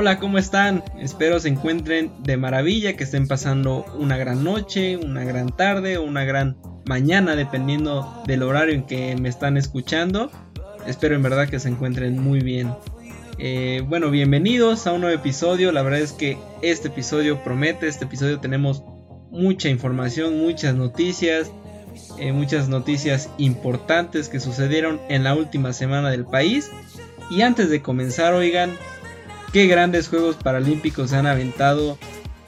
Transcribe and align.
Hola, 0.00 0.20
¿cómo 0.20 0.38
están? 0.38 0.84
Espero 1.00 1.40
se 1.40 1.48
encuentren 1.48 2.12
de 2.22 2.36
maravilla, 2.36 2.96
que 2.96 3.02
estén 3.02 3.26
pasando 3.26 3.84
una 3.98 4.16
gran 4.16 4.44
noche, 4.44 4.96
una 4.96 5.24
gran 5.24 5.48
tarde 5.48 5.98
o 5.98 6.04
una 6.04 6.22
gran 6.22 6.56
mañana, 6.86 7.34
dependiendo 7.34 8.22
del 8.24 8.44
horario 8.44 8.76
en 8.76 8.86
que 8.86 9.16
me 9.16 9.28
están 9.28 9.56
escuchando. 9.56 10.30
Espero 10.86 11.16
en 11.16 11.22
verdad 11.24 11.48
que 11.48 11.58
se 11.58 11.68
encuentren 11.68 12.16
muy 12.16 12.38
bien. 12.42 12.72
Eh, 13.38 13.82
bueno, 13.88 14.08
bienvenidos 14.12 14.86
a 14.86 14.92
un 14.92 15.00
nuevo 15.00 15.16
episodio. 15.16 15.72
La 15.72 15.82
verdad 15.82 15.98
es 15.98 16.12
que 16.12 16.38
este 16.62 16.86
episodio 16.86 17.42
promete, 17.42 17.88
este 17.88 18.04
episodio 18.04 18.38
tenemos 18.38 18.84
mucha 19.32 19.68
información, 19.68 20.38
muchas 20.38 20.76
noticias, 20.76 21.50
eh, 22.20 22.30
muchas 22.30 22.68
noticias 22.68 23.30
importantes 23.36 24.28
que 24.28 24.38
sucedieron 24.38 25.00
en 25.08 25.24
la 25.24 25.34
última 25.34 25.72
semana 25.72 26.08
del 26.08 26.24
país. 26.24 26.70
Y 27.32 27.42
antes 27.42 27.68
de 27.68 27.82
comenzar, 27.82 28.32
oigan, 28.32 28.70
qué 29.52 29.66
grandes 29.66 30.08
Juegos 30.08 30.36
Paralímpicos 30.36 31.12
han 31.12 31.26
aventado 31.26 31.98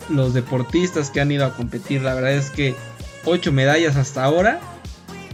los 0.08 0.34
deportistas 0.34 1.10
que 1.10 1.20
han 1.20 1.32
ido 1.32 1.44
a 1.44 1.56
competir. 1.56 2.02
La 2.02 2.14
verdad 2.14 2.32
es 2.32 2.50
que 2.50 2.74
8 3.24 3.52
medallas 3.52 3.96
hasta 3.96 4.24
ahora, 4.24 4.60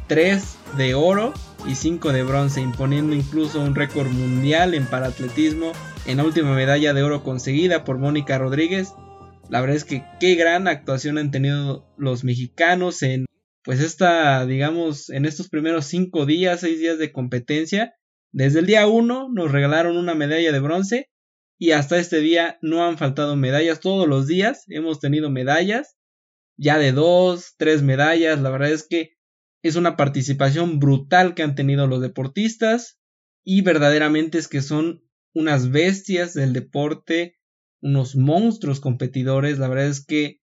3 0.07 0.57
de 0.77 0.95
oro 0.95 1.33
y 1.67 1.75
5 1.75 2.13
de 2.13 2.23
bronce, 2.23 2.61
imponiendo 2.61 3.15
incluso 3.15 3.61
un 3.61 3.75
récord 3.75 4.09
mundial 4.09 4.75
en 4.75 4.87
paratletismo 4.87 5.73
en 6.07 6.19
la 6.19 6.25
última 6.25 6.55
medalla 6.55 6.95
de 6.95 7.03
oro 7.03 7.23
conseguida 7.23 7.85
por 7.85 7.99
Mónica 7.99 8.39
Rodríguez. 8.39 8.93
La 9.49 9.61
verdad 9.61 9.77
es 9.77 9.85
que 9.85 10.05
qué 10.21 10.35
gran 10.35 10.69
actuación 10.69 11.19
han 11.19 11.31
tenido 11.31 11.87
los 11.97 12.25
mexicanos 12.25 13.03
en 13.03 13.27
pues 13.63 13.81
esta, 13.81 14.47
digamos, 14.47 15.11
en 15.11 15.25
estos 15.25 15.49
primeros 15.49 15.87
5 15.87 16.25
días, 16.25 16.61
6 16.61 16.79
días 16.79 16.99
de 16.99 17.11
competencia. 17.11 17.95
Desde 18.31 18.61
el 18.61 18.67
día 18.67 18.87
1 18.87 19.31
nos 19.33 19.51
regalaron 19.51 19.97
una 19.97 20.15
medalla 20.15 20.53
de 20.53 20.61
bronce 20.61 21.09
y 21.59 21.71
hasta 21.71 21.99
este 21.99 22.21
día 22.21 22.59
no 22.61 22.85
han 22.85 22.99
faltado 22.99 23.37
medallas. 23.37 23.81
Todos 23.81 24.09
los 24.09 24.27
días 24.27 24.65
hemos 24.69 25.01
tenido 25.01 25.31
medallas, 25.31 25.97
ya 26.57 26.79
de 26.79 26.93
dos, 26.93 27.55
tres 27.57 27.83
medallas. 27.83 28.41
La 28.41 28.51
verdad 28.51 28.71
es 28.71 28.87
que 28.87 29.17
es 29.63 29.77
una 29.77 29.97
participación 29.97 30.79
brutal 30.79 31.35
que 31.35 31.43
han 31.43 31.55
tenido 31.55 31.87
los 31.87 32.01
deportistas 32.01 32.99
y 33.45 33.63
verdaderamente 33.63 34.39
es 34.39 34.49
que 34.49 34.63
son 34.63 35.03
unas 35.35 35.71
bestias 35.71 36.35
del 36.35 36.53
deporte, 36.53 37.37
unos 37.81 38.17
monstruos 38.17 38.81
competidores. 38.81 39.59
La 39.59 39.69
verdad 39.69 39.87
es 39.87 40.05
que 40.05 40.41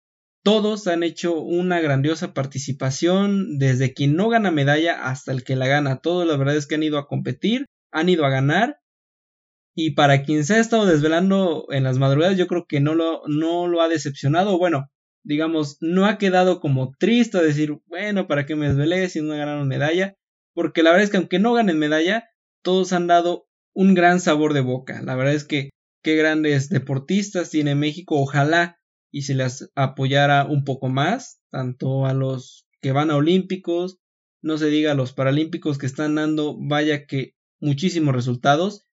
todos 0.43 0.87
han 0.87 1.03
hecho 1.03 1.41
una 1.41 1.81
grandiosa 1.81 2.33
participación, 2.33 3.59
desde 3.59 3.95
quien 3.95 4.15
no 4.15 4.29
gana 4.29 4.51
medalla 4.51 5.05
hasta 5.09 5.33
el 5.33 5.43
que 5.45 5.57
la 5.57 5.67
gana. 5.67 6.01
Todos 6.01 6.27
la 6.27 6.37
verdad 6.37 6.57
es 6.57 6.67
que 6.67 6.77
han 6.77 6.85
ido 6.85 6.99
a 6.99 7.09
competir, 7.09 7.67
han 7.93 8.09
ido 8.09 8.25
a 8.25 8.31
ganar 8.31 8.79
y 9.79 9.91
para 9.91 10.23
quien 10.23 10.45
se 10.47 10.55
ha 10.55 10.59
estado 10.59 10.87
desvelando 10.87 11.67
en 11.71 11.85
las 11.85 11.99
madrugadas, 11.99 12.39
yo 12.39 12.47
creo 12.47 12.65
que 12.67 12.81
no 12.81 12.95
lo, 12.95 13.21
no 13.29 13.69
lo 13.69 13.83
ha 13.83 13.89
decepcionado. 13.89 14.59
Bueno, 14.59 14.91
digamos, 15.23 15.77
no 15.83 16.07
ha 16.07 16.17
quedado 16.17 16.61
como 16.61 16.93
triste 16.99 17.43
decir, 17.43 17.77
bueno, 17.87 18.27
¿para 18.27 18.47
qué 18.47 18.57
me 18.57 18.69
desvelé 18.69 19.07
si 19.11 19.21
no 19.21 19.35
ganaron 19.35 19.69
medalla? 19.69 20.15
Porque 20.55 20.83
la 20.83 20.93
verdad 20.93 21.05
es 21.05 21.11
que 21.11 21.19
aunque 21.19 21.39
no 21.39 21.53
ganen 21.53 21.79
medalla, 21.79 22.25
todos 22.63 22.95
han 22.95 23.07
dado 23.07 23.49
un 23.75 23.93
gran 23.93 24.19
sabor 24.19 24.55
de 24.55 24.63
boca. 24.63 25.03
La 25.03 25.15
verdad 25.15 25.35
es 25.35 25.45
que 25.45 25.69
qué 26.03 26.17
grandes 26.17 26.71
deportistas 26.71 27.51
tiene 27.51 27.75
México. 27.75 28.19
Ojalá 28.19 28.79
y 29.13 29.23
se 29.23 29.35
les 29.35 29.71
apoyara 29.75 30.47
un 30.47 30.65
poco 30.65 30.89
más, 30.89 31.43
tanto 31.51 32.07
a 32.07 32.15
los 32.15 32.67
que 32.81 32.93
van 32.93 33.11
a 33.11 33.17
Olímpicos, 33.17 33.99
no 34.41 34.57
se 34.57 34.69
diga 34.69 34.93
a 34.93 34.95
los 34.95 35.13
Paralímpicos 35.13 35.77
que 35.77 35.85
están 35.85 36.15
dando, 36.15 36.57
vaya 36.59 37.05
que 37.05 37.35
muchísimos 37.61 38.15
resultados 38.15 38.87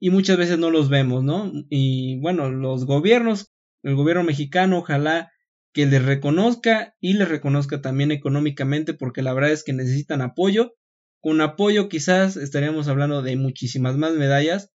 y 0.00 0.10
muchas 0.10 0.36
veces 0.36 0.58
no 0.58 0.70
los 0.70 0.88
vemos, 0.88 1.24
¿no? 1.24 1.52
Y 1.70 2.18
bueno, 2.20 2.50
los 2.50 2.84
gobiernos, 2.84 3.52
el 3.82 3.94
gobierno 3.94 4.24
mexicano, 4.24 4.78
ojalá 4.78 5.32
que 5.72 5.86
les 5.86 6.04
reconozca 6.04 6.94
y 7.00 7.14
les 7.14 7.28
reconozca 7.28 7.82
también 7.82 8.12
económicamente 8.12 8.94
porque 8.94 9.22
la 9.22 9.34
verdad 9.34 9.50
es 9.50 9.64
que 9.64 9.72
necesitan 9.72 10.22
apoyo. 10.22 10.74
Con 11.20 11.40
apoyo 11.40 11.88
quizás 11.88 12.36
estaríamos 12.36 12.86
hablando 12.88 13.22
de 13.22 13.36
muchísimas 13.36 13.96
más 13.96 14.12
medallas 14.12 14.70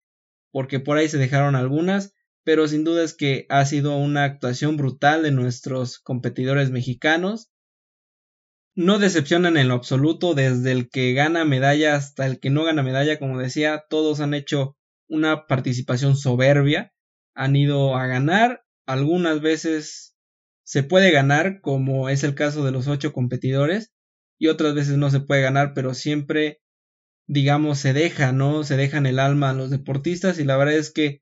porque 0.52 0.80
por 0.80 0.98
ahí 0.98 1.10
se 1.10 1.18
dejaron 1.18 1.56
algunas, 1.56 2.14
pero 2.46 2.66
sin 2.70 2.86
duda 2.86 3.04
es 3.04 3.14
que 3.14 3.46
ha 3.50 3.66
sido 3.66 3.98
una 3.98 4.24
actuación 4.24 4.78
brutal 4.78 5.22
de 5.22 5.32
nuestros 5.32 6.00
competidores 6.00 6.72
mexicanos. 6.72 7.50
No 8.74 8.98
decepcionan 8.98 9.58
en 9.58 9.68
lo 9.68 9.74
absoluto, 9.74 10.34
desde 10.34 10.72
el 10.72 10.90
que 10.90 11.14
gana 11.14 11.44
medalla 11.44 11.96
hasta 11.96 12.26
el 12.26 12.40
que 12.40 12.52
no 12.52 12.64
gana 12.64 12.84
medalla, 12.84 13.20
como 13.20 13.38
decía, 13.38 13.84
todos 13.90 14.22
han 14.22 14.34
hecho 14.34 14.78
una 15.08 15.48
participación 15.48 16.16
soberbia, 16.16 16.94
han 17.36 17.56
ido 17.56 17.96
a 17.96 18.08
ganar, 18.08 18.64
algunas 18.86 19.42
veces 19.42 20.16
se 20.64 20.84
puede 20.84 21.12
ganar, 21.12 21.62
como 21.62 22.10
es 22.10 22.24
el 22.24 22.36
caso 22.36 22.66
de 22.66 22.72
los 22.72 22.88
ocho 22.88 23.14
competidores, 23.14 23.94
y 24.38 24.48
otras 24.48 24.74
veces 24.74 24.98
no 24.98 25.10
se 25.12 25.20
puede 25.20 25.42
ganar, 25.42 25.74
pero 25.74 25.94
siempre, 25.94 26.62
digamos, 27.28 27.80
se 27.80 27.94
deja, 27.94 28.32
¿no? 28.32 28.64
Se 28.64 28.78
dejan 28.78 29.06
el 29.06 29.20
alma 29.20 29.52
a 29.52 29.54
los 29.54 29.70
deportistas 29.70 30.40
y 30.40 30.44
la 30.44 30.58
verdad 30.58 30.76
es 30.76 30.92
que 30.92 31.22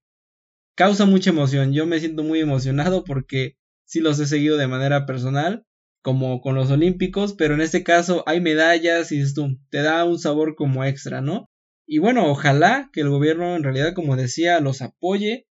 causa 0.75 1.05
mucha 1.05 1.29
emoción. 1.29 1.73
Yo 1.73 1.85
me 1.85 1.99
siento 1.99 2.23
muy 2.23 2.39
emocionado 2.39 3.03
porque 3.03 3.57
sí 3.85 3.99
los 3.99 4.19
he 4.19 4.25
seguido 4.25 4.57
de 4.57 4.67
manera 4.67 5.05
personal, 5.05 5.65
como 6.01 6.41
con 6.41 6.55
los 6.55 6.71
olímpicos, 6.71 7.33
pero 7.33 7.53
en 7.53 7.61
este 7.61 7.83
caso 7.83 8.23
hay 8.25 8.41
medallas 8.41 9.11
y 9.11 9.21
tú, 9.33 9.59
te 9.69 9.81
da 9.81 10.03
un 10.05 10.19
sabor 10.19 10.55
como 10.55 10.83
extra, 10.83 11.21
¿no? 11.21 11.49
Y 11.85 11.99
bueno, 11.99 12.27
ojalá 12.27 12.89
que 12.93 13.01
el 13.01 13.09
gobierno 13.09 13.55
en 13.55 13.63
realidad, 13.63 13.93
como 13.93 14.15
decía, 14.15 14.59
los 14.59 14.81
apoye, 14.81 15.47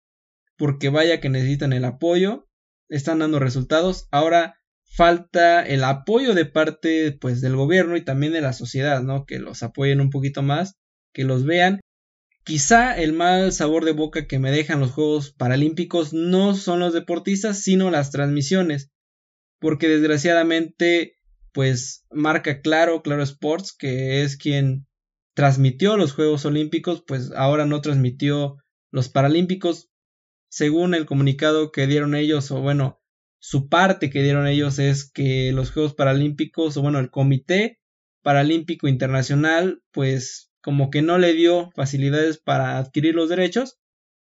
porque 0.58 0.90
vaya 0.90 1.20
que 1.22 1.30
necesitan 1.30 1.74
el 1.74 1.86
apoyo, 1.86 2.48
están 2.90 3.20
dando 3.20 3.40
resultados. 3.40 4.08
Ahora 4.12 4.56
falta 4.84 5.66
el 5.66 5.84
apoyo 5.84 6.34
de 6.34 6.46
parte 6.46 7.12
pues 7.12 7.42
del 7.42 7.56
gobierno 7.56 7.98
y 7.98 8.04
también 8.04 8.34
de 8.34 8.42
la 8.42 8.54
sociedad, 8.54 9.04
¿no? 9.04 9.26
Que 9.26 9.40
los 9.40 9.64
apoyen 9.64 10.02
un 10.02 10.10
poquito 10.10 10.42
más, 10.42 10.76
que 11.14 11.24
los 11.24 11.46
vean. 11.46 11.80
Quizá 12.44 12.98
el 12.98 13.14
mal 13.14 13.52
sabor 13.52 13.86
de 13.86 13.92
boca 13.92 14.26
que 14.26 14.40
me 14.40 14.52
dejan 14.52 14.80
los 14.80 14.92
Juegos 14.92 15.34
Paralímpicos 15.34 16.14
no 16.14 16.56
son 16.56 16.80
los 16.80 16.94
deportistas, 16.94 17.62
sino 17.62 17.92
las 17.92 18.12
transmisiones. 18.12 18.90
Porque 19.60 19.90
desgraciadamente, 19.90 21.16
pues 21.52 22.06
marca 22.10 22.62
claro, 22.62 23.02
Claro 23.02 23.24
Sports, 23.24 23.76
que 23.78 24.24
es 24.24 24.38
quien 24.38 24.87
transmitió 25.38 25.98
los 25.98 26.14
Juegos 26.14 26.46
Olímpicos, 26.46 27.04
pues 27.06 27.32
ahora 27.32 27.68
no 27.68 27.80
transmitió 27.82 28.58
los 28.90 29.08
Paralímpicos. 29.08 29.88
Según 30.50 30.96
el 30.96 31.06
comunicado 31.06 31.72
que 31.72 31.86
dieron 31.86 32.16
ellos, 32.16 32.50
o 32.50 32.60
bueno, 32.60 33.00
su 33.38 33.70
parte 33.70 34.10
que 34.10 34.24
dieron 34.24 34.48
ellos 34.48 34.80
es 34.80 35.08
que 35.12 35.52
los 35.52 35.70
Juegos 35.70 35.94
Paralímpicos, 35.94 36.76
o 36.76 36.82
bueno, 36.82 36.98
el 36.98 37.12
Comité 37.12 37.78
Paralímpico 38.24 38.88
Internacional, 38.88 39.84
pues 39.92 40.52
como 40.64 40.90
que 40.90 41.04
no 41.04 41.20
le 41.20 41.34
dio 41.34 41.70
facilidades 41.76 42.40
para 42.40 42.80
adquirir 42.80 43.14
los 43.14 43.30
derechos. 43.30 43.78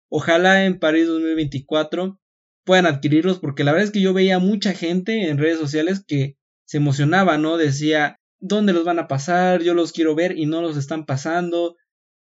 Ojalá 0.10 0.66
en 0.66 0.80
París 0.80 1.08
2024 1.08 2.20
puedan 2.66 2.88
adquirirlos, 2.88 3.40
porque 3.40 3.64
la 3.64 3.72
verdad 3.72 3.86
es 3.88 3.94
que 3.94 4.02
yo 4.02 4.12
veía 4.14 4.40
mucha 4.40 4.74
gente 4.74 5.30
en 5.30 5.38
redes 5.38 5.60
sociales 5.60 6.04
que 6.06 6.36
se 6.66 6.76
emocionaba, 6.76 7.38
¿no? 7.38 7.56
Decía, 7.56 8.20
dónde 8.40 8.74
los 8.74 8.86
van 8.86 9.00
a 9.00 9.08
pasar, 9.08 9.62
yo 9.62 9.74
los 9.74 9.92
quiero 9.92 10.16
ver 10.16 10.38
y 10.38 10.46
no 10.46 10.62
los 10.62 10.78
están 10.78 11.06
pasando. 11.06 11.76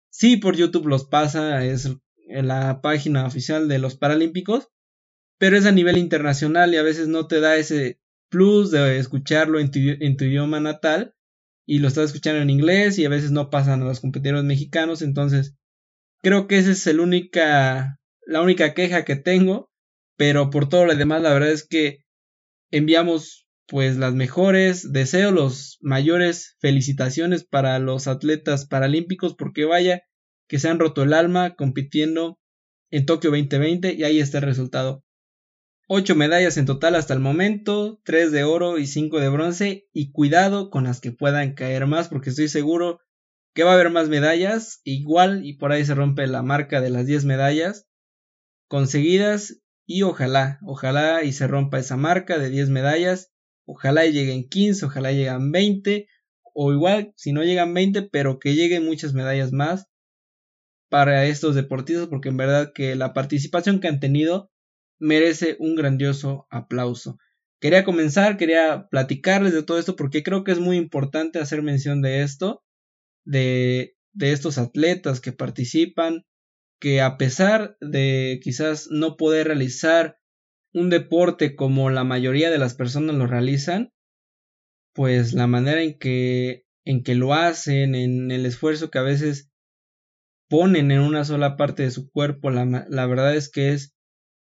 Sí, 0.09 0.37
por 0.37 0.55
YouTube 0.55 0.87
los 0.87 1.05
pasa, 1.05 1.65
es 1.65 1.89
la 2.27 2.81
página 2.81 3.25
oficial 3.25 3.67
de 3.67 3.79
los 3.79 3.95
Paralímpicos, 3.95 4.69
pero 5.37 5.57
es 5.57 5.65
a 5.65 5.71
nivel 5.71 5.97
internacional 5.97 6.73
y 6.73 6.77
a 6.77 6.83
veces 6.83 7.07
no 7.07 7.27
te 7.27 7.39
da 7.39 7.57
ese 7.57 7.99
plus 8.29 8.71
de 8.71 8.97
escucharlo 8.97 9.59
en 9.59 9.71
tu, 9.71 9.79
en 9.79 10.17
tu 10.17 10.25
idioma 10.25 10.59
natal 10.59 11.13
y 11.65 11.79
lo 11.79 11.87
estás 11.87 12.05
escuchando 12.05 12.41
en 12.41 12.49
inglés 12.49 12.97
y 12.97 13.05
a 13.05 13.09
veces 13.09 13.31
no 13.31 13.49
pasan 13.49 13.81
a 13.81 13.85
los 13.85 13.99
competidores 13.99 14.43
mexicanos, 14.43 15.01
entonces 15.01 15.55
creo 16.21 16.47
que 16.47 16.57
esa 16.57 16.71
es 16.71 16.87
el 16.87 16.99
única, 16.99 17.99
la 18.25 18.41
única 18.41 18.73
queja 18.73 19.05
que 19.05 19.15
tengo, 19.15 19.69
pero 20.17 20.49
por 20.49 20.69
todo 20.69 20.85
lo 20.85 20.95
demás 20.95 21.21
la 21.21 21.33
verdad 21.33 21.51
es 21.51 21.67
que 21.67 21.99
enviamos 22.71 23.42
pues 23.67 23.97
las 23.97 24.13
mejores, 24.13 24.91
deseo 24.91 25.31
los 25.31 25.77
mayores 25.81 26.57
felicitaciones 26.59 27.45
para 27.45 27.79
los 27.79 28.07
atletas 28.07 28.65
paralímpicos 28.65 29.35
porque 29.35 29.65
vaya 29.65 30.03
que 30.47 30.59
se 30.59 30.69
han 30.69 30.79
roto 30.79 31.03
el 31.03 31.13
alma 31.13 31.55
compitiendo 31.55 32.39
en 32.91 33.05
Tokio 33.05 33.31
2020 33.31 33.93
y 33.93 34.03
ahí 34.03 34.19
está 34.19 34.39
el 34.39 34.45
resultado. 34.45 35.03
Ocho 35.87 36.15
medallas 36.15 36.57
en 36.57 36.65
total 36.65 36.95
hasta 36.95 37.13
el 37.13 37.19
momento, 37.19 37.99
tres 38.03 38.31
de 38.31 38.43
oro 38.43 38.77
y 38.77 38.87
cinco 38.87 39.19
de 39.19 39.29
bronce 39.29 39.87
y 39.91 40.11
cuidado 40.11 40.69
con 40.69 40.85
las 40.85 41.01
que 41.01 41.11
puedan 41.11 41.53
caer 41.55 41.87
más 41.87 42.07
porque 42.07 42.29
estoy 42.29 42.47
seguro 42.47 42.99
que 43.53 43.63
va 43.63 43.71
a 43.71 43.73
haber 43.73 43.89
más 43.89 44.09
medallas. 44.09 44.81
Igual 44.83 45.45
y 45.45 45.57
por 45.57 45.71
ahí 45.71 45.85
se 45.85 45.95
rompe 45.95 46.25
la 46.27 46.41
marca 46.41 46.81
de 46.81 46.89
las 46.89 47.05
10 47.05 47.25
medallas 47.25 47.85
conseguidas 48.67 49.61
y 49.85 50.03
ojalá, 50.03 50.59
ojalá 50.63 51.23
y 51.23 51.33
se 51.33 51.47
rompa 51.47 51.79
esa 51.79 51.97
marca 51.97 52.37
de 52.37 52.49
10 52.49 52.69
medallas 52.69 53.32
Ojalá 53.65 54.05
lleguen 54.05 54.47
15, 54.47 54.85
ojalá 54.85 55.11
lleguen 55.11 55.51
20, 55.51 56.07
o 56.53 56.73
igual, 56.73 57.13
si 57.15 57.31
no 57.33 57.43
llegan 57.43 57.73
20, 57.73 58.03
pero 58.03 58.39
que 58.39 58.55
lleguen 58.55 58.85
muchas 58.85 59.13
medallas 59.13 59.51
más 59.51 59.87
para 60.89 61.25
estos 61.25 61.55
deportistas 61.55 62.07
porque 62.07 62.29
en 62.29 62.37
verdad 62.37 62.71
que 62.73 62.95
la 62.95 63.13
participación 63.13 63.79
que 63.79 63.87
han 63.87 63.99
tenido 63.99 64.51
merece 64.99 65.55
un 65.59 65.75
grandioso 65.75 66.45
aplauso. 66.51 67.17
Quería 67.59 67.83
comenzar, 67.83 68.37
quería 68.37 68.87
platicarles 68.91 69.53
de 69.53 69.63
todo 69.63 69.79
esto 69.79 69.95
porque 69.95 70.21
creo 70.21 70.43
que 70.43 70.51
es 70.51 70.59
muy 70.59 70.77
importante 70.77 71.39
hacer 71.39 71.63
mención 71.63 72.01
de 72.01 72.21
esto, 72.21 72.63
de, 73.25 73.95
de 74.11 74.33
estos 74.33 74.57
atletas 74.57 75.19
que 75.19 75.31
participan, 75.31 76.25
que 76.79 77.01
a 77.01 77.17
pesar 77.17 77.75
de 77.79 78.39
quizás 78.43 78.87
no 78.91 79.17
poder 79.17 79.47
realizar 79.47 80.19
un 80.73 80.89
deporte 80.89 81.55
como 81.55 81.89
la 81.89 82.03
mayoría 82.03 82.49
de 82.49 82.57
las 82.57 82.75
personas 82.75 83.15
lo 83.15 83.27
realizan, 83.27 83.91
pues 84.93 85.33
la 85.33 85.47
manera 85.47 85.81
en 85.81 85.97
que 85.97 86.65
en 86.85 87.03
que 87.03 87.15
lo 87.15 87.33
hacen, 87.33 87.95
en 87.95 88.29
el 88.31 88.45
esfuerzo 88.45 88.91
que 88.91 88.99
a 88.99 89.03
veces 89.03 89.49
ponen 90.49 90.91
en 90.91 90.99
una 90.99 91.25
sola 91.25 91.57
parte 91.57 91.83
de 91.83 91.91
su 91.91 92.09
cuerpo, 92.11 92.49
la, 92.49 92.85
la 92.89 93.05
verdad 93.07 93.35
es 93.35 93.49
que 93.49 93.73
es, 93.73 93.95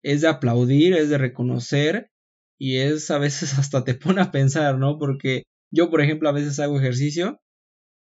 es 0.03 0.21
de 0.21 0.27
aplaudir, 0.27 0.93
es 0.93 1.09
de 1.09 1.17
reconocer 1.17 2.11
y 2.59 2.77
es 2.77 3.11
a 3.11 3.19
veces 3.19 3.53
hasta 3.59 3.83
te 3.83 3.95
pone 3.95 4.21
a 4.21 4.31
pensar, 4.31 4.77
¿no? 4.77 4.97
Porque 4.99 5.43
yo, 5.71 5.89
por 5.89 6.01
ejemplo, 6.01 6.29
a 6.29 6.33
veces 6.33 6.59
hago 6.59 6.79
ejercicio, 6.79 7.39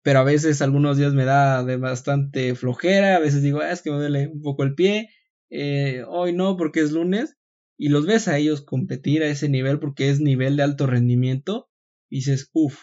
pero 0.04 0.20
a 0.20 0.24
veces 0.24 0.62
algunos 0.62 0.98
días 0.98 1.14
me 1.14 1.26
da 1.26 1.64
de 1.64 1.78
bastante 1.78 2.56
flojera, 2.56 3.16
a 3.18 3.20
veces 3.20 3.44
digo, 3.44 3.62
ah, 3.62 3.72
es 3.72 3.82
que 3.82 3.92
me 3.92 3.98
duele 3.98 4.28
un 4.28 4.42
poco 4.42 4.64
el 4.64 4.76
pie, 4.76 5.10
eh, 5.50 6.04
hoy 6.08 6.34
no 6.34 6.58
porque 6.58 6.82
es 6.82 6.92
lunes, 6.92 7.38
y 7.80 7.88
los 7.88 8.06
ves 8.06 8.28
a 8.28 8.38
ellos 8.38 8.62
competir 8.62 9.24
a 9.24 9.28
ese 9.28 9.48
nivel 9.48 9.80
porque 9.80 10.10
es 10.10 10.20
nivel 10.20 10.58
de 10.58 10.64
alto 10.64 10.86
rendimiento, 10.86 11.70
y 12.10 12.18
dices, 12.18 12.50
uff, 12.54 12.78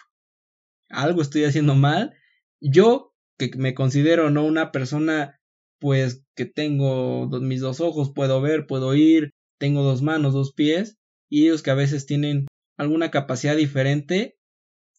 algo 0.88 1.20
estoy 1.20 1.44
haciendo 1.44 1.74
mal. 1.74 2.14
Yo, 2.60 3.12
que 3.36 3.50
me 3.58 3.74
considero 3.74 4.30
no 4.30 4.44
una 4.44 4.72
persona, 4.72 5.38
pues 5.78 6.24
que 6.34 6.46
tengo 6.46 7.28
mis 7.40 7.60
dos 7.60 7.80
ojos, 7.80 8.10
puedo 8.14 8.40
ver, 8.40 8.66
puedo 8.66 8.88
oír, 8.88 9.32
tengo 9.58 9.82
dos 9.82 10.00
manos, 10.00 10.32
dos 10.32 10.54
pies, 10.54 10.96
y 11.28 11.44
ellos 11.44 11.62
que 11.62 11.70
a 11.70 11.74
veces 11.74 12.06
tienen 12.06 12.46
alguna 12.78 13.10
capacidad 13.10 13.54
diferente, 13.54 14.38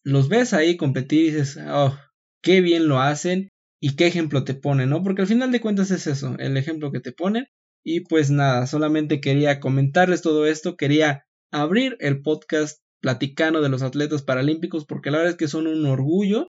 los 0.04 0.28
ves 0.28 0.52
ahí 0.52 0.76
competir 0.76 1.22
y 1.22 1.30
dices, 1.32 1.58
oh, 1.68 1.98
qué 2.40 2.60
bien 2.60 2.86
lo 2.86 3.00
hacen 3.00 3.48
y 3.80 3.96
qué 3.96 4.06
ejemplo 4.06 4.44
te 4.44 4.54
ponen, 4.54 4.90
¿no? 4.90 5.02
Porque 5.02 5.22
al 5.22 5.28
final 5.28 5.50
de 5.50 5.60
cuentas 5.60 5.90
es 5.90 6.06
eso, 6.06 6.36
el 6.38 6.56
ejemplo 6.56 6.92
que 6.92 7.00
te 7.00 7.10
ponen. 7.10 7.48
Y 7.90 8.00
pues 8.00 8.30
nada, 8.30 8.66
solamente 8.66 9.18
quería 9.18 9.60
comentarles 9.60 10.20
todo 10.20 10.44
esto, 10.44 10.76
quería 10.76 11.24
abrir 11.50 11.96
el 12.00 12.20
podcast 12.20 12.82
platicando 13.00 13.62
de 13.62 13.70
los 13.70 13.80
atletas 13.80 14.20
paralímpicos 14.20 14.84
porque 14.84 15.10
la 15.10 15.16
verdad 15.16 15.32
es 15.32 15.38
que 15.38 15.48
son 15.48 15.66
un 15.66 15.86
orgullo. 15.86 16.48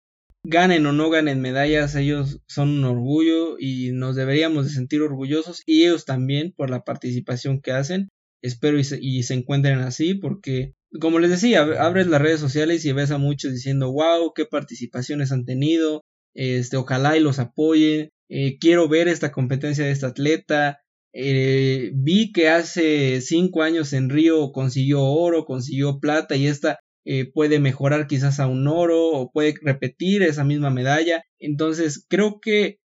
Ganen 0.46 0.86
o 0.86 0.92
no 0.92 1.10
ganen 1.10 1.40
medallas, 1.40 1.96
ellos 1.96 2.40
son 2.46 2.68
un 2.68 2.84
orgullo 2.84 3.56
y 3.58 3.90
nos 3.90 4.14
deberíamos 4.14 4.66
de 4.66 4.70
sentir 4.70 5.02
orgullosos 5.02 5.64
y 5.66 5.82
ellos 5.82 6.04
también 6.04 6.54
por 6.56 6.70
la 6.70 6.84
participación 6.84 7.60
que 7.60 7.72
hacen. 7.72 8.10
Espero 8.40 8.78
y 8.78 8.84
se, 8.84 9.34
encuentren 9.34 9.80
así 9.80 10.14
porque, 10.14 10.74
como 11.00 11.18
les 11.18 11.30
decía, 11.30 11.62
abres 11.62 12.06
las 12.06 12.22
redes 12.22 12.38
sociales 12.38 12.84
y 12.84 12.92
ves 12.92 13.10
a 13.10 13.18
muchos 13.18 13.50
diciendo, 13.50 13.90
wow, 13.90 14.32
qué 14.36 14.44
participaciones 14.44 15.32
han 15.32 15.46
tenido, 15.46 16.02
este, 16.32 16.76
ojalá 16.76 17.16
y 17.16 17.20
los 17.20 17.40
apoyen, 17.40 18.10
eh, 18.28 18.56
quiero 18.60 18.88
ver 18.88 19.08
esta 19.08 19.32
competencia 19.32 19.84
de 19.84 19.90
este 19.90 20.06
atleta, 20.06 20.83
eh, 21.14 21.92
vi 21.94 22.32
que 22.32 22.48
hace 22.48 23.20
cinco 23.20 23.62
años 23.62 23.92
en 23.92 24.10
Río 24.10 24.52
consiguió 24.52 25.02
oro, 25.02 25.46
consiguió 25.46 26.00
plata 26.00 26.36
y 26.36 26.46
esta 26.46 26.80
eh, 27.06 27.30
puede 27.32 27.60
mejorar 27.60 28.06
quizás 28.06 28.40
a 28.40 28.46
un 28.48 28.66
oro 28.68 29.10
o 29.10 29.30
puede 29.32 29.54
repetir 29.62 30.22
esa 30.22 30.44
misma 30.44 30.70
medalla. 30.70 31.24
Entonces 31.38 32.04
creo 32.08 32.40
que 32.40 32.78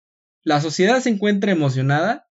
la 0.45 0.61
sociedad 0.61 1.01
se 1.01 1.11
encuentra 1.11 1.53
emocionada 1.53 2.29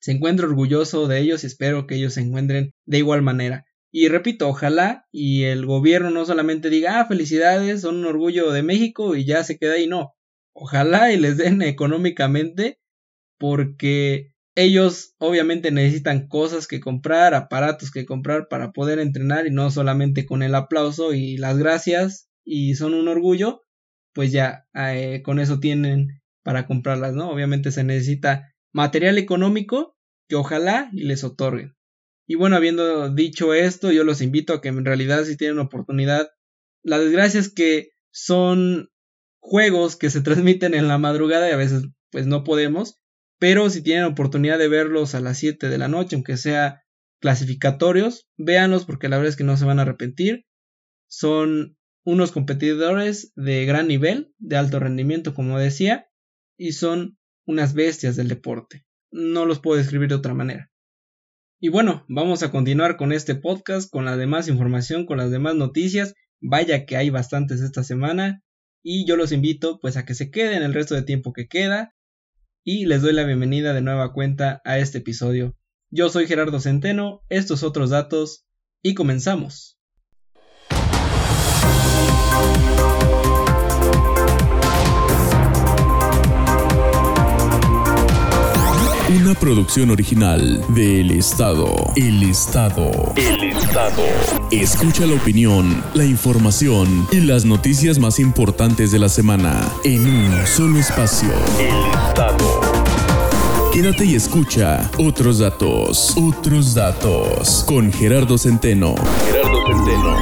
se 0.00 0.12
encuentra 0.12 0.46
orgulloso 0.46 1.08
de 1.08 1.20
ellos 1.20 1.42
y 1.42 1.48
espero 1.48 1.86
que 1.86 1.96
ellos 1.96 2.14
se 2.14 2.20
encuentren 2.20 2.72
de 2.86 2.98
igual 2.98 3.22
manera. 3.22 3.64
Y 3.90 4.08
repito, 4.08 4.48
ojalá 4.48 5.06
y 5.10 5.44
el 5.44 5.66
gobierno 5.66 6.10
no 6.10 6.24
solamente 6.24 6.70
diga, 6.70 7.00
ah, 7.00 7.06
felicidades, 7.06 7.80
son 7.80 7.96
un 7.96 8.06
orgullo 8.06 8.52
de 8.52 8.62
México 8.62 9.16
y 9.16 9.24
ya 9.24 9.42
se 9.44 9.58
queda 9.58 9.74
ahí, 9.74 9.86
no. 9.86 10.14
Ojalá 10.52 11.12
y 11.12 11.18
les 11.18 11.36
den 11.36 11.62
económicamente 11.62 12.78
porque 13.38 14.32
ellos 14.58 15.14
obviamente 15.18 15.70
necesitan 15.70 16.26
cosas 16.26 16.66
que 16.66 16.80
comprar, 16.80 17.32
aparatos 17.32 17.92
que 17.92 18.04
comprar 18.04 18.48
para 18.48 18.72
poder 18.72 18.98
entrenar 18.98 19.46
y 19.46 19.52
no 19.52 19.70
solamente 19.70 20.26
con 20.26 20.42
el 20.42 20.52
aplauso 20.56 21.14
y 21.14 21.36
las 21.36 21.58
gracias 21.58 22.28
y 22.44 22.74
son 22.74 22.94
un 22.94 23.06
orgullo, 23.06 23.64
pues 24.12 24.32
ya 24.32 24.66
eh, 24.74 25.22
con 25.24 25.38
eso 25.38 25.60
tienen 25.60 26.20
para 26.42 26.66
comprarlas, 26.66 27.14
¿no? 27.14 27.30
Obviamente 27.30 27.70
se 27.70 27.84
necesita 27.84 28.52
material 28.72 29.16
económico 29.16 29.96
que 30.28 30.34
ojalá 30.34 30.90
les 30.92 31.22
otorguen. 31.22 31.76
Y 32.26 32.34
bueno, 32.34 32.56
habiendo 32.56 33.14
dicho 33.14 33.54
esto, 33.54 33.92
yo 33.92 34.02
los 34.02 34.20
invito 34.20 34.54
a 34.54 34.60
que 34.60 34.70
en 34.70 34.84
realidad 34.84 35.22
si 35.22 35.36
tienen 35.36 35.60
oportunidad, 35.60 36.30
la 36.82 36.98
desgracia 36.98 37.38
es 37.38 37.48
que 37.48 37.90
son 38.10 38.90
juegos 39.38 39.94
que 39.94 40.10
se 40.10 40.20
transmiten 40.20 40.74
en 40.74 40.88
la 40.88 40.98
madrugada 40.98 41.48
y 41.48 41.52
a 41.52 41.56
veces 41.56 41.84
pues 42.10 42.26
no 42.26 42.42
podemos, 42.42 42.98
pero 43.38 43.70
si 43.70 43.82
tienen 43.82 44.04
oportunidad 44.04 44.58
de 44.58 44.68
verlos 44.68 45.14
a 45.14 45.20
las 45.20 45.38
7 45.38 45.68
de 45.68 45.78
la 45.78 45.88
noche, 45.88 46.16
aunque 46.16 46.36
sea 46.36 46.82
clasificatorios, 47.20 48.28
véanlos 48.36 48.84
porque 48.84 49.08
la 49.08 49.16
verdad 49.16 49.30
es 49.30 49.36
que 49.36 49.44
no 49.44 49.56
se 49.56 49.64
van 49.64 49.78
a 49.78 49.82
arrepentir. 49.82 50.46
Son 51.08 51.76
unos 52.04 52.32
competidores 52.32 53.32
de 53.36 53.64
gran 53.66 53.88
nivel, 53.88 54.32
de 54.38 54.56
alto 54.56 54.80
rendimiento, 54.80 55.34
como 55.34 55.58
decía, 55.58 56.08
y 56.56 56.72
son 56.72 57.18
unas 57.46 57.74
bestias 57.74 58.16
del 58.16 58.28
deporte. 58.28 58.84
No 59.10 59.46
los 59.46 59.60
puedo 59.60 59.78
describir 59.78 60.08
de 60.08 60.16
otra 60.16 60.34
manera. 60.34 60.70
Y 61.60 61.70
bueno, 61.70 62.04
vamos 62.08 62.42
a 62.42 62.50
continuar 62.50 62.96
con 62.96 63.12
este 63.12 63.34
podcast, 63.34 63.90
con 63.90 64.04
la 64.04 64.16
demás 64.16 64.48
información, 64.48 65.06
con 65.06 65.18
las 65.18 65.30
demás 65.30 65.56
noticias. 65.56 66.14
Vaya 66.40 66.86
que 66.86 66.96
hay 66.96 67.10
bastantes 67.10 67.60
esta 67.60 67.82
semana. 67.82 68.42
Y 68.82 69.06
yo 69.06 69.16
los 69.16 69.32
invito 69.32 69.80
pues 69.80 69.96
a 69.96 70.04
que 70.04 70.14
se 70.14 70.30
queden 70.30 70.62
el 70.62 70.74
resto 70.74 70.94
de 70.94 71.02
tiempo 71.02 71.32
que 71.32 71.48
queda. 71.48 71.94
Y 72.70 72.84
les 72.84 73.00
doy 73.00 73.14
la 73.14 73.24
bienvenida 73.24 73.72
de 73.72 73.80
nueva 73.80 74.12
cuenta 74.12 74.60
a 74.62 74.76
este 74.76 74.98
episodio. 74.98 75.56
Yo 75.90 76.10
soy 76.10 76.26
Gerardo 76.26 76.60
Centeno, 76.60 77.22
estos 77.30 77.62
otros 77.62 77.88
datos, 77.88 78.44
y 78.82 78.92
comenzamos. 78.92 79.78
Una 89.08 89.34
producción 89.40 89.90
original 89.90 90.62
de 90.74 91.00
El 91.00 91.10
Estado. 91.12 91.74
El 91.96 92.22
Estado. 92.22 93.14
El 93.16 93.44
Estado. 93.44 94.02
Escucha 94.50 95.06
la 95.06 95.14
opinión, 95.14 95.82
la 95.94 96.04
información 96.04 97.08
y 97.10 97.20
las 97.20 97.46
noticias 97.46 97.98
más 97.98 98.18
importantes 98.18 98.92
de 98.92 98.98
la 98.98 99.08
semana 99.08 99.66
en 99.84 100.06
un 100.06 100.46
solo 100.46 100.78
espacio. 100.78 101.30
El 101.58 102.08
Estado. 102.08 102.57
Quédate 103.80 104.06
y 104.06 104.16
escucha 104.16 104.90
otros 104.98 105.38
datos. 105.38 106.16
Otros 106.16 106.74
datos. 106.74 107.62
Con 107.64 107.92
Gerardo 107.92 108.36
Centeno. 108.36 108.96
Gerardo 109.24 109.66
Centeno. 109.68 110.16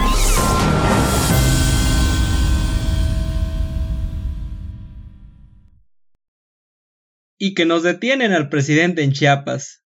y 7.39 7.55
que 7.55 7.65
nos 7.65 7.83
detienen 7.83 8.35
al 8.35 8.51
presidente 8.51 9.03
en 9.03 9.13
Chiapas. 9.13 9.83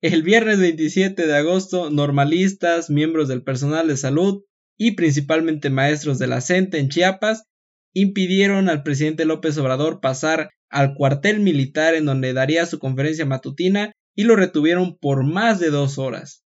El 0.00 0.22
viernes 0.22 0.58
27 0.58 1.26
de 1.26 1.36
agosto, 1.36 1.90
normalistas, 1.90 2.88
miembros 2.88 3.28
del 3.28 3.42
personal 3.42 3.88
de 3.88 3.98
salud 3.98 4.42
y 4.78 4.92
principalmente 4.92 5.68
maestros 5.68 6.18
de 6.18 6.28
la 6.28 6.40
CENTE 6.40 6.78
en 6.78 6.88
Chiapas 6.88 7.44
impidieron 7.92 8.70
al 8.70 8.82
presidente 8.82 9.26
López 9.26 9.58
Obrador 9.58 10.00
pasar 10.00 10.48
al 10.72 10.94
cuartel 10.94 11.40
militar 11.40 11.94
en 11.94 12.06
donde 12.06 12.32
daría 12.32 12.66
su 12.66 12.78
conferencia 12.78 13.26
matutina 13.26 13.92
y 14.16 14.24
lo 14.24 14.36
retuvieron 14.36 14.98
por 14.98 15.24
más 15.24 15.60
de 15.60 15.70
dos 15.70 15.98
horas. 15.98 16.44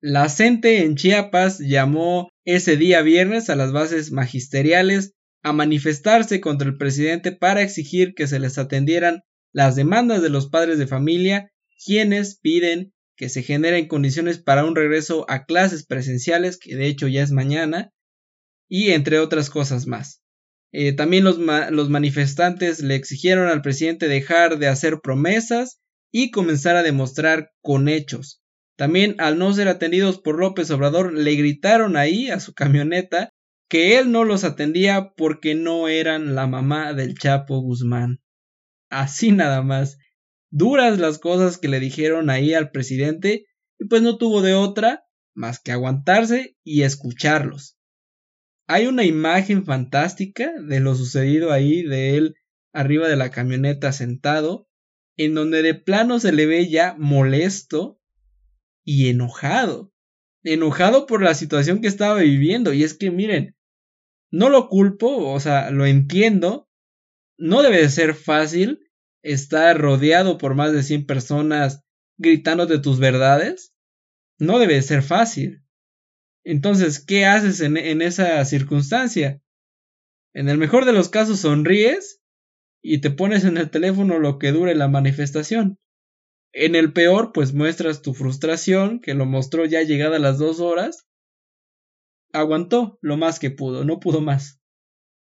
La 0.00 0.28
CENTE 0.28 0.82
en 0.82 0.96
Chiapas 0.96 1.58
llamó 1.58 2.30
ese 2.44 2.76
día 2.76 3.02
viernes 3.02 3.50
a 3.50 3.56
las 3.56 3.70
bases 3.70 4.12
magisteriales 4.12 5.12
a 5.42 5.52
manifestarse 5.52 6.40
contra 6.40 6.68
el 6.68 6.76
presidente 6.76 7.32
para 7.32 7.62
exigir 7.62 8.14
que 8.14 8.26
se 8.26 8.38
les 8.38 8.58
atendieran 8.58 9.22
las 9.52 9.76
demandas 9.76 10.22
de 10.22 10.30
los 10.30 10.48
padres 10.48 10.78
de 10.78 10.86
familia, 10.86 11.50
quienes 11.84 12.38
piden 12.38 12.92
que 13.16 13.28
se 13.28 13.42
generen 13.42 13.88
condiciones 13.88 14.38
para 14.38 14.64
un 14.64 14.74
regreso 14.74 15.26
a 15.28 15.44
clases 15.44 15.84
presenciales, 15.84 16.58
que 16.58 16.76
de 16.76 16.86
hecho 16.86 17.06
ya 17.08 17.22
es 17.22 17.32
mañana, 17.32 17.92
y 18.68 18.92
entre 18.92 19.18
otras 19.18 19.50
cosas 19.50 19.86
más. 19.86 20.19
Eh, 20.72 20.92
también 20.92 21.24
los, 21.24 21.38
los 21.38 21.90
manifestantes 21.90 22.82
le 22.82 22.94
exigieron 22.94 23.48
al 23.48 23.62
presidente 23.62 24.08
dejar 24.08 24.58
de 24.58 24.68
hacer 24.68 25.00
promesas 25.00 25.80
y 26.12 26.30
comenzar 26.30 26.76
a 26.76 26.82
demostrar 26.82 27.52
con 27.60 27.88
hechos. 27.88 28.42
También 28.76 29.16
al 29.18 29.38
no 29.38 29.52
ser 29.52 29.68
atendidos 29.68 30.18
por 30.20 30.38
López 30.38 30.70
Obrador 30.70 31.12
le 31.12 31.34
gritaron 31.34 31.96
ahí 31.96 32.30
a 32.30 32.40
su 32.40 32.54
camioneta 32.54 33.30
que 33.68 33.98
él 33.98 34.10
no 34.10 34.24
los 34.24 34.42
atendía 34.42 35.12
porque 35.16 35.54
no 35.54 35.86
eran 35.86 36.34
la 36.34 36.46
mamá 36.46 36.92
del 36.92 37.16
Chapo 37.16 37.60
Guzmán. 37.60 38.20
Así 38.88 39.30
nada 39.30 39.62
más. 39.62 39.98
duras 40.50 40.98
las 40.98 41.18
cosas 41.18 41.58
que 41.58 41.68
le 41.68 41.78
dijeron 41.78 42.30
ahí 42.30 42.54
al 42.54 42.70
presidente 42.70 43.46
y 43.78 43.86
pues 43.86 44.02
no 44.02 44.18
tuvo 44.18 44.42
de 44.42 44.54
otra 44.54 45.04
más 45.34 45.60
que 45.60 45.72
aguantarse 45.72 46.56
y 46.64 46.82
escucharlos. 46.82 47.76
Hay 48.72 48.86
una 48.86 49.02
imagen 49.02 49.64
fantástica 49.64 50.52
de 50.62 50.78
lo 50.78 50.94
sucedido 50.94 51.50
ahí 51.50 51.82
de 51.82 52.16
él 52.16 52.36
arriba 52.72 53.08
de 53.08 53.16
la 53.16 53.32
camioneta 53.32 53.90
sentado, 53.90 54.68
en 55.16 55.34
donde 55.34 55.62
de 55.62 55.74
plano 55.74 56.20
se 56.20 56.30
le 56.30 56.46
ve 56.46 56.68
ya 56.68 56.94
molesto 56.96 58.00
y 58.84 59.08
enojado. 59.08 59.92
Enojado 60.44 61.06
por 61.06 61.20
la 61.20 61.34
situación 61.34 61.80
que 61.80 61.88
estaba 61.88 62.20
viviendo. 62.20 62.72
Y 62.72 62.84
es 62.84 62.94
que 62.94 63.10
miren, 63.10 63.56
no 64.30 64.48
lo 64.50 64.68
culpo, 64.68 65.32
o 65.32 65.40
sea, 65.40 65.72
lo 65.72 65.84
entiendo. 65.84 66.68
No 67.36 67.62
debe 67.62 67.78
de 67.78 67.88
ser 67.88 68.14
fácil 68.14 68.88
estar 69.22 69.80
rodeado 69.80 70.38
por 70.38 70.54
más 70.54 70.72
de 70.72 70.84
100 70.84 71.06
personas 71.06 71.82
gritándote 72.18 72.78
tus 72.78 73.00
verdades. 73.00 73.74
No 74.38 74.60
debe 74.60 74.74
de 74.74 74.82
ser 74.82 75.02
fácil. 75.02 75.64
Entonces, 76.44 77.04
¿qué 77.04 77.26
haces 77.26 77.60
en, 77.60 77.76
esa 78.02 78.44
circunstancia? 78.44 79.42
En 80.32 80.48
el 80.48 80.58
mejor 80.58 80.84
de 80.84 80.92
los 80.92 81.08
casos 81.08 81.40
sonríes 81.40 82.20
y 82.82 83.00
te 83.00 83.10
pones 83.10 83.44
en 83.44 83.58
el 83.58 83.70
teléfono 83.70 84.18
lo 84.18 84.38
que 84.38 84.52
dure 84.52 84.74
la 84.74 84.88
manifestación. 84.88 85.78
En 86.52 86.74
el 86.74 86.92
peor, 86.92 87.32
pues 87.32 87.52
muestras 87.52 88.02
tu 88.02 88.14
frustración, 88.14 89.00
que 89.00 89.14
lo 89.14 89.26
mostró 89.26 89.66
ya 89.66 89.82
llegada 89.82 90.18
las 90.18 90.38
dos 90.38 90.60
horas. 90.60 91.06
Aguantó 92.32 92.98
lo 93.02 93.16
más 93.16 93.38
que 93.38 93.50
pudo, 93.50 93.84
no 93.84 94.00
pudo 94.00 94.20
más. 94.20 94.60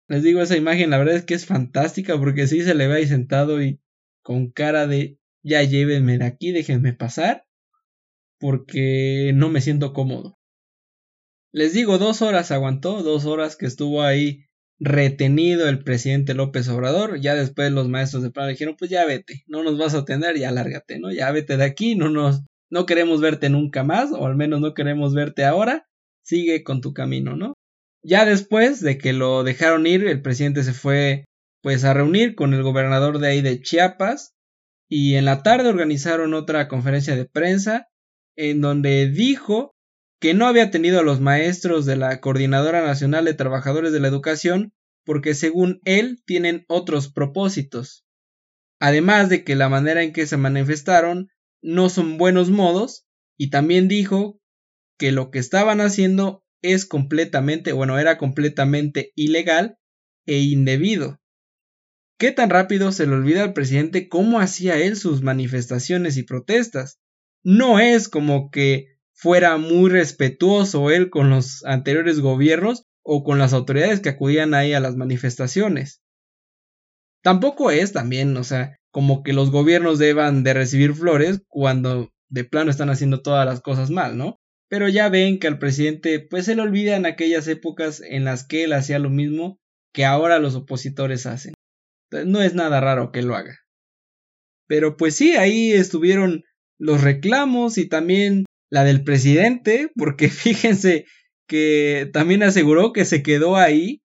Les 0.09 0.23
digo, 0.23 0.42
esa 0.42 0.56
imagen 0.56 0.90
la 0.90 0.99
verdad 0.99 1.16
es 1.16 1.25
que 1.25 1.35
es 1.35 1.47
fantástica 1.47 2.18
porque 2.18 2.47
sí 2.47 2.62
se 2.62 2.75
le 2.75 2.87
ve 2.87 2.97
ahí 2.97 3.06
sentado 3.06 3.62
y 3.62 3.80
con 4.23 4.50
cara 4.50 4.87
de 4.87 5.18
ya 5.42 5.62
llévenme 5.62 6.18
de 6.18 6.25
aquí, 6.26 6.52
déjenme 6.52 6.92
pasar, 6.92 7.47
porque 8.38 9.32
no 9.35 9.49
me 9.49 9.61
siento 9.61 9.92
cómodo. 9.92 10.38
Les 11.52 11.75
digo, 11.75 11.99
dos 11.99 12.23
horas 12.23 12.50
aguantó, 12.50 13.02
dos 13.02 13.26
horas 13.26 13.56
que 13.56 13.66
estuvo 13.66 14.02
ahí 14.02 14.47
retenido 14.80 15.68
el 15.68 15.85
presidente 15.85 16.35
López 16.35 16.68
Obrador. 16.68 17.21
Ya 17.21 17.35
después 17.35 17.71
los 17.71 17.88
maestros 17.88 18.23
de 18.23 18.30
plano 18.30 18.49
dijeron, 18.49 18.75
pues 18.78 18.90
ya 18.90 19.04
vete, 19.04 19.44
no 19.47 19.62
nos 19.62 19.78
vas 19.78 19.94
a 19.94 19.99
atender, 19.99 20.38
ya 20.38 20.50
lárgate, 20.50 20.99
¿no? 20.99 21.12
Ya 21.12 21.30
vete 21.30 21.56
de 21.59 21.64
aquí, 21.64 21.94
no 21.94 22.09
nos, 22.09 22.42
no 22.71 22.87
queremos 22.87 23.21
verte 23.21 23.50
nunca 23.50 23.85
más, 23.85 24.11
o 24.12 24.26
al 24.26 24.35
menos 24.35 24.61
no 24.61 24.73
queremos 24.73 25.14
verte 25.14 25.44
ahora, 25.44 25.87
sigue 26.25 26.64
con 26.64 26.80
tu 26.80 26.94
camino, 26.94 27.37
¿no? 27.37 27.54
Ya 28.02 28.25
después 28.25 28.80
de 28.80 28.99
que 28.99 29.12
lo 29.12 29.44
dejaron 29.44 29.87
ir, 29.87 30.06
el 30.06 30.23
presidente 30.23 30.64
se 30.64 30.73
fue 30.73 31.26
pues 31.62 31.85
a 31.85 31.94
reunir 31.94 32.35
con 32.35 32.54
el 32.54 32.62
gobernador 32.62 33.18
de 33.18 33.28
ahí 33.28 33.40
de 33.42 33.61
Chiapas 33.61 34.32
y 34.88 35.14
en 35.14 35.25
la 35.26 35.44
tarde 35.44 35.68
organizaron 35.68 36.35
otra 36.35 36.66
conferencia 36.66 37.14
de 37.14 37.25
prensa 37.25 37.87
en 38.37 38.61
donde 38.61 39.09
dijo 39.09 39.73
que 40.22 40.34
no 40.34 40.46
había 40.46 40.70
tenido 40.70 41.00
a 41.00 41.02
los 41.02 41.20
maestros 41.20 41.84
de 41.84 41.96
la 41.96 42.20
Coordinadora 42.20 42.86
Nacional 42.86 43.24
de 43.24 43.34
Trabajadores 43.34 43.90
de 43.90 43.98
la 43.98 44.06
Educación 44.06 44.72
porque 45.04 45.34
según 45.34 45.80
él 45.84 46.22
tienen 46.24 46.64
otros 46.68 47.12
propósitos. 47.12 48.06
Además 48.78 49.28
de 49.30 49.42
que 49.42 49.56
la 49.56 49.68
manera 49.68 50.04
en 50.04 50.12
que 50.12 50.28
se 50.28 50.36
manifestaron 50.36 51.28
no 51.60 51.88
son 51.88 52.18
buenos 52.18 52.50
modos, 52.50 53.04
y 53.36 53.50
también 53.50 53.88
dijo 53.88 54.40
que 54.96 55.10
lo 55.10 55.32
que 55.32 55.40
estaban 55.40 55.80
haciendo 55.80 56.44
es 56.62 56.86
completamente, 56.86 57.72
bueno, 57.72 57.98
era 57.98 58.16
completamente 58.16 59.10
ilegal 59.16 59.76
e 60.24 60.38
indebido. 60.38 61.20
¿Qué 62.16 62.30
tan 62.30 62.48
rápido 62.48 62.92
se 62.92 63.08
le 63.08 63.14
olvida 63.14 63.42
al 63.42 63.54
presidente 63.54 64.08
cómo 64.08 64.38
hacía 64.38 64.78
él 64.78 64.94
sus 64.94 65.20
manifestaciones 65.20 66.16
y 66.16 66.22
protestas? 66.22 67.00
No 67.42 67.80
es 67.80 68.08
como 68.08 68.52
que 68.52 68.91
fuera 69.22 69.56
muy 69.56 69.88
respetuoso 69.88 70.90
él 70.90 71.08
con 71.08 71.30
los 71.30 71.64
anteriores 71.64 72.18
gobiernos 72.18 72.86
o 73.04 73.22
con 73.22 73.38
las 73.38 73.52
autoridades 73.52 74.00
que 74.00 74.08
acudían 74.08 74.52
ahí 74.52 74.72
a 74.72 74.80
las 74.80 74.96
manifestaciones. 74.96 76.02
Tampoco 77.22 77.70
es 77.70 77.92
también, 77.92 78.36
o 78.36 78.42
sea, 78.42 78.78
como 78.90 79.22
que 79.22 79.32
los 79.32 79.52
gobiernos 79.52 80.00
deban 80.00 80.42
de 80.42 80.54
recibir 80.54 80.92
flores 80.94 81.40
cuando 81.46 82.10
de 82.30 82.42
plano 82.42 82.72
están 82.72 82.90
haciendo 82.90 83.22
todas 83.22 83.46
las 83.46 83.60
cosas 83.60 83.90
mal, 83.90 84.18
¿no? 84.18 84.40
Pero 84.68 84.88
ya 84.88 85.08
ven 85.08 85.38
que 85.38 85.46
al 85.46 85.60
presidente 85.60 86.18
pues 86.18 86.46
se 86.46 86.56
le 86.56 86.62
olvida 86.62 86.96
en 86.96 87.06
aquellas 87.06 87.46
épocas 87.46 88.00
en 88.00 88.24
las 88.24 88.44
que 88.44 88.64
él 88.64 88.72
hacía 88.72 88.98
lo 88.98 89.10
mismo 89.10 89.60
que 89.94 90.04
ahora 90.04 90.40
los 90.40 90.56
opositores 90.56 91.26
hacen. 91.26 91.54
no 92.10 92.42
es 92.42 92.54
nada 92.54 92.80
raro 92.80 93.12
que 93.12 93.22
lo 93.22 93.36
haga. 93.36 93.60
Pero 94.66 94.96
pues 94.96 95.14
sí, 95.14 95.36
ahí 95.36 95.70
estuvieron 95.70 96.42
los 96.76 97.02
reclamos 97.02 97.78
y 97.78 97.88
también 97.88 98.46
la 98.72 98.84
del 98.84 99.04
presidente, 99.04 99.92
porque 99.94 100.28
fíjense 100.30 101.04
que 101.46 102.08
también 102.12 102.42
aseguró 102.42 102.94
que 102.94 103.04
se 103.04 103.22
quedó 103.22 103.56
ahí 103.56 104.00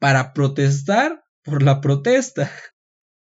para 0.00 0.32
protestar 0.32 1.22
por 1.44 1.62
la 1.62 1.82
protesta. 1.82 2.50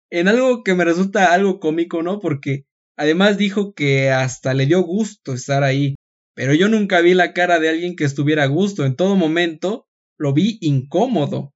En 0.09 0.29
algo 0.29 0.63
que 0.63 0.73
me 0.73 0.85
resulta 0.85 1.33
algo 1.33 1.59
cómico, 1.59 2.01
¿no? 2.01 2.21
Porque 2.21 2.63
además 2.95 3.37
dijo 3.37 3.73
que 3.73 4.11
hasta 4.11 4.53
le 4.53 4.65
dio 4.65 4.81
gusto 4.81 5.33
estar 5.33 5.63
ahí. 5.63 5.95
Pero 6.33 6.53
yo 6.53 6.69
nunca 6.69 7.01
vi 7.01 7.13
la 7.13 7.33
cara 7.33 7.59
de 7.59 7.67
alguien 7.67 7.97
que 7.97 8.05
estuviera 8.05 8.43
a 8.43 8.47
gusto. 8.47 8.85
En 8.85 8.95
todo 8.95 9.17
momento 9.17 9.85
lo 10.17 10.31
vi 10.31 10.57
incómodo. 10.61 11.51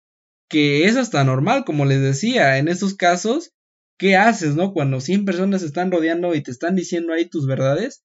Que 0.50 0.84
es 0.88 0.98
hasta 0.98 1.24
normal, 1.24 1.64
como 1.64 1.86
les 1.86 2.02
decía. 2.02 2.58
En 2.58 2.68
estos 2.68 2.96
casos, 2.96 3.52
¿qué 3.98 4.18
haces, 4.18 4.56
no? 4.56 4.74
Cuando 4.74 5.00
100 5.00 5.24
personas 5.24 5.64
están 5.64 5.90
rodeando 5.90 6.36
y 6.36 6.44
te 6.44 6.52
están 6.52 6.76
diciendo 6.76 7.14
ahí 7.14 7.30
tus 7.30 7.48
verdades 7.48 8.04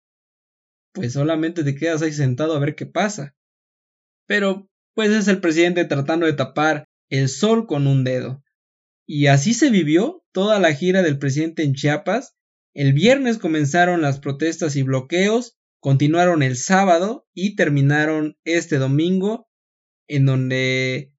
pues 0.97 1.13
solamente 1.13 1.63
te 1.63 1.75
quedas 1.75 2.01
ahí 2.01 2.11
sentado 2.11 2.57
a 2.57 2.59
ver 2.59 2.75
qué 2.75 2.87
pasa. 2.87 3.37
Pero, 4.27 4.67
pues 4.95 5.11
es 5.11 5.29
el 5.29 5.43
presidente 5.43 5.85
tratando 5.85 6.25
de 6.25 6.33
tapar 6.33 6.87
el 7.11 7.29
sol 7.29 7.67
con 7.67 7.87
un 7.87 8.03
dedo. 8.03 8.43
Y 9.07 9.27
así 9.27 9.53
se 9.53 9.71
vivió 9.71 10.25
toda 10.33 10.59
la 10.59 10.73
gira 10.73 11.03
del 11.03 11.19
presidente 11.19 11.63
en 11.65 11.75
Chiapas. 11.75 12.35
El 12.75 12.95
viernes 12.95 13.37
comenzaron 13.37 14.01
las 14.01 14.21
protestas 14.21 14.75
y 14.75 14.83
bloqueos, 14.83 15.59
continuaron 15.81 16.43
el 16.43 16.57
sábado 16.57 17.29
y 17.35 17.57
terminaron 17.57 18.39
este 18.45 18.79
domingo, 18.79 19.51
en 20.09 20.25
donde 20.25 21.13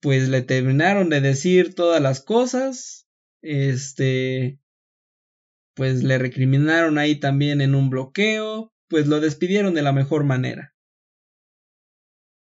pues 0.00 0.28
le 0.28 0.42
terminaron 0.42 1.08
de 1.08 1.22
decir 1.22 1.74
todas 1.74 2.02
las 2.02 2.20
cosas. 2.20 3.08
Este 3.40 4.60
pues 5.72 6.02
le 6.02 6.18
recriminaron 6.18 6.98
ahí 6.98 7.18
también 7.18 7.62
en 7.62 7.74
un 7.74 7.88
bloqueo, 7.88 8.70
pues 8.88 9.06
lo 9.06 9.20
despidieron 9.20 9.74
de 9.74 9.82
la 9.82 9.92
mejor 9.92 10.24
manera. 10.24 10.74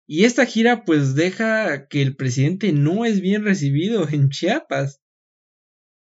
Y 0.07 0.25
esta 0.25 0.45
gira 0.45 0.83
pues 0.83 1.15
deja 1.15 1.87
que 1.87 2.01
el 2.01 2.15
presidente 2.15 2.73
no 2.73 3.05
es 3.05 3.21
bien 3.21 3.45
recibido 3.45 4.07
en 4.09 4.29
Chiapas. 4.29 5.01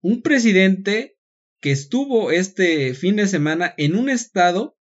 Un 0.01 0.21
presidente 0.21 1.17
que 1.61 1.71
estuvo 1.71 2.31
este 2.31 2.93
fin 2.93 3.15
de 3.15 3.27
semana 3.27 3.73
en 3.77 3.95
un 3.95 4.09
estado 4.09 4.77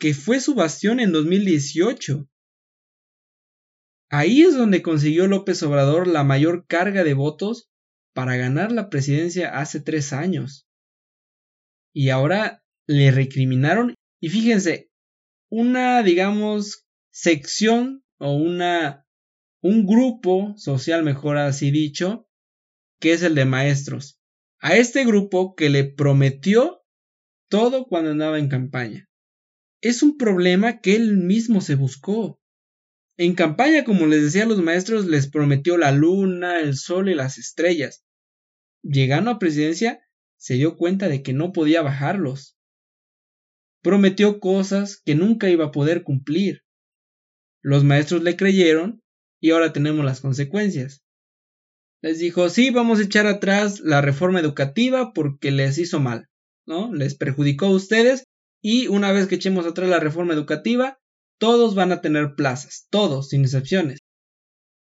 que 0.00 0.14
fue 0.14 0.40
su 0.40 0.54
bastión 0.54 0.98
en 0.98 1.12
2018. 1.12 2.28
Ahí 4.10 4.42
es 4.42 4.56
donde 4.56 4.82
consiguió 4.82 5.26
López 5.26 5.62
Obrador 5.62 6.08
la 6.08 6.24
mayor 6.24 6.66
carga 6.66 7.04
de 7.04 7.14
votos 7.14 7.70
para 8.12 8.36
ganar 8.36 8.72
la 8.72 8.90
presidencia 8.90 9.58
hace 9.58 9.80
tres 9.80 10.12
años. 10.12 10.66
Y 11.94 12.10
ahora 12.10 12.64
le 12.86 13.10
recriminaron 13.12 13.94
y 14.20 14.30
fíjense, 14.30 14.90
una, 15.56 16.02
digamos, 16.02 16.84
sección 17.12 18.02
o 18.18 18.32
una, 18.32 19.06
un 19.62 19.86
grupo 19.86 20.52
social, 20.56 21.04
mejor 21.04 21.36
así 21.36 21.70
dicho, 21.70 22.28
que 22.98 23.12
es 23.12 23.22
el 23.22 23.36
de 23.36 23.44
maestros. 23.44 24.18
A 24.58 24.74
este 24.74 25.04
grupo 25.04 25.54
que 25.54 25.70
le 25.70 25.84
prometió 25.84 26.82
todo 27.48 27.86
cuando 27.86 28.10
andaba 28.10 28.40
en 28.40 28.48
campaña. 28.48 29.08
Es 29.80 30.02
un 30.02 30.16
problema 30.16 30.80
que 30.80 30.96
él 30.96 31.18
mismo 31.18 31.60
se 31.60 31.76
buscó. 31.76 32.40
En 33.16 33.36
campaña, 33.36 33.84
como 33.84 34.08
les 34.08 34.24
decía 34.24 34.42
a 34.42 34.46
los 34.46 34.60
maestros, 34.60 35.06
les 35.06 35.30
prometió 35.30 35.78
la 35.78 35.92
luna, 35.92 36.58
el 36.58 36.74
sol 36.76 37.08
y 37.08 37.14
las 37.14 37.38
estrellas. 37.38 38.04
Llegando 38.82 39.30
a 39.30 39.38
presidencia, 39.38 40.00
se 40.36 40.54
dio 40.54 40.76
cuenta 40.76 41.08
de 41.08 41.22
que 41.22 41.32
no 41.32 41.52
podía 41.52 41.80
bajarlos 41.80 42.54
prometió 43.84 44.40
cosas 44.40 44.96
que 45.04 45.14
nunca 45.14 45.50
iba 45.50 45.66
a 45.66 45.70
poder 45.70 46.04
cumplir. 46.04 46.62
Los 47.62 47.84
maestros 47.84 48.22
le 48.22 48.34
creyeron 48.34 49.02
y 49.40 49.50
ahora 49.50 49.74
tenemos 49.74 50.06
las 50.06 50.22
consecuencias. 50.22 51.04
Les 52.00 52.18
dijo, 52.18 52.48
sí, 52.48 52.70
vamos 52.70 52.98
a 52.98 53.02
echar 53.02 53.26
atrás 53.26 53.80
la 53.80 54.00
reforma 54.00 54.40
educativa 54.40 55.12
porque 55.12 55.50
les 55.50 55.76
hizo 55.76 56.00
mal, 56.00 56.28
¿no? 56.66 56.94
Les 56.94 57.14
perjudicó 57.14 57.66
a 57.66 57.74
ustedes 57.74 58.24
y 58.62 58.88
una 58.88 59.12
vez 59.12 59.26
que 59.26 59.34
echemos 59.34 59.66
atrás 59.66 59.90
la 59.90 60.00
reforma 60.00 60.32
educativa, 60.32 60.98
todos 61.38 61.74
van 61.74 61.92
a 61.92 62.00
tener 62.00 62.36
plazas, 62.36 62.86
todos, 62.88 63.28
sin 63.28 63.42
excepciones. 63.42 64.00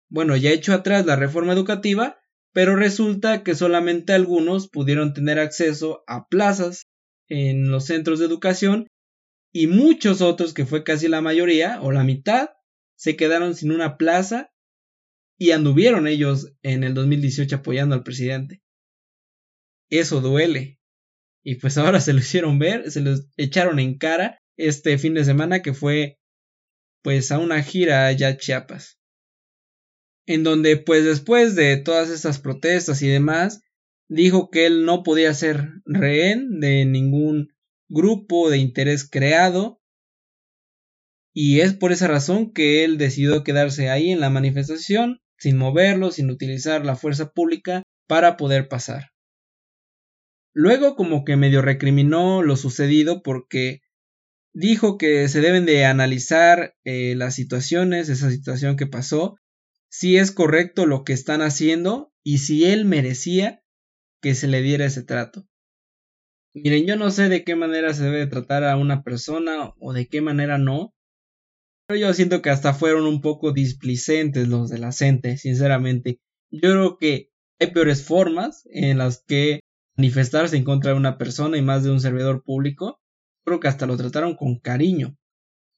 Bueno, 0.09 0.37
ya 0.37 0.51
echó 0.51 0.75
atrás 0.75 1.07
la 1.07 1.17
reforma 1.17 1.55
educativa, 1.55 2.21
pero 2.53 2.77
resulta 2.77 3.43
que 3.43 3.57
solamente 3.57 4.13
algunos 4.13 4.69
pudieron 4.69 5.13
tener 5.13 5.41
acceso 5.41 6.05
a 6.07 6.29
plazas 6.29 6.87
en 7.33 7.71
los 7.71 7.87
centros 7.87 8.19
de 8.19 8.27
educación 8.27 8.89
y 9.55 9.67
muchos 9.67 10.21
otros, 10.21 10.53
que 10.53 10.67
fue 10.67 10.85
casi 10.85 11.09
la 11.09 11.23
mayoría 11.23 11.81
o 11.81 11.91
la 11.91 12.05
mitad, 12.05 12.51
se 12.95 13.17
quedaron 13.17 13.55
sin 13.55 13.73
una 13.73 13.97
plaza 13.97 14.53
y 15.39 15.53
anduvieron 15.53 16.07
ellos 16.07 16.53
en 16.63 16.85
el 16.85 16.93
2018 16.93 17.57
apoyando 17.57 17.95
al 17.95 18.03
presidente. 18.03 18.61
Eso 19.89 20.21
duele. 20.21 20.79
Y 21.43 21.55
pues 21.55 21.79
ahora 21.79 22.03
se 22.03 22.13
lo 22.13 22.19
hicieron 22.19 22.59
ver, 22.59 22.91
se 22.91 23.01
lo 23.01 23.15
echaron 23.39 23.79
en 23.79 23.97
cara 23.97 24.39
este 24.59 24.99
fin 24.99 25.15
de 25.15 25.25
semana 25.25 25.63
que 25.63 25.73
fue 25.73 26.19
pues 27.03 27.33
a 27.33 27.39
una 27.39 27.63
gira 27.63 28.07
allá 28.07 28.29
a 28.29 28.37
Chiapas. 28.37 28.99
En 30.27 30.45
donde 30.45 30.77
pues 30.77 31.05
después 31.07 31.57
de 31.57 31.79
todas 31.79 32.11
estas 32.11 32.39
protestas 32.39 33.01
y 33.01 33.09
demás, 33.09 33.63
dijo 34.09 34.51
que 34.51 34.67
él 34.67 34.85
no 34.85 35.03
podía 35.03 35.33
ser 35.35 35.71
rehén 35.85 36.61
de 36.61 36.85
ningún 36.85 37.49
grupo 37.89 38.51
de 38.51 38.59
interés 38.59 39.09
creado 39.09 39.81
y 41.35 41.61
es 41.61 41.75
por 41.75 41.93
esa 41.93 42.09
razón 42.09 42.53
que 42.53 42.85
él 42.85 42.99
decidió 42.99 43.43
quedarse 43.43 43.89
ahí 43.89 44.11
en 44.11 44.21
la 44.21 44.31
manifestación 44.31 45.21
sin 45.39 45.57
moverlo, 45.57 46.11
sin 46.11 46.31
utilizar 46.31 46.85
la 46.85 46.95
fuerza 46.95 47.31
pública 47.33 47.83
para 48.07 48.37
poder 48.37 48.69
pasar. 48.69 49.11
Luego 50.55 50.95
como 50.95 51.25
que 51.25 51.37
medio 51.37 51.63
recriminó 51.63 52.43
lo 52.43 52.57
sucedido 52.57 53.23
porque 53.23 53.81
dijo 54.53 54.99
que 54.99 55.29
se 55.29 55.41
deben 55.41 55.65
de 55.65 55.87
analizar 55.87 56.75
eh, 56.85 57.15
las 57.17 57.35
situaciones, 57.35 58.11
esa 58.11 58.31
situación 58.31 58.77
que 58.77 58.87
pasó, 58.87 59.37
si 59.89 60.19
es 60.19 60.31
correcto 60.31 60.87
lo 60.87 61.05
que 61.05 61.15
están 61.15 61.41
haciendo 61.41 62.13
y 62.23 62.39
si 62.39 62.67
él 62.67 62.85
merecía 62.85 63.62
que 64.23 64.35
se 64.35 64.49
le 64.49 64.63
diera 64.63 64.87
ese 64.87 65.03
trato. 65.03 65.47
Miren, 66.55 66.87
yo 66.87 66.97
no 66.97 67.11
sé 67.11 67.29
de 67.29 67.45
qué 67.45 67.57
manera 67.57 67.93
se 67.93 68.05
debe 68.05 68.27
tratar 68.27 68.65
a 68.65 68.77
una 68.77 69.03
persona 69.03 69.75
o 69.79 69.93
de 69.93 70.07
qué 70.07 70.21
manera 70.21 70.59
no, 70.59 70.95
pero 71.87 71.99
yo 71.99 72.15
siento 72.15 72.41
que 72.41 72.51
hasta 72.51 72.73
fueron 72.73 73.07
un 73.07 73.21
poco 73.21 73.53
displicentes 73.53 74.49
los 74.49 74.71
de 74.71 74.79
la 74.79 74.93
gente, 74.93 75.37
sinceramente. 75.37 76.21
Yo 76.51 76.71
creo 76.71 76.99
que 76.99 77.31
hay 77.59 77.73
peores 77.73 78.05
formas 78.05 78.63
en 78.71 78.99
las 78.99 79.25
que 79.27 79.61
manifestarse 79.97 80.57
en 80.57 80.65
contra 80.65 80.93
de 80.93 80.99
una 80.99 81.19
persona 81.19 81.59
y 81.59 81.63
más 81.63 81.83
de 81.83 81.91
un 81.91 82.01
servidor 82.01 82.43
público. 82.45 83.01
Creo 83.45 83.61
que 83.61 83.69
hasta 83.69 83.87
lo 83.87 83.97
trataron 83.97 84.37
con 84.37 84.59
cariño. 84.59 85.17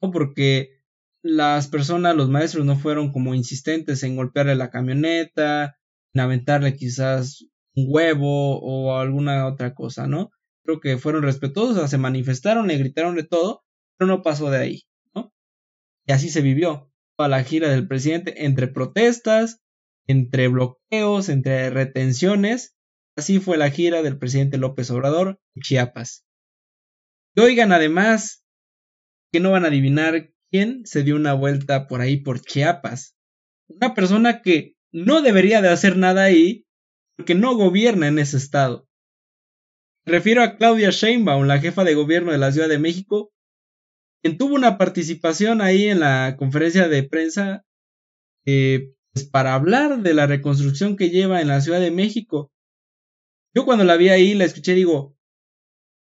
O 0.00 0.10
porque 0.10 0.82
las 1.22 1.68
personas, 1.68 2.14
los 2.14 2.28
maestros 2.28 2.66
no 2.66 2.76
fueron 2.76 3.10
como 3.12 3.34
insistentes 3.34 4.02
en 4.02 4.16
golpearle 4.16 4.56
la 4.56 4.70
camioneta, 4.70 5.76
en 6.12 6.20
aventarle 6.20 6.76
quizás 6.76 7.46
un 7.74 7.86
huevo 7.88 8.58
o 8.60 8.96
alguna 8.98 9.46
otra 9.46 9.74
cosa, 9.74 10.06
¿no? 10.06 10.30
Creo 10.64 10.80
que 10.80 10.98
fueron 10.98 11.22
respetuosos, 11.22 11.90
se 11.90 11.98
manifestaron, 11.98 12.68
le 12.68 12.78
gritaron 12.78 13.16
de 13.16 13.24
todo, 13.24 13.64
pero 13.96 14.08
no 14.08 14.22
pasó 14.22 14.50
de 14.50 14.58
ahí, 14.58 14.82
¿no? 15.14 15.32
Y 16.06 16.12
así 16.12 16.30
se 16.30 16.40
vivió 16.40 16.90
toda 17.16 17.28
la 17.28 17.44
gira 17.44 17.68
del 17.68 17.86
presidente 17.86 18.44
entre 18.44 18.68
protestas, 18.68 19.60
entre 20.06 20.48
bloqueos, 20.48 21.28
entre 21.28 21.70
retenciones. 21.70 22.76
Así 23.16 23.38
fue 23.38 23.56
la 23.56 23.70
gira 23.70 24.02
del 24.02 24.18
presidente 24.18 24.58
López 24.58 24.90
Obrador 24.90 25.40
en 25.54 25.62
Chiapas. 25.62 26.24
Y 27.34 27.40
oigan 27.40 27.72
además 27.72 28.44
que 29.32 29.40
no 29.40 29.50
van 29.50 29.64
a 29.64 29.68
adivinar 29.68 30.32
quién 30.50 30.86
se 30.86 31.02
dio 31.02 31.16
una 31.16 31.34
vuelta 31.34 31.86
por 31.86 32.00
ahí 32.00 32.18
por 32.18 32.40
Chiapas. 32.40 33.16
Una 33.68 33.94
persona 33.94 34.42
que 34.42 34.76
no 34.92 35.22
debería 35.22 35.60
de 35.60 35.68
hacer 35.68 35.96
nada 35.96 36.24
ahí 36.24 36.66
porque 37.16 37.34
no 37.34 37.54
gobierna 37.54 38.08
en 38.08 38.18
ese 38.18 38.36
estado. 38.36 38.88
Refiero 40.06 40.42
a 40.42 40.56
Claudia 40.56 40.90
Sheinbaum, 40.90 41.46
la 41.46 41.60
jefa 41.60 41.84
de 41.84 41.94
gobierno 41.94 42.32
de 42.32 42.38
la 42.38 42.52
Ciudad 42.52 42.68
de 42.68 42.78
México, 42.78 43.32
quien 44.22 44.36
tuvo 44.36 44.54
una 44.54 44.76
participación 44.76 45.60
ahí 45.60 45.86
en 45.86 46.00
la 46.00 46.36
conferencia 46.38 46.88
de 46.88 47.02
prensa 47.04 47.64
eh, 48.44 48.92
pues, 49.12 49.26
para 49.26 49.54
hablar 49.54 50.02
de 50.02 50.14
la 50.14 50.26
reconstrucción 50.26 50.96
que 50.96 51.10
lleva 51.10 51.40
en 51.40 51.48
la 51.48 51.60
Ciudad 51.60 51.80
de 51.80 51.90
México. 51.90 52.52
Yo 53.54 53.64
cuando 53.64 53.84
la 53.84 53.96
vi 53.96 54.08
ahí 54.10 54.34
la 54.34 54.44
escuché 54.44 54.74
digo, 54.74 55.16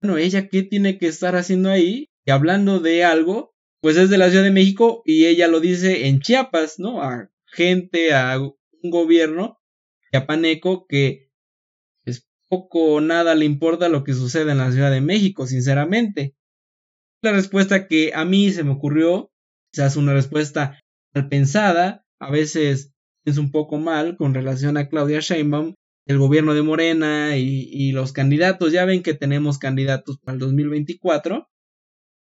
bueno, 0.02 0.18
ella 0.18 0.48
qué 0.48 0.64
tiene 0.64 0.98
que 0.98 1.08
estar 1.08 1.36
haciendo 1.36 1.70
ahí 1.70 2.10
y 2.26 2.32
hablando 2.32 2.80
de 2.80 3.04
algo, 3.04 3.54
pues 3.82 3.98
es 3.98 4.10
de 4.10 4.18
la 4.18 4.30
Ciudad 4.30 4.44
de 4.44 4.52
México 4.52 5.04
y 5.06 5.26
ella 5.26 5.48
lo 5.48 5.60
dice 5.60 6.08
en 6.08 6.22
Chiapas, 6.22 6.80
¿no? 6.80 7.04
A 7.04 7.30
gente, 7.46 8.14
a 8.14 8.40
un 8.40 8.56
gobierno 8.90 9.61
chiapaneco 10.12 10.86
que 10.88 11.32
es 12.06 12.28
poco 12.50 12.96
o 12.96 13.02
nada 13.02 13.36
le 13.36 13.46
importa 13.46 13.90
lo 13.90 14.04
que 14.04 14.14
sucede 14.14 14.52
en 14.52 14.60
la 14.60 14.72
Ciudad 14.72 14.92
de 14.92 15.02
México, 15.02 15.48
sinceramente. 15.48 16.36
La 17.22 17.32
respuesta 17.32 17.88
que 17.88 18.12
a 18.14 18.26
mí 18.26 18.52
se 18.52 18.64
me 18.64 18.72
ocurrió, 18.72 19.32
quizás 19.72 19.96
una 19.96 20.14
respuesta 20.14 20.80
mal 21.14 21.30
pensada, 21.30 22.06
a 22.20 22.32
veces 22.32 22.94
es 23.26 23.38
un 23.38 23.52
poco 23.52 23.78
mal 23.78 24.18
con 24.18 24.34
relación 24.34 24.78
a 24.78 24.90
Claudia 24.90 25.20
Sheinbaum, 25.20 25.76
el 26.08 26.18
gobierno 26.18 26.54
de 26.54 26.64
Morena 26.64 27.38
y, 27.38 27.92
los 27.92 28.12
candidatos. 28.12 28.72
Ya 28.72 28.86
ven 28.86 29.04
que 29.04 29.14
tenemos 29.14 29.60
candidatos 29.60 30.20
para 30.20 30.34
el 30.34 30.40
2024. 30.40 31.48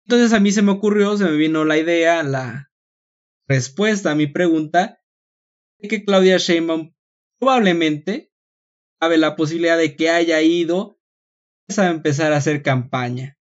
Entonces 0.06 0.34
a 0.34 0.40
mí 0.40 0.52
se 0.52 0.62
me 0.62 0.72
ocurrió, 0.72 1.18
se 1.18 1.26
me 1.26 1.36
vino 1.36 1.66
la 1.66 1.78
idea, 1.78 2.22
la 2.24 2.72
respuesta 3.48 4.12
a 4.12 4.16
mi 4.16 4.28
pregunta, 4.28 5.00
de 5.80 5.88
que 5.88 6.06
Claudia 6.06 6.38
Sheinbaum 6.38 6.95
probablemente 7.40 8.32
cabe 9.00 9.18
la 9.18 9.36
posibilidad 9.36 9.78
de 9.78 9.96
que 9.96 10.10
haya 10.10 10.42
ido 10.42 11.00
a 11.78 11.88
empezar 11.88 12.34
a 12.34 12.38
hacer 12.38 12.62
campaña. 12.62 13.38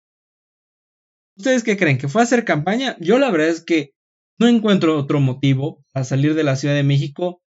¿Ustedes 1.38 1.64
qué 1.64 1.78
creen? 1.78 1.98
¿Que 1.98 2.08
fue 2.08 2.22
a 2.22 2.24
hacer 2.24 2.46
campaña? 2.46 2.96
Yo 3.00 3.18
la 3.20 3.32
verdad 3.32 3.50
es 3.50 3.64
que 3.64 3.94
no 4.40 4.48
encuentro 4.48 4.98
otro 4.98 5.20
motivo 5.20 5.84
para 5.92 6.04
salir 6.04 6.36
de 6.36 6.44
la 6.44 6.56
Ciudad 6.56 6.76
de 6.76 6.84
México 6.84 7.42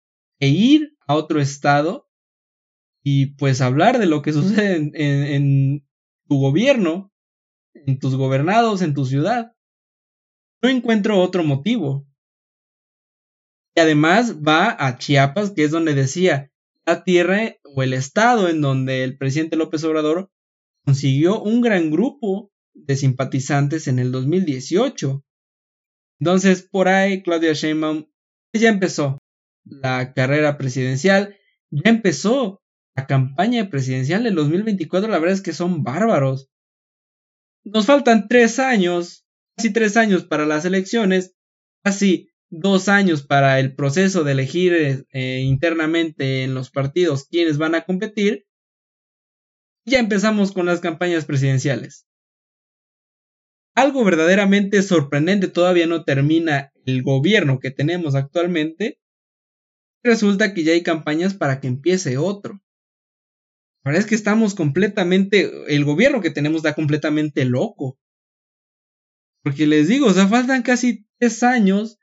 e 0.41 0.49
ir 0.49 0.97
a 1.07 1.15
otro 1.15 1.41
estado 1.41 2.09
y 3.03 3.35
pues 3.35 3.61
hablar 3.61 3.99
de 3.99 4.07
lo 4.07 4.23
que 4.23 4.33
sucede 4.33 4.91
en, 4.95 5.87
tu 6.29 6.41
gobierno, 6.41 7.13
en 7.75 7.99
tus 7.99 8.15
gobernados, 8.17 8.83
en 8.83 8.95
tu 8.95 9.05
ciudad. 9.05 9.53
No 10.63 10.69
encuentro 10.69 11.21
otro 11.21 11.43
motivo. 11.43 12.07
Y 13.75 13.81
además 13.81 14.39
va 14.47 14.77
a 14.79 14.99
Chiapas, 14.99 15.51
que 15.51 15.65
es 15.65 15.71
donde 15.71 15.95
decía 15.95 16.51
la 16.85 17.05
tierra 17.05 17.57
o 17.65 17.83
el 17.83 17.93
estado 17.93 18.49
en 18.49 18.61
donde 18.61 19.05
el 19.05 19.17
presidente 19.17 19.57
López 19.57 19.85
Obrador 19.85 20.31
consiguió 20.85 21.41
un 21.41 21.61
gran 21.61 21.91
grupo 21.91 22.51
de 22.75 22.97
simpatizantes 22.97 23.87
en 23.89 23.99
el 23.99 24.13
2018. 24.13 25.25
Entonces, 26.21 26.63
por 26.63 26.89
ahí 26.89 27.23
Claudia 27.23 27.53
Sheinbaum 27.53 28.07
ya 28.53 28.69
empezó 28.69 29.19
la 29.65 30.13
carrera 30.13 30.59
presidencial, 30.59 31.37
ya 31.71 31.91
empezó 31.91 32.61
la 32.95 33.07
campaña 33.07 33.71
presidencial 33.71 34.25
del 34.25 34.35
2024, 34.35 35.11
la 35.11 35.19
verdad 35.19 35.35
es 35.35 35.43
que 35.43 35.53
son 35.53 35.83
bárbaros. 35.83 36.51
Nos 37.65 37.87
faltan 37.87 38.29
tres 38.29 38.59
años, 38.59 39.25
casi 39.57 39.73
tres 39.73 39.97
años 39.97 40.25
para 40.25 40.47
las 40.47 40.65
elecciones, 40.65 41.35
casi 41.83 42.32
dos 42.53 42.89
años 42.89 43.23
para 43.27 43.59
el 43.59 43.75
proceso 43.75 44.25
de 44.25 44.33
elegir 44.33 45.07
eh, 45.11 45.41
internamente 45.41 46.45
en 46.45 46.53
los 46.55 46.71
partidos 46.71 47.27
quienes 47.27 47.57
van 47.57 47.75
a 47.75 47.85
competir. 47.85 48.47
Ya 49.87 49.99
empezamos 49.99 50.53
con 50.53 50.67
las 50.67 50.81
campañas 50.81 51.25
presidenciales. 51.25 52.07
Algo 53.75 54.05
verdaderamente 54.05 54.83
sorprendente 54.83 55.49
todavía 55.49 55.87
no 55.87 56.05
termina 56.05 56.73
el 56.85 57.03
gobierno 57.03 57.59
que 57.59 57.71
tenemos 57.71 58.15
actualmente. 58.15 59.01
Resulta 60.05 60.53
que 60.53 60.63
ya 60.63 60.73
hay 60.73 60.83
campañas 60.83 61.33
para 61.33 61.59
que 61.59 61.69
empiece 61.69 62.19
otro. 62.19 62.61
La 63.83 63.91
verdad 63.91 64.01
es 64.01 64.07
que 64.07 64.15
estamos 64.15 64.55
completamente, 64.55 65.51
el 65.75 65.87
gobierno 65.87 66.21
que 66.21 66.31
tenemos 66.31 66.63
da 66.63 66.75
completamente 66.75 67.47
loco. 67.47 67.99
Porque 69.43 69.67
les 69.67 69.89
digo, 69.89 70.09
o 70.09 70.13
sea, 70.13 70.29
faltan 70.29 70.63
casi 70.63 71.07
tres 71.19 71.43
años 71.43 71.99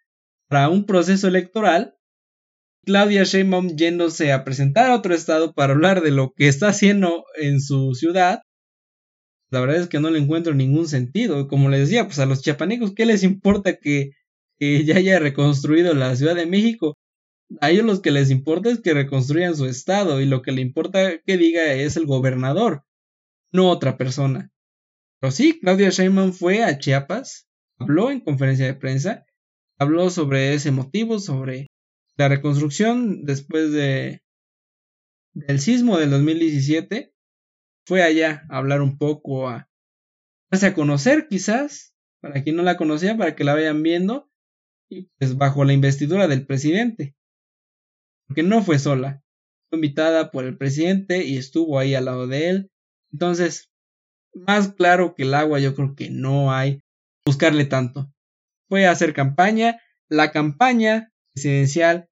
para 0.49 0.67
un 0.67 0.85
proceso 0.85 1.27
electoral. 1.27 1.95
Claudia 2.85 3.23
Sheinbaum 3.23 3.75
yéndose 3.77 4.33
a 4.33 4.43
presentar 4.43 4.89
a 4.89 4.95
otro 4.95 5.13
estado 5.13 5.53
para 5.53 5.73
hablar 5.73 6.01
de 6.01 6.11
lo 6.11 6.33
que 6.33 6.47
está 6.47 6.69
haciendo 6.69 7.23
en 7.35 7.61
su 7.61 7.93
ciudad. 7.93 8.41
La 9.51 9.61
verdad 9.61 9.77
es 9.77 9.87
que 9.87 9.99
no 9.99 10.09
le 10.09 10.19
encuentro 10.19 10.53
ningún 10.53 10.87
sentido. 10.87 11.47
Como 11.47 11.69
les 11.69 11.81
decía, 11.81 12.05
pues 12.05 12.19
a 12.19 12.25
los 12.25 12.41
chiapanecos, 12.41 12.93
¿qué 12.93 13.05
les 13.05 13.23
importa 13.23 13.77
que, 13.77 14.11
que 14.57 14.83
ya 14.85 14.97
haya 14.97 15.19
reconstruido 15.19 15.93
la 15.93 16.15
Ciudad 16.15 16.35
de 16.35 16.45
México? 16.45 16.97
A 17.61 17.69
ellos 17.71 17.85
lo 17.85 18.01
que 18.01 18.11
les 18.11 18.29
importa 18.29 18.69
es 18.69 18.81
que 18.81 18.93
reconstruyan 18.93 19.55
su 19.55 19.65
estado 19.65 20.21
y 20.21 20.25
lo 20.25 20.41
que 20.41 20.51
le 20.51 20.61
importa 20.61 21.19
que 21.25 21.37
diga 21.37 21.73
es 21.73 21.97
el 21.97 22.05
gobernador, 22.05 22.83
no 23.51 23.69
otra 23.69 23.97
persona. 23.97 24.51
Pero 25.19 25.31
sí, 25.31 25.59
Claudia 25.59 25.89
Sheinbaum 25.89 26.31
fue 26.31 26.63
a 26.63 26.77
Chiapas, 26.77 27.47
habló 27.77 28.11
en 28.11 28.21
conferencia 28.21 28.67
de 28.67 28.75
prensa, 28.75 29.25
habló 29.79 30.09
sobre 30.09 30.53
ese 30.53 30.71
motivo, 30.71 31.19
sobre 31.19 31.67
la 32.17 32.27
reconstrucción 32.27 33.23
después 33.25 33.71
de 33.71 34.21
del 35.33 35.59
sismo 35.59 35.97
del 35.97 36.11
2017. 36.11 37.13
Fue 37.85 38.03
allá 38.03 38.45
a 38.49 38.57
hablar 38.57 38.81
un 38.81 38.97
poco, 38.97 39.49
a 39.49 39.69
darse 40.51 40.67
a 40.67 40.73
conocer 40.73 41.27
quizás, 41.27 41.95
para 42.21 42.43
quien 42.43 42.57
no 42.57 42.63
la 42.63 42.77
conocía, 42.77 43.17
para 43.17 43.35
que 43.35 43.43
la 43.43 43.55
vayan 43.55 43.81
viendo, 43.81 44.29
y 44.89 45.09
pues 45.17 45.37
bajo 45.37 45.63
la 45.63 45.73
investidura 45.73 46.27
del 46.27 46.45
presidente. 46.45 47.15
Porque 48.27 48.43
no 48.43 48.61
fue 48.61 48.77
sola, 48.77 49.23
fue 49.69 49.77
invitada 49.77 50.29
por 50.29 50.45
el 50.45 50.57
presidente 50.57 51.25
y 51.25 51.37
estuvo 51.37 51.79
ahí 51.79 51.95
al 51.95 52.05
lado 52.05 52.27
de 52.27 52.49
él. 52.49 52.71
Entonces, 53.11 53.71
más 54.33 54.73
claro 54.73 55.15
que 55.15 55.23
el 55.23 55.33
agua, 55.33 55.59
yo 55.59 55.73
creo 55.73 55.95
que 55.95 56.09
no 56.11 56.51
hay 56.51 56.81
buscarle 57.25 57.65
tanto. 57.65 58.11
Fue 58.69 58.85
a 58.85 58.91
hacer 58.91 59.13
campaña, 59.13 59.81
la 60.07 60.31
campaña 60.31 61.11
presidencial 61.33 62.07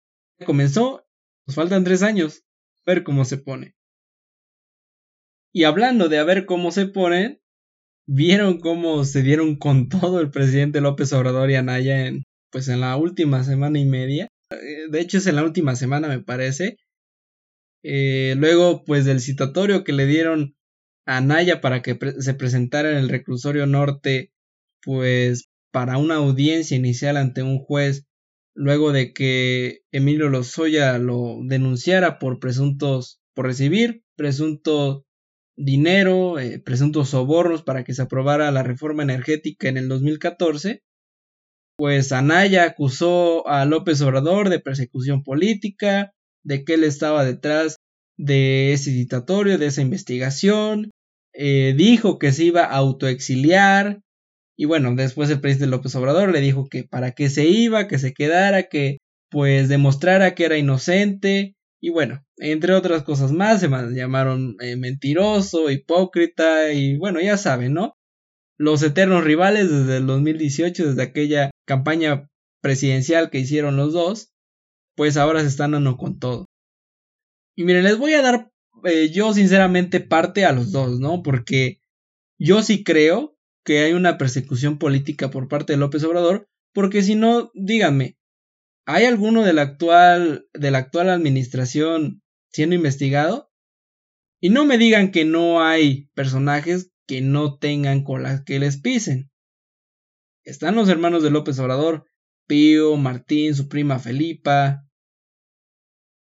comenzó, 0.46 1.06
nos 1.46 1.56
faltan 1.56 1.84
tres 1.84 2.04
años, 2.04 2.43
a 2.86 2.91
ver 2.91 3.04
cómo 3.04 3.26
se 3.26 3.38
pone. 3.38 3.76
Y 5.54 5.63
hablando 5.63 6.10
de 6.10 6.17
a 6.17 6.24
ver 6.24 6.46
cómo 6.46 6.72
se 6.72 6.88
ponen, 6.88 7.39
vieron 8.08 8.60
cómo 8.60 9.04
se 9.06 9.22
dieron 9.22 9.56
con 9.56 9.89
todo 9.89 10.20
el 10.20 10.32
presidente 10.32 10.82
López 10.82 11.13
Obrador 11.13 11.50
y 11.52 11.56
Anaya 11.56 12.08
en, 12.08 12.24
pues 12.52 12.67
en 12.70 12.82
la 12.82 12.96
última 12.98 13.43
semana 13.43 13.80
y 13.80 13.86
media. 13.86 14.28
Eh, 14.52 14.88
de 14.89 15.00
hecho 15.00 15.17
es 15.17 15.28
en 15.28 15.36
la 15.36 15.43
última 15.43 15.76
semana 15.76 16.08
me 16.08 16.20
parece. 16.20 16.78
Eh, 17.84 18.36
luego 18.38 18.84
pues 18.84 19.06
del 19.06 19.20
citatorio 19.20 19.84
que 19.84 19.93
le 19.93 20.06
dieron 20.06 20.56
a 21.06 21.17
Anaya 21.17 21.62
para 21.62 21.82
que 21.82 21.98
se 22.20 22.34
presentara 22.34 22.91
en 22.91 22.98
el 22.98 23.10
reclusorio 23.10 23.65
norte 23.65 24.32
pues 24.82 25.46
para 25.71 25.97
una 25.97 26.15
audiencia 26.15 26.77
inicial 26.77 27.17
ante 27.17 27.43
un 27.43 27.60
juez 27.60 28.06
luego 28.56 28.91
de 28.91 29.13
que 29.13 29.82
Emilio 29.91 30.30
Lozoya 30.30 30.97
lo 30.97 31.38
denunciara 31.43 32.17
por 32.19 32.39
presuntos 32.39 33.21
por 33.36 33.45
recibir 33.45 34.03
presunto 34.15 35.06
dinero, 35.56 36.39
eh, 36.39 36.60
presuntos 36.60 37.10
sobornos 37.10 37.63
para 37.63 37.84
que 37.84 37.93
se 37.93 38.01
aprobara 38.01 38.51
la 38.51 38.63
reforma 38.63 39.03
energética 39.03 39.69
en 39.69 39.77
el 39.77 39.88
2014, 39.88 40.82
pues 41.77 42.12
Anaya 42.12 42.63
acusó 42.63 43.47
a 43.47 43.65
López 43.65 44.01
Obrador 44.01 44.49
de 44.49 44.60
persecución 44.60 45.23
política, 45.23 46.13
de 46.43 46.63
que 46.63 46.73
él 46.73 46.84
estaba 46.84 47.23
detrás 47.23 47.75
de 48.17 48.73
ese 48.73 48.89
dictatorio, 48.89 49.60
de 49.60 49.67
esa 49.67 49.82
investigación, 49.82 50.89
eh, 51.34 51.75
dijo 51.77 52.17
que 52.17 52.32
se 52.32 52.45
iba 52.45 52.63
a 52.63 52.77
autoexiliar, 52.77 54.01
y 54.58 54.65
bueno, 54.65 54.93
después 54.96 55.30
el 55.30 55.39
presidente 55.39 55.70
López 55.70 55.96
Obrador 55.96 56.32
le 56.32 56.41
dijo 56.41 56.67
que 56.67 56.84
para 56.84 57.12
qué 57.12 57.30
se 57.30 57.46
iba, 57.46 57.88
que 57.88 58.00
se 58.00 58.13
quedara, 58.13 58.63
que 58.63 58.98
pues 59.30 59.70
demostrara 59.70 60.34
que 60.34 60.46
era 60.46 60.58
inocente, 60.58 61.56
y 61.80 61.91
bueno, 61.91 62.26
entre 62.38 62.74
otras 62.74 63.04
cosas 63.04 63.32
más, 63.32 63.62
se 63.62 63.70
llamaron 63.70 64.56
eh, 64.60 64.76
mentiroso, 64.76 65.70
hipócrita 65.70 66.72
y 66.74 66.98
bueno, 66.98 67.22
ya 67.22 67.38
saben, 67.38 67.74
¿no? 67.74 67.93
Los 68.58 68.82
eternos 68.82 69.24
rivales 69.24 69.70
desde 69.70 69.98
el 69.98 70.08
2018, 70.08 70.88
desde 70.88 71.04
aquella 71.04 71.52
campaña 71.67 72.28
presidencial 72.62 73.30
que 73.30 73.39
hicieron 73.39 73.78
los 73.78 73.93
dos, 73.93 74.32
pues 74.96 75.17
ahora 75.17 75.41
se 75.41 75.48
están 75.48 75.72
dando 75.72 75.98
con 75.98 76.17
todo. 76.17 76.46
Y 77.56 77.63
miren, 77.63 77.84
les 77.84 78.00
voy 78.00 78.13
a 78.13 78.24
dar 78.24 78.50
eh, 78.86 79.12
yo 79.12 79.34
sinceramente 79.34 80.00
parte 80.00 80.46
a 80.46 80.52
los 80.52 80.72
dos, 80.72 81.00
¿no? 81.00 81.22
Porque 81.22 81.80
yo 82.39 82.63
sí 82.63 82.84
creo 82.84 83.37
que 83.67 83.82
hay 83.82 83.93
una 83.93 84.17
persecución 84.17 84.80
política 84.80 85.30
por 85.30 85.47
parte 85.47 85.73
de 85.73 85.77
López 85.77 86.03
Obrador, 86.03 86.47
porque 86.73 87.03
si 87.03 87.13
no, 87.13 87.51
díganme, 87.53 88.17
¿Hay 88.89 89.03
alguno 89.03 89.43
de 89.43 89.51
la 89.51 89.63
actual, 89.63 90.47
de 90.53 90.71
la 90.71 90.77
actual 90.77 91.10
administración 91.10 92.23
siendo 92.53 92.73
investigado? 92.73 93.51
Y 94.39 94.49
no 94.49 94.63
me 94.63 94.77
digan 94.77 95.12
que 95.12 95.25
no 95.25 95.62
hay 95.62 96.10
personajes 96.13 96.93
que 97.06 97.19
no 97.19 97.58
tengan 97.58 98.06
colas 98.06 98.43
que 98.45 98.60
les 98.60 98.80
pisen. 98.80 99.30
Están 100.45 100.75
los 100.75 100.88
hermanos 100.88 101.21
de 101.21 101.32
López 101.32 101.60
Obrador, 101.60 102.06
Pío, 102.47 102.95
Martín, 102.95 103.56
su 103.56 103.67
prima 103.67 103.99
Felipa. 103.99 104.88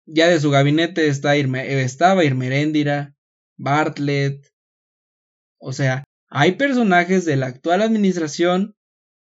Ya 0.05 0.29
de 0.29 0.39
su 0.39 0.51
gabinete 0.51 1.09
está 1.09 1.35
estaba 1.37 2.25
Irmeréndira, 2.27 3.17
Bartlett. 3.57 4.53
O 5.59 5.73
sea, 5.73 6.05
hay 6.31 6.53
personajes 6.53 7.25
de 7.25 7.37
la 7.37 7.47
actual 7.47 7.83
administración, 7.83 8.77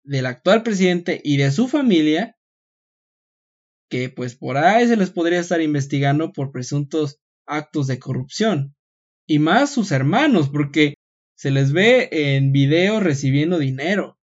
del 0.04 0.26
actual 0.26 0.62
presidente 0.62 1.20
y 1.24 1.36
de 1.36 1.50
su 1.50 1.68
familia 1.68 2.38
que 3.88 4.10
pues 4.10 4.36
por 4.36 4.56
ahí 4.56 4.86
se 4.86 4.96
les 4.96 5.10
podría 5.10 5.40
estar 5.40 5.60
investigando 5.60 6.32
por 6.32 6.52
presuntos 6.52 7.20
actos 7.46 7.86
de 7.86 7.98
corrupción. 7.98 8.74
Y 9.26 9.38
más 9.38 9.72
sus 9.72 9.92
hermanos, 9.92 10.48
porque 10.50 10.94
se 11.36 11.50
les 11.50 11.72
ve 11.72 12.08
en 12.10 12.52
video 12.52 13.00
recibiendo 13.00 13.58
dinero. 13.58 14.18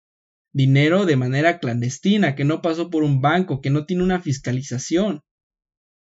Dinero 0.54 1.06
de 1.06 1.16
manera 1.16 1.60
clandestina, 1.60 2.36
que 2.36 2.46
no 2.46 2.62
pasó 2.62 2.90
por 2.90 3.04
un 3.04 3.22
banco, 3.22 3.62
que 3.62 3.70
no 3.70 3.86
tiene 3.86 4.04
una 4.04 4.22
fiscalización. 4.22 5.22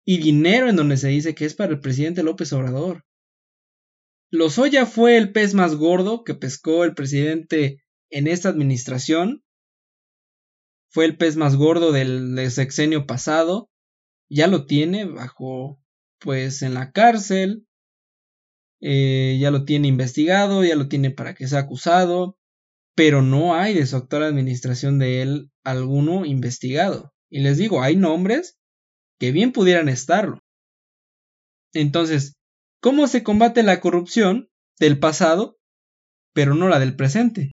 Y 0.06 0.18
dinero 0.18 0.70
en 0.70 0.76
donde 0.76 0.98
se 0.98 1.10
dice 1.10 1.34
que 1.34 1.46
es 1.46 1.54
para 1.54 1.72
el 1.72 1.80
presidente 1.80 2.24
López 2.24 2.52
Obrador. 2.54 3.04
Lozoya 4.34 4.88
fue 4.88 5.18
el 5.18 5.32
pez 5.32 5.54
más 5.54 5.76
gordo 5.76 6.24
que 6.24 6.34
pescó 6.34 6.86
el 6.86 6.96
presidente 6.96 7.84
en 8.10 8.26
esta 8.26 8.50
administración 8.50 9.44
fue 10.90 11.06
el 11.06 11.18
pez 11.18 11.36
más 11.38 11.56
gordo 11.56 11.92
del, 11.92 12.36
sexenio 12.50 13.06
pasado, 13.06 13.70
ya 14.32 14.48
lo 14.48 14.66
tiene 14.66 15.06
bajo, 15.06 15.80
pues 16.20 16.64
en 16.64 16.74
la 16.74 16.92
cárcel, 16.92 17.68
eh, 18.82 19.38
ya 19.40 19.52
lo 19.52 19.66
tiene 19.66 19.88
investigado, 19.88 20.66
ya 20.66 20.76
lo 20.76 20.88
tiene 20.88 21.12
para 21.12 21.36
que 21.36 21.48
sea 21.48 21.60
acusado, 21.60 22.36
pero 22.96 23.22
no 23.22 23.54
hay 23.54 23.76
de 23.76 23.86
su 23.86 23.98
actual 23.98 24.24
administración 24.24 24.98
de 24.98 25.22
él 25.22 25.52
alguno 25.64 26.26
investigado. 26.26 27.14
Y 27.30 27.42
les 27.42 27.60
digo, 27.60 27.84
hay 27.84 27.98
nombres 27.98 28.58
que 29.20 29.32
bien 29.32 29.52
pudieran 29.52 29.90
estarlo. 29.90 30.40
Entonces, 31.72 32.36
¿cómo 32.84 33.08
se 33.08 33.24
combate 33.24 33.64
la 33.64 33.80
corrupción 33.80 34.50
del 34.78 35.00
pasado, 35.00 35.58
pero 36.34 36.54
no 36.54 36.68
la 36.68 36.80
del 36.80 36.98
presente? 36.98 37.54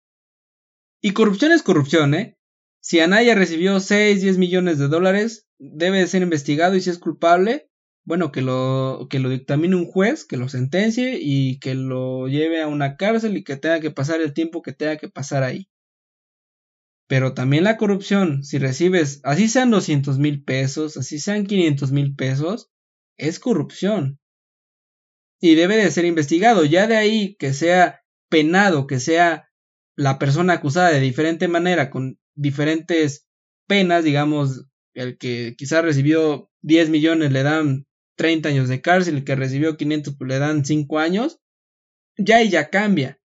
Y 1.03 1.13
corrupción 1.15 1.51
es 1.51 1.63
corrupción, 1.63 2.13
¿eh? 2.13 2.37
Si 2.83 3.01
Anaya 3.01 3.35
recibió 3.35 3.81
6, 3.81 4.21
10 4.21 4.37
millones 4.37 4.79
de 4.79 4.89
dólares, 4.89 5.47
debe 5.59 6.07
ser 6.09 6.23
investigado 6.23 6.77
y 6.77 6.83
si 6.83 6.91
es 6.91 6.99
culpable, 6.99 7.71
bueno, 8.05 8.33
que 8.33 8.43
lo, 8.43 9.07
que 9.09 9.19
lo 9.19 9.31
dictamine 9.31 9.75
un 9.77 9.87
juez, 9.87 10.27
que 10.27 10.37
lo 10.37 10.51
sentencie 10.51 11.19
y 11.19 11.59
que 11.59 11.75
lo 11.75 12.29
lleve 12.29 12.61
a 12.61 12.69
una 12.69 12.97
cárcel 12.97 13.39
y 13.39 13.45
que 13.45 13.57
tenga 13.57 13.81
que 13.81 13.91
pasar 13.91 14.21
el 14.21 14.35
tiempo 14.35 14.61
que 14.61 14.75
tenga 14.75 14.99
que 14.99 15.09
pasar 15.09 15.43
ahí. 15.43 15.71
Pero 17.07 17.33
también 17.33 17.65
la 17.65 17.79
corrupción, 17.79 18.45
si 18.45 18.59
recibes, 18.59 19.23
así 19.25 19.49
sean 19.49 19.71
200 19.71 20.19
mil 20.19 20.45
pesos, 20.45 20.99
así 20.99 21.19
sean 21.19 21.47
500 21.47 21.93
mil 21.93 22.15
pesos, 22.15 22.69
es 23.17 23.41
corrupción. 23.41 24.19
Y 25.45 25.57
debe 25.57 25.77
de 25.77 25.91
ser 25.91 26.07
investigado. 26.07 26.65
Ya 26.65 26.87
de 26.87 26.97
ahí 26.97 27.37
que 27.39 27.53
sea 27.53 28.01
penado, 28.31 28.87
que 28.87 28.99
sea 28.99 29.51
la 29.95 30.19
persona 30.19 30.55
acusada 30.55 30.89
de 30.89 31.01
diferente 31.01 31.49
manera, 31.49 31.91
con 31.91 32.19
diferentes 32.35 33.29
penas, 33.67 34.05
digamos, 34.05 34.65
el 34.95 35.19
que 35.19 35.55
quizás 35.59 35.85
recibió 35.85 36.51
10 36.63 36.89
millones 36.89 37.31
le 37.31 37.43
dan 37.43 37.85
30 38.17 38.49
años 38.49 38.71
de 38.71 38.81
cárcel, 38.81 39.17
el 39.17 39.25
que 39.25 39.37
recibió 39.37 39.77
500 39.77 40.17
pues 40.17 40.29
le 40.29 40.39
dan 40.39 40.65
5 40.65 40.99
años, 40.99 41.41
ya 42.17 42.43
y 42.43 42.49
ya 42.49 42.71
cambia. 42.71 43.21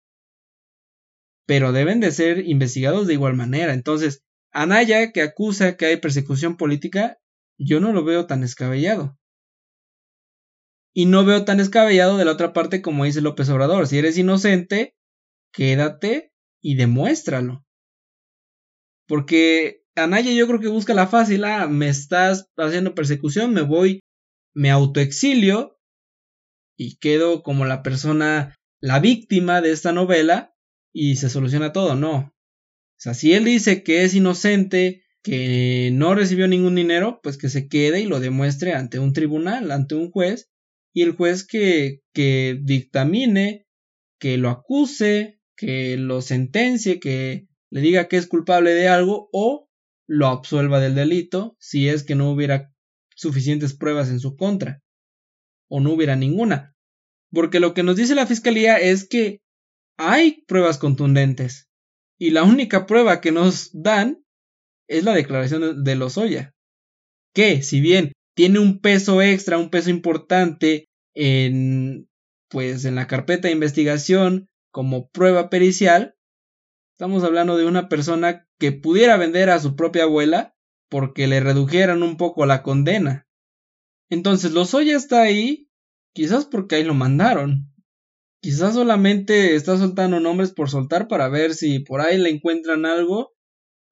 Pero 1.45 1.73
deben 1.73 2.01
de 2.01 2.13
ser 2.13 2.49
investigados 2.49 3.07
de 3.07 3.13
igual 3.13 3.35
manera. 3.35 3.75
Entonces, 3.75 4.25
Anaya 4.53 5.13
que 5.13 5.21
acusa 5.21 5.77
que 5.77 5.85
hay 5.85 5.97
persecución 5.99 6.57
política, 6.57 7.19
yo 7.59 7.79
no 7.79 7.93
lo 7.93 8.05
veo 8.05 8.27
tan 8.27 8.43
escabellado. 8.43 9.19
Y 10.97 11.05
no 11.05 11.27
veo 11.27 11.45
tan 11.45 11.61
escabellado 11.61 12.17
de 12.17 12.25
la 12.25 12.33
otra 12.33 12.55
parte 12.55 12.81
como 12.81 13.05
dice 13.05 13.21
López 13.21 13.51
Obrador. 13.51 13.87
Si 13.87 13.99
eres 13.99 14.17
inocente, 14.17 14.97
quédate 15.53 16.33
y 16.63 16.77
demuéstralo. 16.77 17.67
Porque 19.07 19.83
Anaya 19.95 20.33
yo 20.33 20.47
creo 20.47 20.59
que 20.59 20.69
busca 20.69 20.95
la 20.95 21.07
fácil, 21.07 21.45
ah, 21.45 21.67
me 21.67 21.91
estás 21.91 22.49
haciendo 22.57 22.95
persecución, 22.95 23.53
me 23.53 23.61
voy, 23.61 24.01
me 24.55 24.71
autoexilio 24.71 25.79
y 26.79 26.97
quedo 26.97 27.43
como 27.43 27.67
la 27.67 27.83
persona, 27.83 28.57
la 28.81 28.99
víctima 28.99 29.61
de 29.61 29.73
esta 29.73 29.93
novela 29.93 30.55
y 30.95 31.17
se 31.17 31.29
soluciona 31.29 31.75
todo, 31.75 31.95
no. 31.95 32.17
O 32.17 32.33
sea, 32.97 33.13
si 33.13 33.35
él 33.35 33.45
dice 33.45 33.83
que 33.83 34.05
es 34.05 34.15
inocente, 34.15 35.05
que 35.23 35.91
no 35.93 36.15
recibió 36.15 36.49
ningún 36.49 36.75
dinero, 36.75 37.21
pues 37.23 37.37
que 37.37 37.51
se 37.51 37.69
quede 37.69 38.01
y 38.01 38.07
lo 38.07 38.19
demuestre 38.19 38.73
ante 38.73 38.99
un 38.99 39.13
tribunal, 39.13 39.71
ante 39.73 39.95
un 39.95 40.11
juez, 40.11 40.49
y 40.97 41.03
el 41.03 41.13
juez 41.13 41.47
que, 41.47 42.01
que 42.15 42.59
dictamine, 42.59 43.67
que 44.19 44.39
lo 44.39 44.49
acuse, 44.49 45.39
que 45.55 45.99
lo 45.99 46.23
sentencie, 46.23 47.01
que 47.01 47.49
le 47.71 47.83
diga 47.83 48.09
que 48.09 48.17
es 48.17 48.27
culpable 48.27 48.71
de 48.71 48.89
algo 48.89 49.29
o 49.31 49.69
lo 50.09 50.29
absuelva 50.29 50.81
del 50.81 50.95
delito 50.95 51.55
si 51.61 51.91
es 51.91 52.03
que 52.03 52.15
no 52.15 52.31
hubiera 52.31 52.73
suficientes 53.15 53.75
pruebas 53.75 54.09
en 54.09 54.21
su 54.21 54.37
contra 54.37 54.81
o 55.69 55.81
no 55.81 55.93
hubiera 55.93 56.17
ninguna. 56.17 56.75
Porque 57.31 57.61
lo 57.61 57.75
que 57.75 57.83
nos 57.83 57.97
dice 57.97 58.15
la 58.15 58.27
fiscalía 58.27 58.79
es 58.79 59.07
que 59.07 59.43
hay 59.99 60.45
pruebas 60.47 60.79
contundentes. 60.79 61.69
Y 62.19 62.31
la 62.31 62.43
única 62.43 62.87
prueba 62.87 63.21
que 63.21 63.33
nos 63.33 63.69
dan 63.75 64.25
es 64.89 65.05
la 65.05 65.13
declaración 65.13 65.85
de 65.85 65.95
Lozoya. 65.95 66.55
Que, 67.35 67.63
si 67.63 67.83
bien 67.83 68.13
tiene 68.37 68.59
un 68.59 68.81
peso 68.81 69.23
extra, 69.23 69.57
un 69.57 69.71
peso 69.71 69.89
importante 69.89 70.91
en, 71.15 72.07
pues, 72.51 72.85
en 72.85 72.95
la 72.95 73.07
carpeta 73.07 73.49
de 73.49 73.55
investigación 73.55 74.49
como 74.71 75.09
prueba 75.09 75.49
pericial, 75.49 76.17
estamos 76.93 77.25
hablando 77.25 77.57
de 77.57 77.65
una 77.65 77.89
persona 77.89 78.47
que 78.59 78.73
pudiera 78.73 79.17
vender 79.17 79.49
a 79.49 79.59
su 79.59 79.75
propia 79.75 80.03
abuela 80.03 80.55
porque 80.91 81.27
le 81.27 81.41
redujeran 81.41 82.03
un 82.03 82.19
poco 82.19 82.45
la 82.45 82.63
condena. 82.63 83.27
Entonces, 84.11 84.53
Lozoya 84.53 84.97
está 84.97 85.23
ahí, 85.23 85.71
quizás 86.15 86.45
porque 86.45 86.77
ahí 86.77 86.85
lo 86.85 86.95
mandaron. 86.95 87.73
Quizás 88.43 88.75
solamente 88.75 89.55
está 89.55 89.79
soltando 89.79 90.21
nombres 90.21 90.53
por 90.53 90.69
soltar 90.69 91.09
para 91.09 91.29
ver 91.29 91.55
si 91.55 91.79
por 91.79 92.03
ahí 92.03 92.19
le 92.19 92.29
encuentran 92.29 92.85
algo 92.85 93.36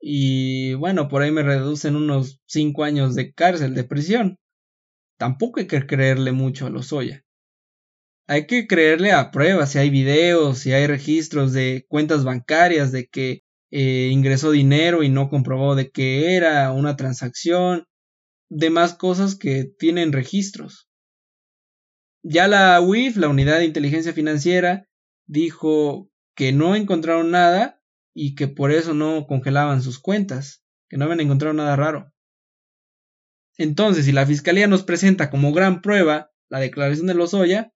y 0.06 0.74
bueno, 0.74 1.08
por 1.08 1.22
ahí 1.22 1.30
me 1.30 1.42
reducen 1.42 1.96
unos 1.96 2.38
5 2.44 2.84
años 2.84 3.14
de 3.14 3.32
cárcel, 3.32 3.74
de 3.74 3.84
prisión. 3.84 4.38
Tampoco 5.18 5.60
hay 5.60 5.66
que 5.66 5.86
creerle 5.86 6.30
mucho 6.32 6.66
a 6.66 6.70
Lozoya. 6.70 7.24
Hay 8.28 8.46
que 8.46 8.66
creerle 8.66 9.12
a 9.12 9.30
pruebas, 9.30 9.72
si 9.72 9.78
hay 9.78 9.88
videos, 9.88 10.58
si 10.58 10.74
hay 10.74 10.86
registros 10.86 11.54
de 11.54 11.86
cuentas 11.88 12.22
bancarias, 12.22 12.92
de 12.92 13.06
que 13.06 13.44
eh, 13.70 14.10
ingresó 14.12 14.50
dinero 14.50 15.02
y 15.04 15.08
no 15.08 15.30
comprobó 15.30 15.74
de 15.74 15.90
qué 15.90 16.36
era 16.36 16.70
una 16.72 16.96
transacción, 16.96 17.86
demás 18.50 18.92
cosas 18.92 19.36
que 19.36 19.64
tienen 19.64 20.12
registros. 20.12 20.86
Ya 22.22 22.46
la 22.46 22.78
UIF, 22.82 23.16
la 23.16 23.28
Unidad 23.28 23.56
de 23.56 23.64
Inteligencia 23.64 24.12
Financiera, 24.12 24.86
dijo 25.26 26.10
que 26.36 26.52
no 26.52 26.76
encontraron 26.76 27.30
nada 27.30 27.80
y 28.14 28.34
que 28.36 28.48
por 28.48 28.70
eso 28.70 28.94
no 28.94 29.26
congelaban 29.26 29.82
sus 29.82 29.98
cuentas, 29.98 30.62
que 30.88 30.96
no 30.96 31.04
habían 31.04 31.20
encontrado 31.20 31.52
nada 31.52 31.76
raro. 31.76 32.12
Entonces, 33.58 34.04
si 34.06 34.12
la 34.12 34.26
Fiscalía 34.26 34.66
nos 34.66 34.82
presenta 34.82 35.30
como 35.30 35.52
gran 35.52 35.82
prueba 35.82 36.30
la 36.48 36.60
declaración 36.60 37.06
de 37.06 37.14
Lozoya, 37.14 37.72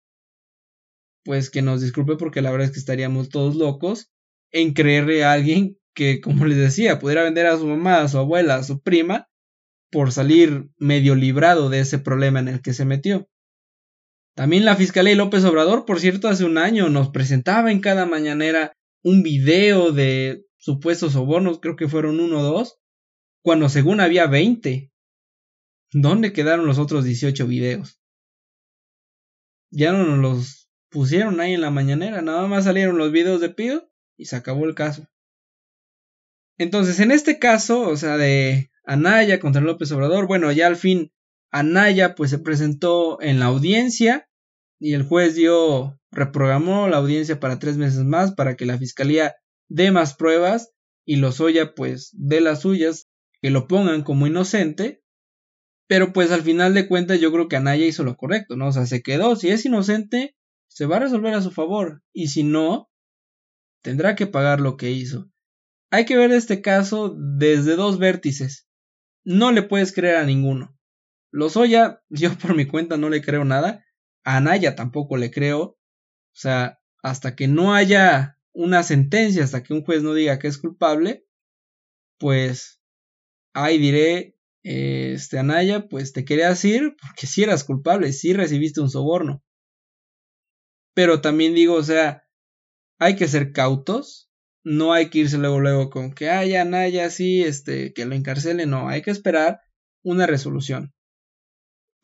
pues 1.25 1.51
que 1.51 1.63
nos 1.63 1.81
disculpe 1.81 2.17
porque 2.17 2.43
la 2.43 2.51
verdad 2.51 2.67
es 2.67 2.73
que 2.73 2.79
estaríamos 2.79 3.31
todos 3.31 3.57
locos 3.57 4.11
en 4.53 4.75
creerle 4.75 5.25
a 5.25 5.33
alguien 5.33 5.79
que, 5.95 6.21
como 6.21 6.45
les 6.45 6.59
decía, 6.59 6.99
pudiera 6.99 7.25
vender 7.25 7.47
a 7.47 7.57
su 7.57 7.67
mamá, 7.67 8.01
a 8.01 8.09
su 8.09 8.19
abuela, 8.19 8.57
a 8.57 8.63
su 8.63 8.81
prima, 8.81 9.29
por 9.91 10.13
salir 10.13 10.69
medio 10.77 11.15
librado 11.15 11.69
de 11.69 11.81
ese 11.81 11.99
problema 11.99 12.39
en 12.39 12.49
el 12.49 12.63
que 12.63 12.75
se 12.75 12.85
metió. 12.85 13.29
También 14.35 14.65
la 14.65 14.77
Fiscalía 14.77 15.15
y 15.15 15.17
López 15.17 15.45
Obrador, 15.45 15.87
por 15.87 15.99
cierto, 15.99 16.29
hace 16.29 16.45
un 16.45 16.59
año 16.59 16.91
nos 16.91 17.09
presentaba 17.09 17.73
en 17.73 17.81
cada 17.81 18.05
mañanera 18.05 18.73
un 19.07 19.23
video 19.23 19.93
de 19.93 20.45
supuestos 20.57 21.13
sobornos, 21.13 21.61
creo 21.61 21.77
que 21.77 21.87
fueron 21.87 22.19
uno 22.19 22.41
o 22.41 22.43
dos, 22.43 22.81
cuando 23.41 23.69
según 23.69 24.01
había 24.01 24.27
20. 24.27 24.93
¿Dónde 25.93 26.33
quedaron 26.33 26.67
los 26.67 26.81
otros 26.81 27.05
18 27.05 27.47
videos? 27.47 28.01
Ya 29.71 29.93
no 29.93 30.05
nos 30.05 30.19
los 30.19 30.71
pusieron 30.91 31.39
ahí 31.39 31.55
en 31.55 31.61
la 31.61 31.71
mañanera, 31.71 32.21
nada 32.21 32.49
más 32.49 32.65
salieron 32.65 32.99
los 32.99 33.13
videos 33.13 33.41
de 33.41 33.51
Pido 33.51 33.89
y 34.17 34.25
se 34.25 34.35
acabó 34.35 34.65
el 34.65 34.75
caso. 34.75 35.07
Entonces, 36.59 36.99
en 36.99 37.13
este 37.13 37.39
caso, 37.39 37.83
o 37.83 37.97
sea, 37.97 38.17
de 38.17 38.73
Anaya 38.83 39.39
contra 39.39 39.63
López 39.63 39.93
Obrador, 39.93 40.27
bueno, 40.27 40.51
ya 40.51 40.67
al 40.67 40.75
fin 40.75 41.13
Anaya 41.53 42.17
pues 42.17 42.31
se 42.31 42.41
presentó 42.41 43.23
en 43.23 43.39
la 43.39 43.47
audiencia 43.47 44.29
y 44.79 44.95
el 44.95 45.05
juez 45.05 45.35
dio, 45.35 45.99
reprogramó 46.11 46.89
la 46.89 46.99
audiencia 46.99 47.41
para 47.41 47.59
tres 47.59 47.77
meses 47.77 48.05
más 48.05 48.35
para 48.35 48.57
que 48.57 48.67
la 48.67 48.79
fiscalía 48.79 49.37
dé 49.69 49.91
más 49.91 50.15
pruebas 50.15 50.73
y 51.05 51.17
Lozoya 51.17 51.75
pues 51.75 52.11
dé 52.13 52.41
las 52.41 52.63
suyas, 52.63 53.09
que 53.41 53.51
lo 53.51 53.69
pongan 53.69 54.03
como 54.03 54.27
inocente, 54.27 55.03
pero 55.89 56.13
pues 56.13 56.33
al 56.33 56.43
final 56.43 56.75
de 56.75 56.89
cuentas 56.89 57.21
yo 57.21 57.33
creo 57.33 57.49
que 57.49 57.57
Anaya 57.57 57.87
hizo 57.87 58.03
lo 58.03 58.17
correcto, 58.17 58.57
¿no? 58.57 58.69
O 58.69 58.73
sea, 58.73 58.87
se 58.87 59.03
quedó, 59.03 59.37
si 59.37 59.51
es 59.51 59.65
inocente, 59.65 60.37
se 60.69 60.87
va 60.87 60.97
a 60.97 61.01
resolver 61.01 61.33
a 61.35 61.43
su 61.43 61.51
favor 61.53 62.03
y 62.13 62.29
si 62.29 62.43
no, 62.43 62.91
tendrá 63.83 64.17
que 64.17 64.27
pagar 64.27 64.61
lo 64.61 64.77
que 64.77 64.91
hizo. 64.91 65.31
Hay 65.91 66.05
que 66.05 66.17
ver 66.17 66.33
este 66.33 66.61
caso 66.61 67.15
desde 67.17 67.77
dos 67.77 67.99
vértices. 67.99 68.67
No 69.25 69.53
le 69.53 69.63
puedes 69.63 69.93
creer 69.93 70.17
a 70.17 70.25
ninguno. 70.25 70.77
Lozoya, 71.31 72.03
yo 72.09 72.37
por 72.37 72.57
mi 72.57 72.67
cuenta 72.67 72.97
no 72.97 73.09
le 73.09 73.23
creo 73.23 73.45
nada. 73.45 73.86
A 74.27 74.37
Anaya 74.37 74.75
tampoco 74.75 75.17
le 75.17 75.31
creo. 75.31 75.63
O 75.63 75.79
sea, 76.39 76.81
hasta 77.03 77.35
que 77.35 77.49
no 77.49 77.75
haya 77.75 78.39
una 78.53 78.83
sentencia, 78.83 79.43
hasta 79.43 79.63
que 79.63 79.73
un 79.73 79.83
juez 79.83 80.03
no 80.03 80.13
diga 80.13 80.39
que 80.39 80.49
es 80.49 80.59
culpable, 80.59 81.27
pues 82.19 82.83
ahí 83.55 83.79
diré, 83.79 84.37
este 84.63 85.39
Anaya, 85.39 85.89
pues 85.89 86.13
te 86.13 86.27
querías 86.27 86.63
ir 86.67 86.97
porque 87.01 87.27
si 87.27 87.43
eras 87.43 87.65
culpable, 87.65 88.13
si 88.13 88.35
recibiste 88.35 88.83
un 88.83 88.91
soborno. 88.91 89.43
Pero 90.95 91.23
también 91.23 91.55
digo, 91.55 91.75
o 91.75 91.83
sea, 91.83 92.29
hay 92.99 93.17
que 93.17 93.29
ser 93.29 93.53
cautos 93.53 94.27
no 94.67 94.93
hay 94.93 95.11
que 95.11 95.21
irse 95.21 95.39
luego 95.39 95.61
luego 95.61 95.91
con 95.91 96.13
que 96.13 96.29
haya 96.29 96.65
Naya 96.65 97.09
sí, 97.09 97.45
este, 97.45 97.93
que 97.93 98.05
lo 98.05 98.17
encarcele, 98.17 98.67
no, 98.67 98.89
hay 98.89 99.01
que 99.01 99.13
esperar 99.13 99.61
una 100.03 100.27
resolución. 100.27 100.93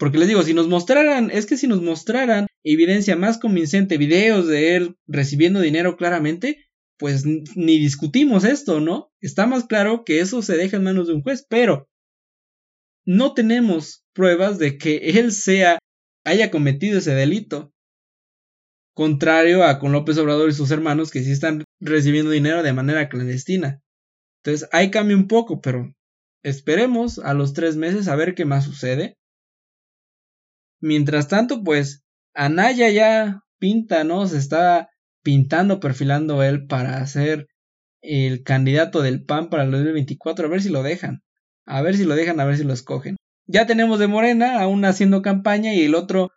Porque 0.03 0.19
les 0.19 0.27
digo, 0.27 0.43
si 0.43 0.53
nos 0.53 0.67
mostraran, 0.67 1.31
es 1.31 1.47
que 1.47 1.57
si 1.57 1.69
nos 1.69 1.81
mostraran 1.81 2.49
evidencia 2.65 3.15
más 3.15 3.39
convincente, 3.39 3.99
videos 3.99 4.49
de 4.49 4.75
él 4.75 4.97
recibiendo 5.07 5.61
dinero 5.61 5.97
claramente, 5.97 6.67
pues 6.99 7.25
ni 7.25 7.79
discutimos 7.79 8.43
esto, 8.43 8.81
¿no? 8.81 9.13
Está 9.21 9.47
más 9.47 9.63
claro 9.63 10.03
que 10.05 10.19
eso 10.19 10.43
se 10.43 10.57
deja 10.57 10.77
en 10.77 10.83
manos 10.83 11.07
de 11.07 11.15
un 11.15 11.23
juez, 11.23 11.47
pero 11.49 11.89
no 13.07 13.33
tenemos 13.33 14.05
pruebas 14.13 14.59
de 14.59 14.77
que 14.77 14.97
él 14.97 15.31
sea 15.31 15.79
haya 16.25 16.51
cometido 16.51 16.99
ese 16.99 17.15
delito. 17.15 17.73
Contrario 18.97 19.63
a 19.63 19.79
con 19.79 19.93
López 19.93 20.19
Obrador 20.19 20.51
y 20.51 20.53
sus 20.53 20.73
hermanos 20.73 21.13
que 21.13 21.23
sí 21.23 21.31
están 21.31 21.63
recibiendo 21.79 22.33
dinero 22.33 22.65
de 22.65 22.73
manera 22.73 23.09
clandestina. 23.09 23.81
Entonces 24.43 24.69
ahí 24.73 24.91
cambia 24.91 25.17
un 25.17 25.29
poco, 25.29 25.61
pero 25.61 25.95
esperemos 26.43 27.21
a 27.21 27.35
los 27.35 27.53
tres 27.53 27.77
meses 27.77 28.09
a 28.09 28.17
ver 28.17 28.35
qué 28.35 28.45
más 28.45 28.65
sucede. 28.65 29.15
Mientras 30.83 31.29
tanto, 31.29 31.65
pues 31.65 32.03
Anaya 32.35 32.91
ya 32.91 33.41
pinta, 33.59 34.05
¿no? 34.05 34.27
Se 34.27 34.37
está 34.37 34.91
pintando, 35.23 35.81
perfilando 35.81 36.43
él 36.43 36.67
para 36.67 37.07
ser 37.07 37.47
el 38.03 38.43
candidato 38.43 39.01
del 39.01 39.25
PAN 39.25 39.49
para 39.49 39.63
el 39.63 39.71
2024, 39.71 40.47
a 40.47 40.51
ver 40.51 40.61
si 40.61 40.69
lo 40.69 40.83
dejan. 40.83 41.23
A 41.65 41.81
ver 41.81 41.97
si 41.97 42.05
lo 42.05 42.15
dejan, 42.15 42.39
a 42.41 42.45
ver 42.45 42.59
si 42.59 42.65
lo 42.65 42.75
escogen. 42.75 43.17
Ya 43.47 43.67
tenemos 43.67 43.99
de 43.99 44.09
Morena 44.09 44.61
aún 44.61 44.85
haciendo 44.85 45.23
campaña 45.23 45.73
y 45.73 45.85
el 45.85 45.95
otro, 45.95 46.31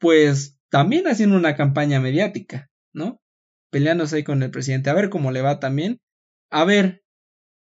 pues 0.00 0.58
también 0.70 1.06
haciendo 1.06 1.36
una 1.36 1.54
campaña 1.54 2.00
mediática, 2.00 2.70
¿no? 2.92 3.22
peleándose 3.72 4.16
ahí 4.16 4.22
con 4.22 4.42
el 4.42 4.50
presidente, 4.50 4.90
a 4.90 4.94
ver 4.94 5.08
cómo 5.08 5.32
le 5.32 5.40
va 5.40 5.58
también, 5.58 5.98
a 6.50 6.64
ver 6.64 7.02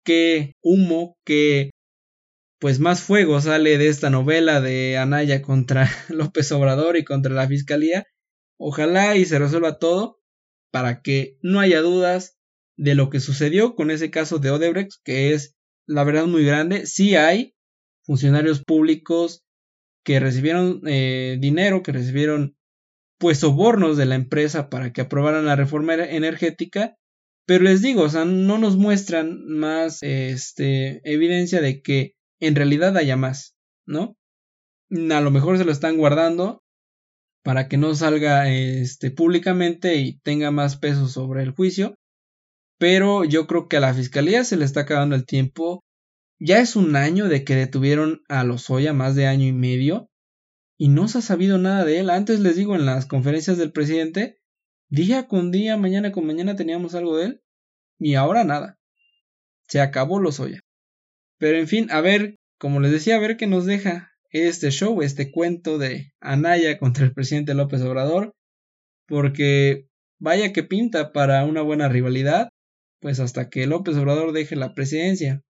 qué 0.05 0.55
humo, 0.63 1.19
qué 1.25 1.71
pues 2.59 2.81
más 2.81 3.01
fuego 3.01 3.41
sale 3.41 3.79
de 3.79 3.89
esta 3.89 4.11
novela 4.11 4.61
de 4.61 4.99
Anaya 4.99 5.43
contra 5.43 5.89
López 6.09 6.51
Obrador 6.53 6.97
y 6.97 7.05
contra 7.05 7.33
la 7.33 7.47
fiscalía. 7.47 8.07
Ojalá 8.59 9.17
y 9.17 9.25
se 9.25 9.39
resuelva 9.39 9.79
todo 9.79 10.21
para 10.71 11.01
que 11.03 11.39
no 11.43 11.61
haya 11.61 11.81
dudas 11.81 12.39
de 12.77 12.95
lo 12.95 13.11
que 13.11 13.21
sucedió 13.21 13.75
con 13.75 13.91
ese 13.91 14.11
caso 14.11 14.39
de 14.39 14.51
Odebrecht, 14.51 14.93
que 15.05 15.33
es 15.33 15.57
la 15.87 16.05
verdad 16.05 16.27
muy 16.27 16.45
grande. 16.45 16.87
Sí 16.87 17.17
hay 17.17 17.55
funcionarios 18.03 18.63
públicos 18.65 19.45
que 20.05 20.21
recibieron 20.21 20.83
eh, 20.87 21.39
dinero, 21.41 21.83
que 21.83 21.93
recibieron 21.93 22.57
pues 23.19 23.39
sobornos 23.39 23.97
de 23.97 24.07
la 24.07 24.15
empresa 24.15 24.71
para 24.71 24.93
que 24.93 25.03
aprobaran 25.03 25.47
la 25.47 25.57
reforma 25.57 25.95
energética, 25.95 26.97
pero 27.47 27.65
les 27.65 27.83
digo, 27.83 28.03
o 28.03 28.09
sea, 28.09 28.25
no 28.25 28.59
nos 28.59 28.77
muestran 28.77 29.45
más 29.47 30.03
este, 30.03 31.01
evidencia 31.05 31.61
de 31.61 31.83
que 31.83 32.15
en 32.41 32.55
realidad 32.55 32.97
haya 32.97 33.17
más, 33.17 33.57
¿no? 33.87 34.17
A 34.91 35.21
lo 35.21 35.31
mejor 35.31 35.59
se 35.59 35.65
lo 35.65 35.73
están 35.73 35.97
guardando 35.97 36.63
para 37.43 37.69
que 37.69 37.77
no 37.77 37.95
salga 37.95 38.51
este, 38.51 39.11
públicamente 39.11 39.97
y 39.97 40.19
tenga 40.21 40.51
más 40.51 40.77
peso 40.77 41.09
sobre 41.09 41.43
el 41.43 41.53
juicio, 41.53 41.95
pero 42.79 43.25
yo 43.25 43.47
creo 43.47 43.69
que 43.69 43.79
a 43.79 43.81
la 43.81 43.95
fiscalía 43.95 44.45
se 44.45 44.57
le 44.57 44.65
está 44.65 44.81
acabando 44.81 45.15
el 45.17 45.27
tiempo. 45.27 45.83
Ya 46.39 46.61
es 46.61 46.77
un 46.77 46.95
año 46.95 47.29
de 47.29 47.45
que 47.45 47.57
detuvieron 47.57 48.23
a 48.29 48.45
Lozoya, 48.45 48.93
más 48.93 49.15
de 49.15 49.27
año 49.27 49.47
y 49.47 49.53
medio, 49.53 50.09
y 50.77 50.89
no 50.89 51.09
se 51.09 51.19
ha 51.19 51.23
sabido 51.23 51.59
nada 51.59 51.85
de 51.85 51.99
él. 51.99 52.11
Antes 52.11 52.41
les 52.41 52.57
digo 52.57 52.77
en 52.77 52.87
las 52.87 53.07
conferencias 53.07 53.59
del 53.59 53.73
presidente, 53.73 54.39
día 54.89 55.27
con 55.27 55.51
día, 55.51 55.77
mañana 55.77 56.13
con 56.13 56.27
mañana 56.27 56.55
teníamos 56.55 56.95
algo 56.95 57.17
de 57.17 57.27
él 57.27 57.43
y 57.99 58.15
ahora 58.15 58.45
nada. 58.45 58.79
Se 59.67 59.81
acabó 59.81 60.21
lo 60.21 60.33
soya. 60.33 60.61
Pero 61.39 61.59
en 61.59 61.69
fin, 61.69 61.91
a 61.91 62.01
ver, 62.01 62.37
como 62.59 62.81
les 62.81 62.93
decía, 62.93 63.17
a 63.17 63.21
ver 63.21 63.37
qué 63.37 63.47
nos 63.47 63.65
deja 63.65 64.13
este 64.31 64.71
show, 64.71 65.01
este 65.03 65.31
cuento 65.31 65.79
de 65.79 66.13
Anaya 66.21 66.79
contra 66.79 67.05
el 67.05 67.13
presidente 67.13 67.55
López 67.55 67.81
Obrador, 67.83 68.33
porque 69.07 69.87
vaya 70.19 70.53
que 70.53 70.65
pinta 70.65 71.13
para 71.13 71.45
una 71.45 71.63
buena 71.63 71.89
rivalidad, 71.89 72.49
pues 73.01 73.21
hasta 73.21 73.49
que 73.49 73.67
López 73.67 73.97
Obrador 73.97 74.33
deje 74.33 74.57
la 74.57 74.75
presidencia. 74.75 75.43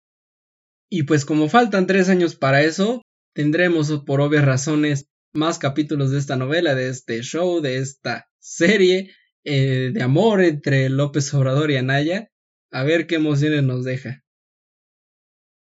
Y 0.90 1.04
pues 1.04 1.24
como 1.24 1.48
faltan 1.48 1.86
tres 1.86 2.08
años 2.08 2.36
para 2.36 2.62
eso, 2.62 3.02
tendremos 3.34 3.90
por 4.04 4.20
obvias 4.20 4.44
razones 4.44 5.06
más 5.32 5.58
capítulos 5.58 6.10
de 6.10 6.18
esta 6.18 6.36
novela, 6.36 6.74
de 6.74 6.88
este 6.88 7.22
show, 7.22 7.60
de 7.60 7.78
esta 7.78 8.28
serie 8.38 9.10
eh, 9.44 9.90
de 9.92 10.02
amor 10.02 10.42
entre 10.42 10.88
López 10.88 11.32
Obrador 11.34 11.70
y 11.70 11.76
Anaya, 11.76 12.28
a 12.72 12.82
ver 12.82 13.06
qué 13.06 13.16
emociones 13.16 13.62
nos 13.62 13.84
deja. 13.84 14.24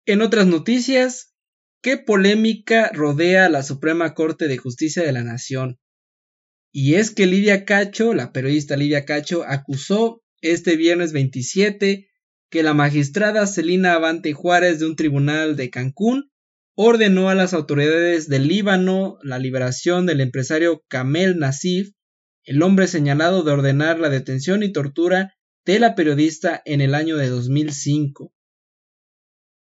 En 0.09 0.23
otras 0.23 0.47
noticias, 0.47 1.35
¿qué 1.83 1.99
polémica 1.99 2.91
rodea 2.95 3.51
la 3.51 3.63
Suprema 3.63 4.15
Corte 4.15 4.49
de 4.49 4.57
Justicia 4.57 5.03
de 5.03 5.13
la 5.13 5.23
Nación? 5.23 5.79
Y 6.73 6.95
es 6.95 7.11
que 7.11 7.27
Lidia 7.27 7.67
Cacho, 7.67 8.15
la 8.15 8.33
periodista 8.33 8.79
Lidia 8.79 9.05
Cacho, 9.05 9.45
acusó 9.47 10.23
este 10.41 10.77
viernes 10.77 11.13
27 11.13 12.09
que 12.49 12.63
la 12.63 12.73
magistrada 12.73 13.47
Celina 13.47 13.93
Avante 13.93 14.33
Juárez 14.33 14.79
de 14.79 14.87
un 14.87 14.97
tribunal 14.97 15.57
de 15.57 15.69
Cancún 15.69 16.31
ordenó 16.75 17.29
a 17.29 17.35
las 17.35 17.53
autoridades 17.53 18.31
del 18.31 18.49
Líbano 18.49 19.19
la 19.23 19.39
liberación 19.39 20.07
del 20.07 20.23
empresario 20.23 20.87
Kamel 20.89 21.39
Nasif, 21.39 21.91
el 22.45 22.63
hombre 22.63 22.87
señalado 22.87 23.43
de 23.43 23.53
ordenar 23.53 24.01
la 24.01 24.09
detención 24.09 24.63
y 24.63 24.73
tortura 24.73 25.35
de 25.67 25.79
la 25.81 25.95
periodista 25.95 26.63
en 26.65 26.81
el 26.81 26.95
año 26.95 27.19
de 27.19 27.29
2005. 27.29 28.33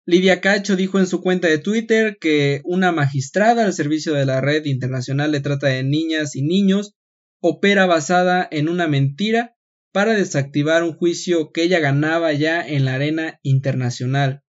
Lidia 0.08 0.40
Cacho 0.40 0.76
dijo 0.76 1.00
en 1.00 1.08
su 1.08 1.20
cuenta 1.20 1.48
de 1.48 1.58
Twitter 1.58 2.16
que 2.20 2.60
una 2.64 2.92
magistrada 2.92 3.64
al 3.64 3.72
servicio 3.72 4.14
de 4.14 4.24
la 4.24 4.40
Red 4.40 4.64
Internacional 4.66 5.32
de 5.32 5.40
Trata 5.40 5.66
de 5.66 5.82
Niñas 5.82 6.36
y 6.36 6.42
Niños 6.42 6.94
opera 7.40 7.86
basada 7.86 8.46
en 8.52 8.68
una 8.68 8.86
mentira 8.86 9.56
para 9.92 10.12
desactivar 10.12 10.84
un 10.84 10.92
juicio 10.92 11.50
que 11.50 11.64
ella 11.64 11.80
ganaba 11.80 12.32
ya 12.32 12.64
en 12.64 12.84
la 12.84 12.94
arena 12.94 13.40
internacional. 13.42 14.44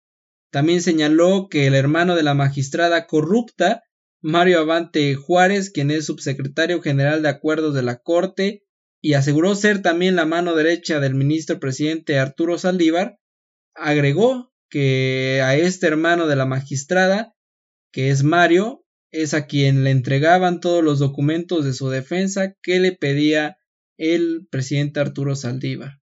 También 0.51 0.83
señaló 0.83 1.49
que 1.49 1.67
el 1.67 1.75
hermano 1.75 2.17
de 2.17 2.23
la 2.23 2.35
magistrada 2.35 3.07
corrupta, 3.07 3.83
Mario 4.21 4.61
Avante 4.61 5.15
Juárez, 5.15 5.71
quien 5.71 5.91
es 5.91 6.05
subsecretario 6.05 6.83
general 6.83 7.23
de 7.23 7.31
acuerdos 7.31 7.75
de 7.75 7.83
la 7.83 7.97
Corte, 7.97 8.63
y 9.01 9.15
aseguró 9.15 9.55
ser 9.55 9.81
también 9.81 10.17
la 10.17 10.27
mano 10.27 10.55
derecha 10.55 11.01
del 11.01 11.15
ministro 11.15 11.59
presidente 11.61 12.19
Arturo 12.19 12.59
Saldívar, 12.59 13.19
agregó 13.75 14.53
que 14.77 15.41
a 15.43 15.57
este 15.57 15.87
hermano 15.87 16.27
de 16.27 16.37
la 16.37 16.45
magistrada, 16.45 17.33
que 17.95 18.11
es 18.11 18.25
Mario, 18.25 18.85
es 19.11 19.33
a 19.33 19.47
quien 19.47 19.85
le 19.85 19.91
entregaban 19.91 20.61
todos 20.61 20.85
los 20.85 20.99
documentos 20.99 21.65
de 21.65 21.73
su 21.73 21.89
defensa 21.89 22.53
que 22.61 22.79
le 22.79 22.93
pedía 22.93 23.57
el 23.97 24.47
presidente 24.51 25.01
Arturo 25.01 25.35
Saldívar. 25.35 25.93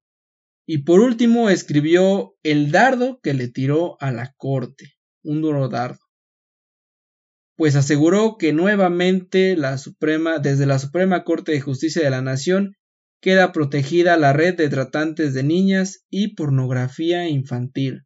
Y 0.67 0.79
por 0.79 0.99
último 0.99 1.51
escribió 1.51 2.35
el 2.43 2.73
dardo 2.73 3.21
que 3.23 3.33
le 3.33 3.47
tiró 3.47 3.97
a 4.01 4.11
la 4.11 4.35
corte, 4.37 4.95
un 5.23 5.41
duro 5.41 5.69
dardo. 5.69 6.01
Pues 7.57 7.77
aseguró 7.77 8.39
que 8.39 8.53
nuevamente 8.53 9.57
desde 9.57 10.67
la 10.67 10.79
Suprema 10.81 11.23
Corte 11.23 11.53
de 11.53 11.61
Justicia 11.61 12.03
de 12.03 12.11
la 12.11 12.23
Nación, 12.23 12.75
queda 13.21 13.53
protegida 13.53 14.17
la 14.17 14.33
red 14.33 14.57
de 14.57 14.69
tratantes 14.69 15.33
de 15.33 15.45
niñas 15.45 16.05
y 16.11 16.35
pornografía 16.35 17.29
infantil. 17.29 18.03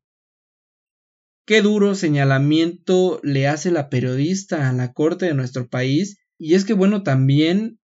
Qué 1.49 1.63
duro 1.63 1.95
señalamiento 1.95 3.21
le 3.23 3.49
hace 3.49 3.71
la 3.71 3.89
periodista 3.89 4.69
a 4.69 4.73
la 4.75 4.93
corte 4.93 5.25
de 5.25 5.33
nuestro 5.33 5.67
país. 5.67 6.19
Y 6.37 6.53
es 6.53 6.67
que 6.67 6.75
bueno, 6.75 7.03
también 7.03 7.81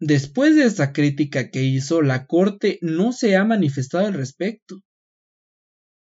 después 0.00 0.54
de 0.54 0.64
esta 0.64 0.92
crítica 0.92 1.48
que 1.48 1.62
hizo, 1.62 2.02
la 2.02 2.26
corte 2.26 2.78
no 2.82 3.12
se 3.12 3.36
ha 3.36 3.44
manifestado 3.46 4.06
al 4.06 4.12
respecto. 4.12 4.82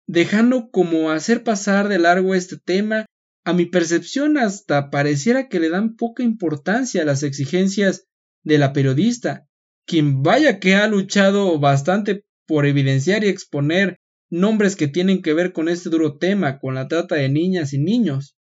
Dejando 0.09 0.71
como 0.73 1.12
hacer 1.12 1.45
pasar 1.45 1.87
de 1.87 2.01
largo 2.01 2.35
este 2.35 2.57
tema, 2.59 3.07
a 3.45 3.53
mi 3.53 3.66
percepción 3.66 4.37
hasta 4.37 4.90
pareciera 4.90 5.47
que 5.49 5.61
le 5.61 5.68
dan 5.68 5.95
poca 5.95 6.25
importancia 6.25 7.03
a 7.03 7.05
las 7.05 7.23
exigencias 7.23 8.09
de 8.42 8.59
la 8.59 8.73
periodista, 8.73 9.47
quien 9.87 10.25
vaya 10.25 10.59
que 10.59 10.75
ha 10.75 10.88
luchado 10.88 11.61
bastante 11.61 12.25
por 12.45 12.66
evidenciar 12.66 13.23
y 13.23 13.29
exponer 13.29 14.01
nombres 14.33 14.77
que 14.77 14.88
tienen 14.88 15.21
que 15.21 15.35
ver 15.35 15.53
con 15.53 15.68
este 15.68 15.90
duro 15.90 16.16
tema, 16.16 16.59
con 16.59 16.75
la 16.75 16.88
trata 16.88 17.16
de 17.16 17.29
niñas 17.29 17.75
y 17.75 17.79
niños, 17.79 18.35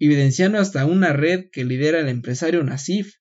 evidenciando 0.00 0.58
hasta 0.58 0.84
una 0.84 1.12
red 1.12 1.44
que 1.52 1.64
lidera 1.64 2.00
el 2.00 2.08
empresario 2.08 2.64
Nasif. 2.64 3.14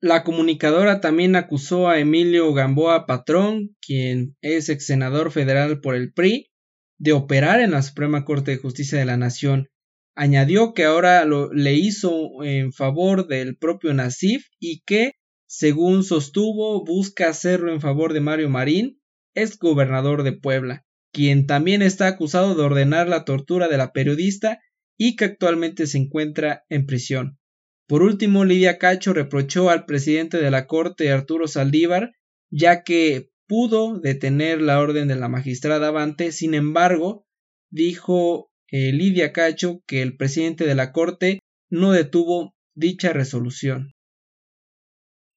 La 0.00 0.24
comunicadora 0.24 1.02
también 1.02 1.36
acusó 1.36 1.90
a 1.90 1.98
Emilio 1.98 2.54
Gamboa 2.54 3.04
Patrón, 3.04 3.76
quien 3.82 4.36
es 4.40 4.70
ex 4.70 4.86
senador 4.86 5.32
federal 5.32 5.82
por 5.82 5.94
el 5.94 6.14
PRI, 6.14 6.50
de 6.98 7.12
operar 7.12 7.60
en 7.60 7.72
la 7.72 7.82
Suprema 7.82 8.24
Corte 8.24 8.52
de 8.52 8.56
Justicia 8.56 8.98
de 8.98 9.04
la 9.04 9.18
Nación. 9.18 9.68
Añadió 10.14 10.72
que 10.72 10.84
ahora 10.84 11.26
lo, 11.26 11.52
le 11.52 11.74
hizo 11.74 12.42
en 12.42 12.72
favor 12.72 13.28
del 13.28 13.58
propio 13.58 13.92
Nasif 13.92 14.46
y 14.58 14.80
que, 14.86 15.12
según 15.46 16.04
sostuvo, 16.04 16.82
busca 16.86 17.28
hacerlo 17.28 17.70
en 17.70 17.82
favor 17.82 18.14
de 18.14 18.20
Mario 18.20 18.48
Marín, 18.48 18.98
ex 19.34 19.58
gobernador 19.58 20.22
de 20.22 20.32
Puebla 20.32 20.86
quien 21.14 21.46
también 21.46 21.80
está 21.80 22.08
acusado 22.08 22.54
de 22.54 22.62
ordenar 22.62 23.08
la 23.08 23.24
tortura 23.24 23.68
de 23.68 23.78
la 23.78 23.92
periodista 23.92 24.60
y 24.98 25.16
que 25.16 25.24
actualmente 25.24 25.86
se 25.86 25.96
encuentra 25.96 26.64
en 26.68 26.84
prisión. 26.84 27.38
Por 27.86 28.02
último, 28.02 28.44
Lidia 28.44 28.78
Cacho 28.78 29.12
reprochó 29.12 29.70
al 29.70 29.86
presidente 29.86 30.38
de 30.38 30.50
la 30.50 30.66
Corte, 30.66 31.12
Arturo 31.12 31.46
Saldívar, 31.46 32.12
ya 32.50 32.82
que 32.82 33.30
pudo 33.46 34.00
detener 34.00 34.60
la 34.60 34.80
orden 34.80 35.06
de 35.06 35.16
la 35.16 35.28
magistrada 35.28 35.88
Avante, 35.88 36.32
sin 36.32 36.54
embargo, 36.54 37.26
dijo 37.70 38.50
eh, 38.70 38.92
Lidia 38.92 39.32
Cacho 39.32 39.82
que 39.86 40.02
el 40.02 40.16
presidente 40.16 40.66
de 40.66 40.74
la 40.74 40.92
Corte 40.92 41.38
no 41.70 41.92
detuvo 41.92 42.54
dicha 42.74 43.12
resolución. 43.12 43.92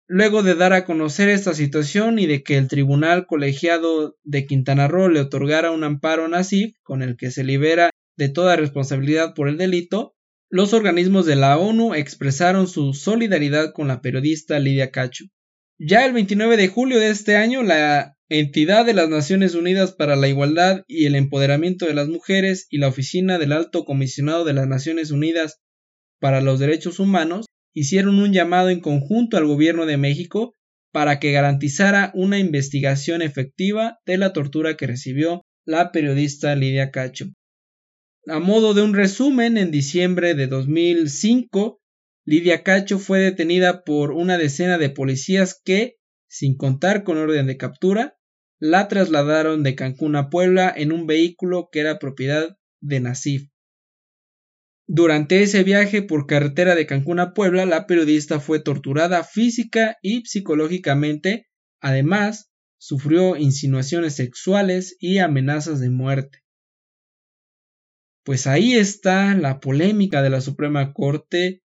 Luego 0.10 0.42
de 0.42 0.56
dar 0.56 0.72
a 0.72 0.86
conocer 0.86 1.28
esta 1.28 1.54
situación 1.54 2.18
y 2.18 2.28
de 2.28 2.42
que 2.42 2.58
el 2.58 2.70
Tribunal 2.70 3.28
Colegiado 3.28 4.18
de 4.24 4.46
Quintana 4.46 4.88
Roo 4.88 5.10
le 5.10 5.20
otorgara 5.20 5.72
un 5.72 5.84
amparo 5.84 6.28
a 6.34 6.42
con 6.84 7.02
el 7.02 7.18
que 7.18 7.30
se 7.30 7.44
libera 7.44 7.90
de 8.16 8.30
toda 8.30 8.56
responsabilidad 8.56 9.34
por 9.34 9.50
el 9.50 9.58
delito, 9.58 10.16
los 10.50 10.74
organismos 10.74 11.26
de 11.26 11.36
la 11.36 11.58
ONU 11.58 11.94
expresaron 11.94 12.68
su 12.70 12.94
solidaridad 12.94 13.74
con 13.74 13.90
la 13.90 14.02
periodista 14.02 14.60
Lidia 14.60 14.92
Cacho. 14.92 15.26
Ya 15.78 16.06
el 16.06 16.14
29 16.14 16.56
de 16.56 16.70
julio 16.70 17.00
de 17.00 17.10
este 17.10 17.36
año, 17.36 17.62
la 17.62 18.16
entidad 18.30 18.86
de 18.86 18.94
las 18.94 19.10
Naciones 19.10 19.56
Unidas 19.56 19.92
para 19.92 20.16
la 20.16 20.30
Igualdad 20.30 20.84
y 20.88 21.06
el 21.06 21.16
Empoderamiento 21.16 21.86
de 21.86 21.94
las 21.94 22.08
Mujeres 22.08 22.66
y 22.70 22.78
la 22.78 22.88
Oficina 22.88 23.38
del 23.40 23.52
Alto 23.52 23.84
Comisionado 23.84 24.46
de 24.46 24.54
las 24.54 24.68
Naciones 24.68 25.12
Unidas 25.12 25.60
para 26.20 26.40
los 26.40 26.60
Derechos 26.60 27.00
Humanos 27.00 27.46
hicieron 27.80 28.18
un 28.18 28.34
llamado 28.34 28.72
en 28.72 28.80
conjunto 28.80 29.38
al 29.38 29.46
gobierno 29.46 29.86
de 29.86 29.98
México 29.98 30.56
para 30.92 31.20
que 31.20 31.32
garantizara 31.32 32.12
una 32.16 32.40
investigación 32.40 33.22
efectiva 33.22 34.00
de 34.04 34.18
la 34.18 34.34
tortura 34.34 34.76
que 34.76 34.88
recibió 34.88 35.44
la 35.64 35.92
periodista 35.92 36.56
Lidia 36.56 36.90
Cacho. 36.90 37.28
A 38.26 38.40
modo 38.40 38.74
de 38.74 38.82
un 38.82 38.96
resumen, 38.96 39.60
en 39.60 39.70
diciembre 39.70 40.34
de 40.34 40.48
2005, 40.48 41.80
Lidia 42.26 42.64
Cacho 42.64 42.98
fue 42.98 43.20
detenida 43.20 43.84
por 43.84 44.12
una 44.12 44.40
decena 44.40 44.80
de 44.80 44.90
policías 44.90 45.62
que, 45.64 45.98
sin 46.28 46.58
contar 46.58 47.04
con 47.04 47.20
orden 47.20 47.46
de 47.46 47.58
captura, 47.58 48.18
la 48.60 48.88
trasladaron 48.88 49.62
de 49.62 49.76
Cancún 49.76 50.16
a 50.16 50.32
Puebla 50.32 50.74
en 50.76 50.92
un 50.92 51.06
vehículo 51.06 51.70
que 51.72 51.82
era 51.82 52.00
propiedad 52.00 52.58
de 52.82 53.02
Nasif. 53.02 53.44
Durante 54.90 55.44
ese 55.44 55.64
viaje 55.64 56.02
por 56.02 56.28
carretera 56.28 56.74
de 56.74 56.86
Cancún 56.86 57.20
a 57.20 57.34
Puebla, 57.34 57.66
la 57.66 57.88
periodista 57.88 58.40
fue 58.40 58.62
torturada 58.62 59.26
física 59.26 59.98
y 60.02 60.26
psicológicamente, 60.26 61.48
además, 61.82 62.50
sufrió 62.80 63.36
insinuaciones 63.36 64.16
sexuales 64.16 64.96
y 65.02 65.18
amenazas 65.18 65.82
de 65.82 65.90
muerte. 65.90 66.40
Pues 68.24 68.48
ahí 68.48 68.76
está 68.76 69.36
la 69.36 69.60
polémica 69.60 70.22
de 70.22 70.30
la 70.30 70.40
Suprema 70.40 70.94
Corte. 70.94 71.64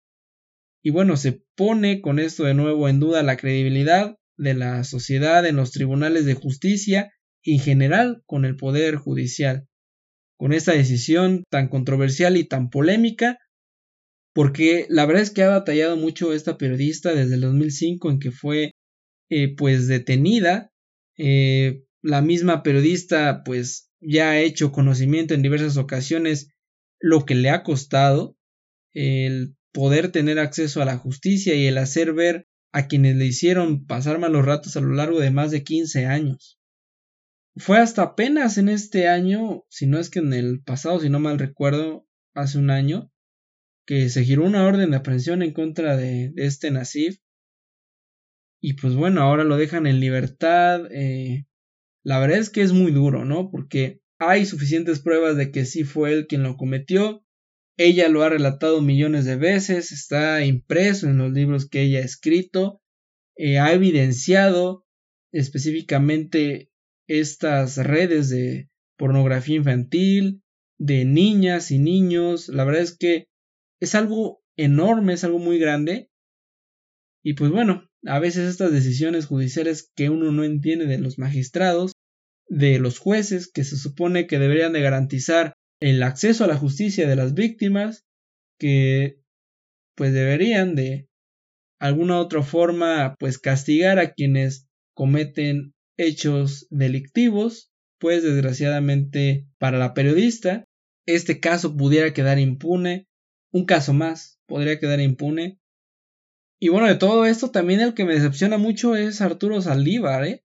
Y 0.81 0.91
bueno, 0.91 1.17
se 1.17 1.43
pone 1.55 1.99
con 1.99 2.19
esto 2.19 2.45
de 2.45 2.53
nuevo 2.53 2.87
en 2.87 3.01
duda 3.01 3.21
la 3.21 3.35
credibilidad 3.35 4.15
de 4.37 4.53
la 4.53 4.85
sociedad 4.85 5.45
en 5.45 5.57
los 5.57 5.71
tribunales 5.71 6.25
de 6.25 6.35
justicia 6.35 7.11
y 7.43 7.55
en 7.55 7.59
general 7.59 8.23
con 8.25 8.45
el 8.45 8.55
Poder 8.55 8.95
Judicial 8.95 9.68
con 10.39 10.53
esta 10.53 10.71
decisión 10.71 11.43
tan 11.49 11.67
controversial 11.67 12.37
y 12.37 12.45
tan 12.45 12.69
polémica, 12.69 13.37
porque 14.33 14.85
la 14.89 15.05
verdad 15.05 15.21
es 15.23 15.31
que 15.31 15.43
ha 15.43 15.49
batallado 15.49 15.97
mucho 15.97 16.31
esta 16.31 16.57
periodista 16.57 17.13
desde 17.13 17.35
el 17.35 17.41
2005 17.41 18.09
en 18.09 18.19
que 18.19 18.31
fue 18.31 18.71
eh, 19.29 19.53
pues 19.53 19.87
detenida. 19.87 20.71
Eh, 21.17 21.83
la 22.01 22.21
misma 22.21 22.63
periodista 22.63 23.43
pues 23.43 23.89
ya 23.99 24.29
ha 24.29 24.39
hecho 24.39 24.71
conocimiento 24.71 25.33
en 25.33 25.41
diversas 25.41 25.75
ocasiones 25.75 26.47
lo 27.01 27.25
que 27.25 27.35
le 27.35 27.49
ha 27.49 27.63
costado 27.63 28.37
el 28.93 29.57
poder 29.73 30.09
tener 30.13 30.39
acceso 30.39 30.81
a 30.81 30.85
la 30.85 30.97
justicia 30.97 31.53
y 31.53 31.65
el 31.65 31.77
hacer 31.77 32.13
ver 32.13 32.45
a 32.71 32.87
quienes 32.87 33.17
le 33.17 33.25
hicieron 33.25 33.85
pasar 33.85 34.19
malos 34.19 34.45
ratos 34.45 34.77
a 34.77 34.81
lo 34.81 34.93
largo 34.93 35.19
de 35.19 35.31
más 35.31 35.51
de 35.51 35.65
15 35.65 36.05
años. 36.05 36.58
Fue 37.59 37.77
hasta 37.77 38.03
apenas 38.03 38.57
en 38.57 38.69
este 38.69 39.09
año, 39.09 39.65
si 39.69 39.85
no 39.85 39.99
es 39.99 40.09
que 40.09 40.19
en 40.19 40.31
el 40.31 40.61
pasado, 40.61 41.01
si 41.01 41.09
no 41.09 41.19
mal 41.19 41.37
recuerdo, 41.37 42.07
hace 42.33 42.57
un 42.57 42.69
año, 42.69 43.11
que 43.85 44.07
se 44.09 44.23
giró 44.23 44.45
una 44.45 44.65
orden 44.65 44.91
de 44.91 44.97
aprehensión 44.97 45.41
en 45.41 45.51
contra 45.51 45.97
de, 45.97 46.31
este 46.37 46.71
Nasif. 46.71 47.17
Y 48.61 48.73
pues 48.73 48.95
bueno, 48.95 49.21
ahora 49.21 49.43
lo 49.43 49.57
dejan 49.57 49.87
en 49.87 49.99
libertad. 49.99 50.87
Eh, 50.91 51.47
la 52.03 52.19
verdad 52.19 52.37
es 52.37 52.49
que 52.49 52.61
es 52.61 52.71
muy 52.71 52.91
duro, 52.93 53.25
¿no? 53.25 53.51
Porque 53.51 54.01
hay 54.19 54.45
suficientes 54.45 55.01
pruebas 55.01 55.35
de 55.35 55.51
que 55.51 55.65
sí 55.65 55.83
fue 55.83 56.13
él 56.13 56.27
quien 56.27 56.43
lo 56.43 56.55
cometió. 56.55 57.25
Ella 57.77 58.07
lo 58.07 58.23
ha 58.23 58.29
relatado 58.29 58.81
millones 58.81 59.25
de 59.25 59.35
veces, 59.35 59.91
está 59.91 60.45
impreso 60.45 61.07
en 61.07 61.17
los 61.17 61.31
libros 61.33 61.67
que 61.67 61.81
ella 61.81 61.99
ha 61.99 62.03
escrito, 62.03 62.81
eh, 63.35 63.59
ha 63.59 63.73
evidenciado 63.73 64.85
específicamente 65.31 66.68
estas 67.09 67.77
redes 67.77 68.29
de 68.29 68.69
pornografía 68.97 69.57
infantil, 69.57 70.41
de 70.77 71.03
niñas 71.03 71.71
y 71.71 71.79
niños. 71.79 72.47
La 72.47 72.63
verdad 72.63 72.83
es 72.83 72.95
que 72.97 73.27
es 73.81 73.95
algo 73.95 74.41
enorme, 74.55 75.13
es 75.13 75.23
algo 75.23 75.39
muy 75.39 75.57
grande. 75.59 76.09
Y 77.23 77.33
pues 77.33 77.51
bueno, 77.51 77.89
a 78.05 78.19
veces 78.19 78.47
estas 78.47 78.71
decisiones 78.71 79.25
judiciales 79.25 79.91
que 79.95 80.09
uno 80.09 80.31
no 80.31 80.43
entiende 80.43 80.85
de 80.85 80.99
los 80.99 81.17
magistrados, 81.17 81.91
de 82.47 82.79
los 82.79 82.99
jueces, 82.99 83.51
que 83.51 83.63
se 83.63 83.75
supone 83.75 84.27
que 84.27 84.39
deberían 84.39 84.71
de 84.71 84.81
garantizar 84.81 85.53
el 85.81 86.03
acceso 86.03 86.43
a 86.43 86.47
la 86.47 86.57
justicia 86.57 87.07
de 87.07 87.15
las 87.15 87.33
víctimas 87.33 88.05
que 88.59 89.19
pues 89.95 90.13
deberían 90.13 90.75
de 90.75 91.07
alguna 91.79 92.19
otra 92.19 92.43
forma 92.43 93.15
pues 93.19 93.39
castigar 93.39 93.99
a 93.99 94.11
quienes 94.13 94.67
cometen 94.93 95.73
hechos 95.99 96.65
delictivos 96.69 97.71
pues 97.99 98.23
desgraciadamente 98.23 99.45
para 99.57 99.77
la 99.77 99.93
periodista 99.93 100.65
este 101.05 101.39
caso 101.39 101.75
pudiera 101.75 102.13
quedar 102.13 102.39
impune 102.39 103.07
un 103.51 103.65
caso 103.65 103.93
más 103.93 104.39
podría 104.45 104.79
quedar 104.79 104.99
impune 104.99 105.59
y 106.59 106.69
bueno 106.69 106.87
de 106.87 106.95
todo 106.95 107.25
esto 107.25 107.51
también 107.51 107.81
el 107.81 107.93
que 107.93 108.05
me 108.05 108.13
decepciona 108.13 108.57
mucho 108.57 108.95
es 108.95 109.21
Arturo 109.21 109.61
Saldívar 109.61 110.25
¿eh? 110.25 110.43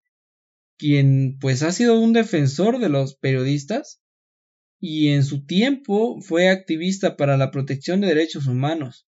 quien 0.77 1.39
pues 1.39 1.63
ha 1.63 1.73
sido 1.73 1.99
un 2.01 2.13
defensor 2.13 2.79
de 2.79 2.89
los 2.89 3.17
periodistas 3.17 4.03
y 4.81 5.09
en 5.09 5.25
su 5.25 5.47
tiempo 5.47 6.21
fue 6.21 6.51
activista 6.51 7.17
para 7.17 7.37
la 7.39 7.51
protección 7.51 8.03
de 8.03 8.09
derechos 8.09 8.47
humanos. 8.47 9.07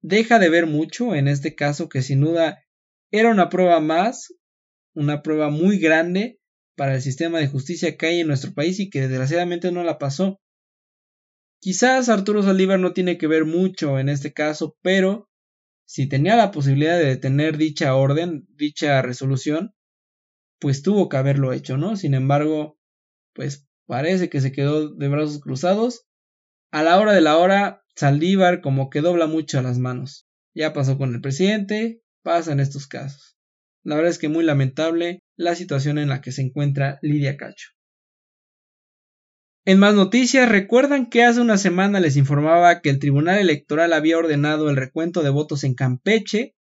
Deja 0.00 0.38
de 0.38 0.48
ver 0.48 0.66
mucho 0.66 1.16
en 1.16 1.26
este 1.26 1.56
caso 1.56 1.88
que 1.88 2.02
sin 2.02 2.20
duda 2.20 2.62
era 3.10 3.30
una 3.30 3.48
prueba 3.48 3.80
más, 3.80 4.32
una 4.98 5.22
prueba 5.22 5.50
muy 5.50 5.78
grande 5.78 6.38
para 6.76 6.94
el 6.94 7.02
sistema 7.02 7.38
de 7.38 7.48
justicia 7.48 7.96
que 7.96 8.06
hay 8.06 8.20
en 8.20 8.28
nuestro 8.28 8.52
país 8.52 8.78
y 8.80 8.90
que 8.90 9.00
desgraciadamente 9.00 9.72
no 9.72 9.82
la 9.84 9.98
pasó. 9.98 10.40
Quizás 11.60 12.08
Arturo 12.08 12.42
Saldívar 12.42 12.78
no 12.78 12.92
tiene 12.92 13.18
que 13.18 13.26
ver 13.26 13.44
mucho 13.44 13.98
en 13.98 14.08
este 14.08 14.32
caso, 14.32 14.76
pero 14.82 15.28
si 15.86 16.08
tenía 16.08 16.36
la 16.36 16.50
posibilidad 16.50 16.98
de 16.98 17.06
detener 17.06 17.56
dicha 17.56 17.94
orden, 17.94 18.46
dicha 18.54 19.02
resolución, 19.02 19.72
pues 20.60 20.82
tuvo 20.82 21.08
que 21.08 21.16
haberlo 21.16 21.52
hecho, 21.52 21.76
¿no? 21.76 21.96
Sin 21.96 22.14
embargo, 22.14 22.78
pues 23.32 23.68
Parece 23.88 24.28
que 24.28 24.42
se 24.42 24.52
quedó 24.52 24.90
de 24.94 25.08
brazos 25.08 25.40
cruzados. 25.40 26.06
A 26.70 26.82
la 26.82 26.98
hora 26.98 27.14
de 27.14 27.22
la 27.22 27.38
hora, 27.38 27.82
Saldívar 27.96 28.60
como 28.60 28.90
que 28.90 29.00
dobla 29.00 29.26
mucho 29.26 29.62
las 29.62 29.78
manos. 29.78 30.28
Ya 30.54 30.74
pasó 30.74 30.98
con 30.98 31.14
el 31.14 31.22
presidente, 31.22 32.02
pasa 32.22 32.52
en 32.52 32.60
estos 32.60 32.86
casos. 32.86 33.37
La 33.84 33.96
verdad 33.96 34.10
es 34.10 34.18
que 34.18 34.28
muy 34.28 34.44
lamentable 34.44 35.22
la 35.36 35.54
situación 35.54 35.98
en 35.98 36.08
la 36.08 36.20
que 36.20 36.32
se 36.32 36.42
encuentra 36.42 36.98
Lidia 37.02 37.36
Cacho. 37.36 37.68
En 39.64 39.78
más 39.78 39.94
noticias, 39.94 40.48
recuerdan 40.48 41.10
que 41.10 41.24
hace 41.24 41.40
una 41.40 41.58
semana 41.58 42.00
les 42.00 42.16
informaba 42.16 42.80
que 42.80 42.88
el 42.88 42.98
Tribunal 42.98 43.38
Electoral 43.38 43.92
había 43.92 44.16
ordenado 44.16 44.70
el 44.70 44.76
recuento 44.76 45.22
de 45.22 45.30
votos 45.30 45.62
en 45.62 45.74
Campeche. 45.74 46.54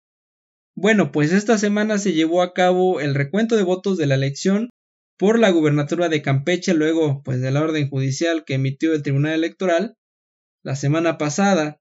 Bueno, 0.74 1.12
pues 1.12 1.32
esta 1.32 1.56
semana 1.56 1.98
se 1.98 2.12
llevó 2.12 2.42
a 2.42 2.52
cabo 2.52 3.00
el 3.00 3.14
recuento 3.14 3.56
de 3.56 3.62
votos 3.62 3.96
de 3.96 4.06
la 4.06 4.16
elección 4.16 4.70
por 5.16 5.38
la 5.38 5.50
gubernatura 5.50 6.08
de 6.08 6.20
Campeche 6.20 6.74
luego 6.74 7.22
pues 7.22 7.40
de 7.40 7.50
la 7.50 7.62
orden 7.62 7.88
judicial 7.88 8.44
que 8.44 8.54
emitió 8.54 8.92
el 8.92 9.02
Tribunal 9.02 9.34
Electoral 9.34 9.94
la 10.64 10.74
semana 10.74 11.16
pasada. 11.16 11.78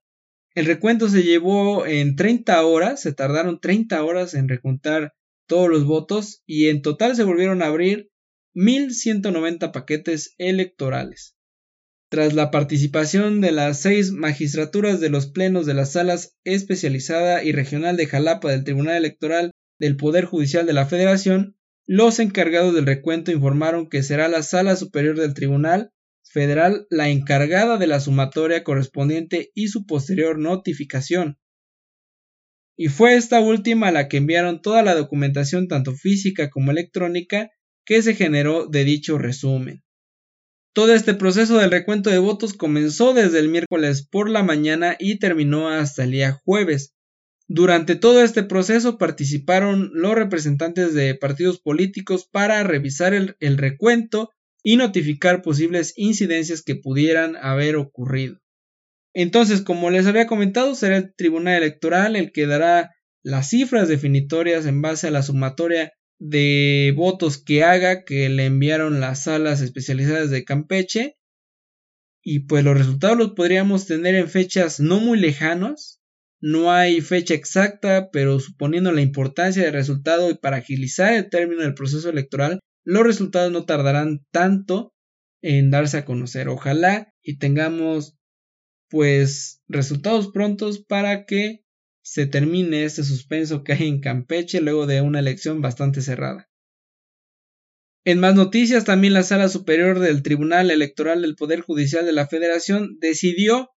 El 0.54 0.66
recuento 0.66 1.08
se 1.08 1.22
llevó 1.22 1.86
en 1.86 2.16
30 2.16 2.64
horas, 2.64 3.00
se 3.02 3.12
tardaron 3.12 3.60
30 3.60 4.02
horas 4.04 4.34
en 4.34 4.48
recuntar 4.48 5.12
todos 5.46 5.68
los 5.68 5.84
votos 5.84 6.42
y 6.46 6.68
en 6.68 6.82
total 6.82 7.16
se 7.16 7.24
volvieron 7.24 7.62
a 7.62 7.66
abrir 7.66 8.10
1.190 8.54 9.72
paquetes 9.72 10.34
electorales. 10.38 11.36
Tras 12.08 12.34
la 12.34 12.50
participación 12.50 13.40
de 13.40 13.52
las 13.52 13.80
seis 13.80 14.12
magistraturas 14.12 15.00
de 15.00 15.10
los 15.10 15.26
plenos 15.26 15.66
de 15.66 15.74
las 15.74 15.92
salas 15.92 16.36
especializada 16.44 17.42
y 17.42 17.52
regional 17.52 17.96
de 17.96 18.06
Jalapa 18.06 18.50
del 18.50 18.64
Tribunal 18.64 18.96
Electoral 18.96 19.50
del 19.78 19.96
Poder 19.96 20.24
Judicial 20.24 20.66
de 20.66 20.72
la 20.72 20.86
Federación, 20.86 21.56
los 21.84 22.18
encargados 22.18 22.74
del 22.74 22.86
recuento 22.86 23.32
informaron 23.32 23.88
que 23.88 24.02
será 24.02 24.28
la 24.28 24.42
Sala 24.42 24.76
Superior 24.76 25.18
del 25.18 25.34
Tribunal 25.34 25.92
Federal 26.22 26.86
la 26.90 27.08
encargada 27.08 27.78
de 27.78 27.86
la 27.86 28.00
sumatoria 28.00 28.64
correspondiente 28.64 29.52
y 29.54 29.68
su 29.68 29.86
posterior 29.86 30.38
notificación. 30.38 31.38
Y 32.76 32.88
fue 32.88 33.16
esta 33.16 33.40
última 33.40 33.90
la 33.90 34.08
que 34.08 34.18
enviaron 34.18 34.60
toda 34.60 34.82
la 34.82 34.94
documentación 34.94 35.68
tanto 35.68 35.94
física 35.94 36.50
como 36.50 36.70
electrónica 36.70 37.50
que 37.84 38.02
se 38.02 38.14
generó 38.14 38.66
de 38.66 38.84
dicho 38.84 39.18
resumen. 39.18 39.82
Todo 40.74 40.92
este 40.92 41.14
proceso 41.14 41.56
del 41.56 41.70
recuento 41.70 42.10
de 42.10 42.18
votos 42.18 42.52
comenzó 42.52 43.14
desde 43.14 43.38
el 43.38 43.48
miércoles 43.48 44.06
por 44.06 44.28
la 44.28 44.42
mañana 44.42 44.96
y 44.98 45.18
terminó 45.18 45.70
hasta 45.70 46.04
el 46.04 46.10
día 46.10 46.40
jueves, 46.44 46.96
durante 47.48 47.94
todo 47.94 48.22
este 48.22 48.42
proceso 48.42 48.98
participaron 48.98 49.90
los 49.94 50.16
representantes 50.16 50.94
de 50.94 51.14
partidos 51.14 51.60
políticos 51.60 52.28
para 52.30 52.64
revisar 52.64 53.14
el, 53.14 53.58
recuento 53.58 54.30
y 54.64 54.76
notificar 54.76 55.42
posibles 55.42 55.92
incidencias 55.96 56.62
que 56.62 56.74
pudieran 56.74 57.36
haber 57.36 57.76
ocurrido. 57.76 58.40
Entonces, 59.18 59.62
como 59.62 59.88
les 59.88 60.06
había 60.06 60.26
comentado, 60.26 60.74
será 60.74 60.98
el 60.98 61.14
Tribunal 61.14 61.62
Electoral 61.62 62.16
el 62.16 62.32
que 62.32 62.46
dará 62.46 62.94
las 63.22 63.48
cifras 63.48 63.88
definitorias 63.88 64.66
en 64.66 64.82
base 64.82 65.06
a 65.06 65.10
la 65.10 65.22
sumatoria 65.22 65.94
de 66.18 66.92
votos 66.94 67.42
que 67.42 67.64
haga 67.64 68.04
que 68.04 68.28
le 68.28 68.44
enviaron 68.44 69.00
las 69.00 69.22
salas 69.22 69.62
especializadas 69.62 70.28
de 70.28 70.44
Campeche. 70.44 71.16
Y 72.22 72.40
pues 72.40 72.62
los 72.62 72.76
resultados 72.76 73.16
los 73.16 73.30
podríamos 73.30 73.86
tener 73.86 74.14
en 74.16 74.28
fechas 74.28 74.80
no 74.80 75.00
muy 75.00 75.18
lejanas, 75.18 75.98
no 76.38 76.70
hay 76.70 77.00
fecha 77.00 77.32
exacta, 77.32 78.10
pero 78.12 78.38
suponiendo 78.38 78.92
la 78.92 79.00
importancia 79.00 79.62
del 79.62 79.72
resultado 79.72 80.28
y 80.28 80.34
para 80.34 80.58
agilizar 80.58 81.14
el 81.14 81.30
término 81.30 81.62
del 81.62 81.72
proceso 81.72 82.10
electoral, 82.10 82.60
los 82.84 83.02
resultados 83.02 83.50
no 83.50 83.64
tardarán 83.64 84.26
tanto 84.30 84.92
en 85.40 85.70
darse 85.70 85.96
a 85.96 86.04
conocer. 86.04 86.48
Ojalá 86.48 87.14
y 87.22 87.38
tengamos 87.38 88.16
pues 88.88 89.62
resultados 89.68 90.28
prontos 90.28 90.78
para 90.78 91.24
que 91.24 91.64
se 92.02 92.26
termine 92.26 92.84
este 92.84 93.02
suspenso 93.02 93.64
que 93.64 93.72
hay 93.72 93.88
en 93.88 94.00
Campeche 94.00 94.60
luego 94.60 94.86
de 94.86 95.00
una 95.00 95.18
elección 95.18 95.60
bastante 95.60 96.00
cerrada. 96.02 96.48
En 98.04 98.20
más 98.20 98.36
noticias, 98.36 98.84
también 98.84 99.14
la 99.14 99.24
Sala 99.24 99.48
Superior 99.48 99.98
del 99.98 100.22
Tribunal 100.22 100.70
Electoral 100.70 101.22
del 101.22 101.34
Poder 101.34 101.60
Judicial 101.60 102.06
de 102.06 102.12
la 102.12 102.28
Federación 102.28 102.98
decidió 103.00 103.70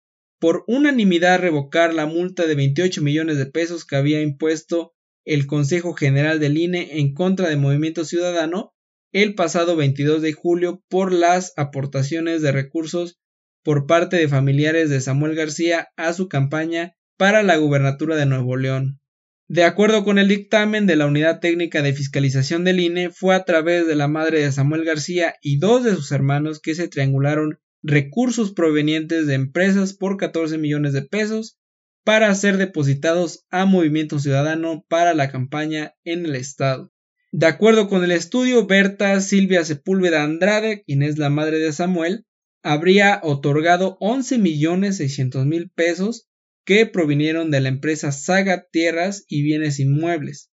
por 0.40 0.64
unanimidad 0.66 1.38
revocar 1.38 1.94
la 1.94 2.06
multa 2.06 2.46
de 2.46 2.56
28 2.56 3.02
millones 3.02 3.38
de 3.38 3.46
pesos 3.46 3.84
que 3.84 3.94
había 3.94 4.20
impuesto 4.20 4.94
el 5.24 5.46
Consejo 5.46 5.94
General 5.94 6.40
del 6.40 6.58
INE 6.58 6.98
en 6.98 7.14
contra 7.14 7.48
de 7.48 7.56
Movimiento 7.56 8.04
Ciudadano 8.04 8.74
el 9.12 9.34
pasado 9.34 9.76
22 9.76 10.20
de 10.20 10.32
julio 10.32 10.82
por 10.88 11.12
las 11.12 11.52
aportaciones 11.56 12.42
de 12.42 12.52
recursos 12.52 13.20
por 13.66 13.86
parte 13.86 14.16
de 14.16 14.28
familiares 14.28 14.90
de 14.90 15.00
Samuel 15.00 15.34
García 15.34 15.88
a 15.96 16.12
su 16.12 16.28
campaña 16.28 16.94
para 17.16 17.42
la 17.42 17.56
gubernatura 17.56 18.14
de 18.14 18.24
Nuevo 18.24 18.56
León. 18.56 19.00
De 19.48 19.64
acuerdo 19.64 20.04
con 20.04 20.18
el 20.20 20.28
dictamen 20.28 20.86
de 20.86 20.94
la 20.94 21.06
Unidad 21.06 21.40
Técnica 21.40 21.82
de 21.82 21.92
Fiscalización 21.92 22.62
del 22.62 22.78
INE, 22.78 23.10
fue 23.10 23.34
a 23.34 23.42
través 23.42 23.88
de 23.88 23.96
la 23.96 24.06
madre 24.06 24.40
de 24.40 24.52
Samuel 24.52 24.84
García 24.84 25.34
y 25.42 25.58
dos 25.58 25.82
de 25.82 25.96
sus 25.96 26.12
hermanos 26.12 26.60
que 26.60 26.76
se 26.76 26.86
triangularon 26.86 27.58
recursos 27.82 28.52
provenientes 28.52 29.26
de 29.26 29.34
empresas 29.34 29.94
por 29.94 30.16
14 30.16 30.58
millones 30.58 30.92
de 30.92 31.02
pesos 31.02 31.58
para 32.04 32.32
ser 32.36 32.58
depositados 32.58 33.46
a 33.50 33.64
Movimiento 33.64 34.20
Ciudadano 34.20 34.84
para 34.88 35.12
la 35.12 35.28
campaña 35.28 35.94
en 36.04 36.24
el 36.24 36.36
estado. 36.36 36.92
De 37.32 37.46
acuerdo 37.46 37.88
con 37.88 38.04
el 38.04 38.12
estudio, 38.12 38.68
Berta 38.68 39.20
Silvia 39.20 39.64
Sepúlveda 39.64 40.22
Andrade, 40.22 40.84
quien 40.86 41.02
es 41.02 41.18
la 41.18 41.30
madre 41.30 41.58
de 41.58 41.72
Samuel, 41.72 42.26
habría 42.66 43.20
otorgado 43.22 43.96
11 44.00 44.38
millones 44.38 44.96
600 44.96 45.46
mil 45.46 45.70
pesos 45.70 46.28
que 46.64 46.84
provinieron 46.84 47.52
de 47.52 47.60
la 47.60 47.68
empresa 47.68 48.10
Saga 48.10 48.66
Tierras 48.72 49.24
y 49.28 49.42
Bienes 49.42 49.78
Inmuebles, 49.78 50.50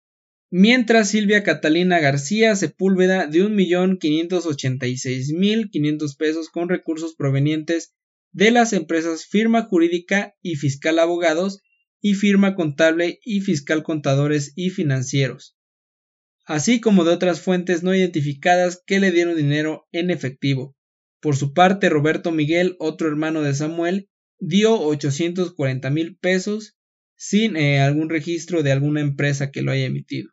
mientras 0.51 1.09
Silvia 1.09 1.41
Catalina 1.41 1.99
García 1.99 2.55
Sepúlveda 2.55 3.25
de 3.25 3.43
1.586.500 3.43 6.15
pesos 6.15 6.49
con 6.49 6.69
recursos 6.69 7.15
provenientes 7.15 7.95
de 8.31 8.51
las 8.51 8.73
empresas 8.73 9.25
firma 9.25 9.63
jurídica 9.63 10.35
y 10.43 10.57
fiscal 10.57 10.99
abogados 10.99 11.63
y 11.99 12.13
firma 12.13 12.53
contable 12.53 13.17
y 13.23 13.41
fiscal 13.41 13.81
contadores 13.81 14.53
y 14.55 14.69
financieros, 14.69 15.57
así 16.45 16.79
como 16.79 17.05
de 17.05 17.13
otras 17.13 17.41
fuentes 17.41 17.81
no 17.81 17.95
identificadas 17.95 18.83
que 18.85 18.99
le 18.99 19.11
dieron 19.11 19.35
dinero 19.35 19.87
en 19.91 20.11
efectivo. 20.11 20.75
Por 21.23 21.37
su 21.37 21.53
parte, 21.53 21.87
Roberto 21.87 22.33
Miguel, 22.33 22.75
otro 22.79 23.07
hermano 23.07 23.43
de 23.43 23.55
Samuel, 23.55 24.09
dio 24.39 24.77
840 24.77 25.89
mil 25.89 26.17
pesos 26.17 26.75
sin 27.15 27.55
eh, 27.55 27.79
algún 27.79 28.09
registro 28.09 28.61
de 28.61 28.73
alguna 28.73 28.99
empresa 28.99 29.49
que 29.49 29.61
lo 29.61 29.71
haya 29.71 29.85
emitido. 29.85 30.31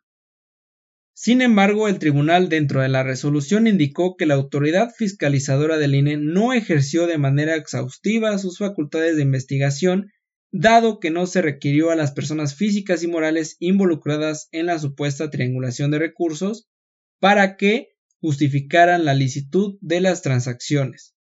Sin 1.13 1.41
embargo, 1.41 1.87
el 1.87 1.97
tribunal 1.97 2.49
dentro 2.49 2.81
de 2.81 2.89
la 2.89 3.03
resolución 3.03 3.67
indicó 3.67 4.17
que 4.17 4.25
la 4.25 4.33
autoridad 4.33 4.89
fiscalizadora 4.93 5.77
del 5.77 5.95
INE 5.95 6.17
no 6.17 6.51
ejerció 6.51 7.07
de 7.07 7.17
manera 7.17 7.55
exhaustiva 7.55 8.37
sus 8.37 8.57
facultades 8.57 9.15
de 9.15 9.21
investigación, 9.21 10.11
dado 10.51 10.99
que 10.99 11.09
no 11.09 11.25
se 11.25 11.41
requirió 11.41 11.91
a 11.91 11.95
las 11.95 12.11
personas 12.11 12.55
físicas 12.55 13.01
y 13.01 13.07
morales 13.07 13.55
involucradas 13.59 14.49
en 14.51 14.65
la 14.65 14.77
supuesta 14.77 15.29
triangulación 15.29 15.89
de 15.89 15.99
recursos 15.99 16.67
para 17.21 17.55
que 17.55 17.90
justificaran 18.21 19.03
la 19.03 19.13
licitud 19.13 19.77
de 19.81 19.99
las 19.99 20.21
transacciones. 20.21 21.15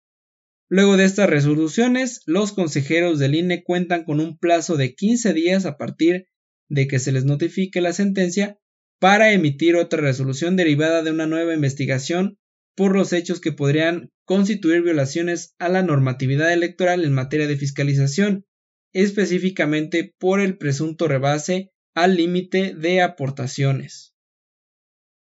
Luego 0.68 0.96
de 0.96 1.04
estas 1.04 1.28
resoluciones, 1.28 2.22
los 2.26 2.52
consejeros 2.52 3.18
del 3.18 3.34
INE 3.34 3.64
cuentan 3.64 4.04
con 4.04 4.20
un 4.20 4.38
plazo 4.38 4.76
de 4.76 4.94
15 4.94 5.32
días 5.32 5.66
a 5.66 5.76
partir 5.76 6.26
de 6.68 6.86
que 6.86 7.00
se 7.00 7.10
les 7.10 7.24
notifique 7.24 7.80
la 7.80 7.92
sentencia 7.92 8.58
para 9.00 9.32
emitir 9.32 9.74
otra 9.74 10.00
resolución 10.00 10.56
derivada 10.56 11.02
de 11.02 11.10
una 11.10 11.26
nueva 11.26 11.54
investigación 11.54 12.38
por 12.76 12.94
los 12.94 13.12
hechos 13.12 13.40
que 13.40 13.50
podrían 13.50 14.10
constituir 14.24 14.82
violaciones 14.82 15.54
a 15.58 15.68
la 15.68 15.82
normatividad 15.82 16.52
electoral 16.52 17.04
en 17.04 17.12
materia 17.12 17.48
de 17.48 17.56
fiscalización, 17.56 18.46
específicamente 18.92 20.14
por 20.18 20.40
el 20.40 20.56
presunto 20.56 21.08
rebase 21.08 21.72
al 21.94 22.16
límite 22.16 22.74
de 22.76 23.02
aportaciones. 23.02 24.09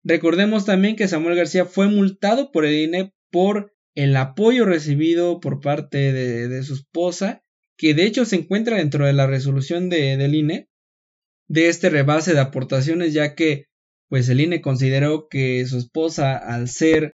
Recordemos 0.04 0.66
también 0.66 0.96
que 0.96 1.08
Samuel 1.08 1.36
García 1.36 1.66
fue 1.66 1.88
multado 1.88 2.52
por 2.52 2.66
el 2.66 2.76
INE 2.76 3.14
por 3.32 3.74
el 3.96 4.16
apoyo 4.18 4.66
recibido 4.66 5.40
por 5.40 5.62
parte 5.62 6.12
de, 6.14 6.64
su 6.64 6.74
esposa, 6.76 7.44
que 7.78 7.94
de 7.94 8.06
hecho 8.06 8.26
se 8.26 8.36
encuentra 8.36 8.78
dentro 8.78 9.06
de 9.06 9.14
la 9.14 9.28
resolución 9.28 9.90
de, 9.90 10.18
del 10.18 10.36
INE, 10.36 10.68
de 11.48 11.70
este 11.70 11.90
rebase 11.90 12.34
de 12.34 12.40
aportaciones, 12.40 13.14
ya 13.14 13.36
que 13.36 13.66
pues 14.10 14.30
el 14.30 14.42
INE 14.42 14.62
consideró 14.62 15.28
que 15.28 15.66
su 15.66 15.78
esposa, 15.78 16.38
al 16.38 16.70
ser 16.70 17.16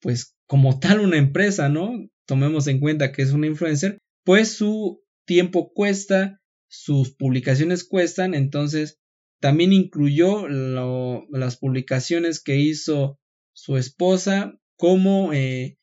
pues 0.00 0.36
como 0.46 0.78
tal 0.78 1.00
una 1.00 1.16
empresa, 1.16 1.68
¿no? 1.68 1.92
Tomemos 2.26 2.66
en 2.66 2.80
cuenta 2.80 3.12
que 3.12 3.22
es 3.22 3.32
una 3.32 3.46
influencer, 3.46 3.98
pues 4.24 4.52
su 4.56 5.02
tiempo 5.24 5.72
cuesta, 5.72 6.40
sus 6.68 7.14
publicaciones 7.14 7.84
cuestan, 7.84 8.34
entonces 8.34 8.98
también 9.46 9.72
incluyó 9.72 10.48
las 10.48 11.56
publicaciones 11.56 12.42
que 12.42 12.56
hizo 12.56 13.20
su 13.52 13.76
esposa 13.76 14.58
como 14.76 15.32
eh, 15.32 15.78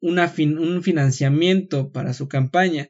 un 0.00 0.82
financiamiento 0.82 1.92
para 1.92 2.12
su 2.12 2.26
campaña. 2.26 2.88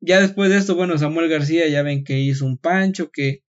Ya 0.00 0.18
después 0.18 0.48
de 0.48 0.56
esto, 0.56 0.76
bueno, 0.76 0.96
Samuel 0.96 1.28
García 1.28 1.68
ya 1.68 1.82
ven 1.82 2.04
que 2.04 2.20
hizo 2.20 2.46
un 2.46 2.56
pancho, 2.56 3.10
que 3.10 3.42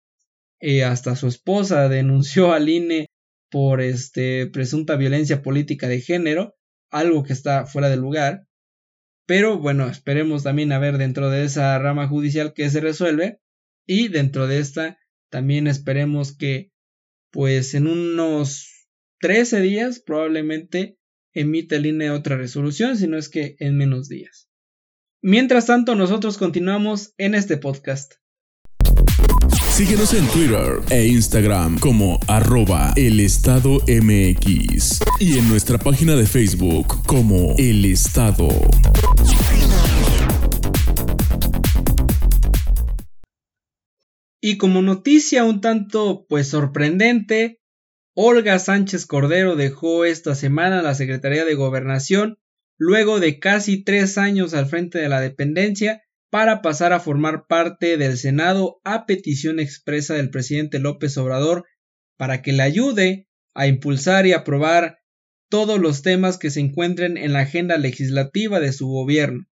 eh, 0.59 0.83
hasta 0.83 1.15
su 1.15 1.29
esposa 1.29 1.87
denunció 1.89 2.51
al 2.51 2.67
INE 2.67 3.07
por 3.49 3.79
este 3.79 4.47
presunta 4.47 4.97
violencia 4.97 5.41
política 5.41 5.87
de 5.87 6.01
género, 6.01 6.57
algo 6.89 7.23
que 7.23 7.31
está 7.31 7.65
fuera 7.65 7.87
de 7.87 7.95
lugar. 7.95 8.47
Pero 9.25 9.59
bueno, 9.59 9.87
esperemos 9.87 10.43
también 10.43 10.73
a 10.73 10.79
ver 10.79 10.97
dentro 10.97 11.29
de 11.29 11.45
esa 11.45 11.79
rama 11.79 12.09
judicial 12.09 12.51
que 12.53 12.69
se 12.69 12.81
resuelve 12.81 13.39
y 13.87 14.09
dentro 14.09 14.47
de 14.47 14.59
esta 14.59 14.97
también 15.31 15.65
esperemos 15.67 16.35
que 16.35 16.71
pues 17.31 17.73
en 17.73 17.87
unos 17.87 18.87
13 19.21 19.61
días 19.61 19.99
probablemente 19.99 20.97
emite 21.33 21.77
el 21.77 21.85
INE 21.85 22.11
otra 22.11 22.37
resolución, 22.37 22.97
si 22.97 23.07
no 23.07 23.17
es 23.17 23.29
que 23.29 23.55
en 23.59 23.77
menos 23.77 24.09
días. 24.09 24.49
Mientras 25.23 25.67
tanto, 25.67 25.95
nosotros 25.95 26.37
continuamos 26.37 27.13
en 27.17 27.35
este 27.35 27.57
podcast. 27.57 28.13
Síguenos 29.71 30.13
en 30.13 30.27
Twitter 30.27 30.81
e 30.89 31.07
Instagram 31.07 31.79
como 31.79 32.19
arroba 32.27 32.91
el 32.97 33.21
estado 33.21 33.79
MX 33.87 34.99
y 35.19 35.37
en 35.37 35.47
nuestra 35.47 35.77
página 35.77 36.15
de 36.15 36.25
Facebook 36.25 37.03
como 37.05 37.55
El 37.57 37.85
Estado. 37.85 38.49
Y 44.41 44.57
como 44.57 44.81
noticia 44.81 45.43
un 45.45 45.61
tanto 45.61 46.25
pues 46.27 46.47
sorprendente, 46.47 47.61
Olga 48.15 48.57
Sánchez 48.57 49.05
Cordero 49.05 49.55
dejó 49.55 50.03
esta 50.03 50.33
semana 50.33 50.81
la 50.81 50.95
Secretaría 50.95 51.45
de 51.45 51.53
Gobernación 51.53 52.37
luego 52.77 53.19
de 53.19 53.39
casi 53.39 53.83
tres 53.83 54.17
años 54.17 54.55
al 54.55 54.65
frente 54.65 54.97
de 54.97 55.07
la 55.07 55.21
dependencia 55.21 56.01
para 56.31 56.63
pasar 56.63 56.91
a 56.91 56.99
formar 56.99 57.45
parte 57.47 57.97
del 57.97 58.17
Senado 58.17 58.81
a 58.83 59.05
petición 59.05 59.59
expresa 59.59 60.15
del 60.15 60.31
presidente 60.31 60.79
López 60.79 61.15
Obrador 61.17 61.65
para 62.17 62.41
que 62.41 62.51
le 62.51 62.63
ayude 62.63 63.27
a 63.53 63.67
impulsar 63.67 64.25
y 64.25 64.33
aprobar 64.33 64.99
todos 65.49 65.79
los 65.79 66.01
temas 66.01 66.39
que 66.39 66.49
se 66.49 66.61
encuentren 66.61 67.17
en 67.17 67.33
la 67.33 67.41
agenda 67.41 67.77
legislativa 67.77 68.59
de 68.59 68.71
su 68.71 68.87
gobierno, 68.87 69.45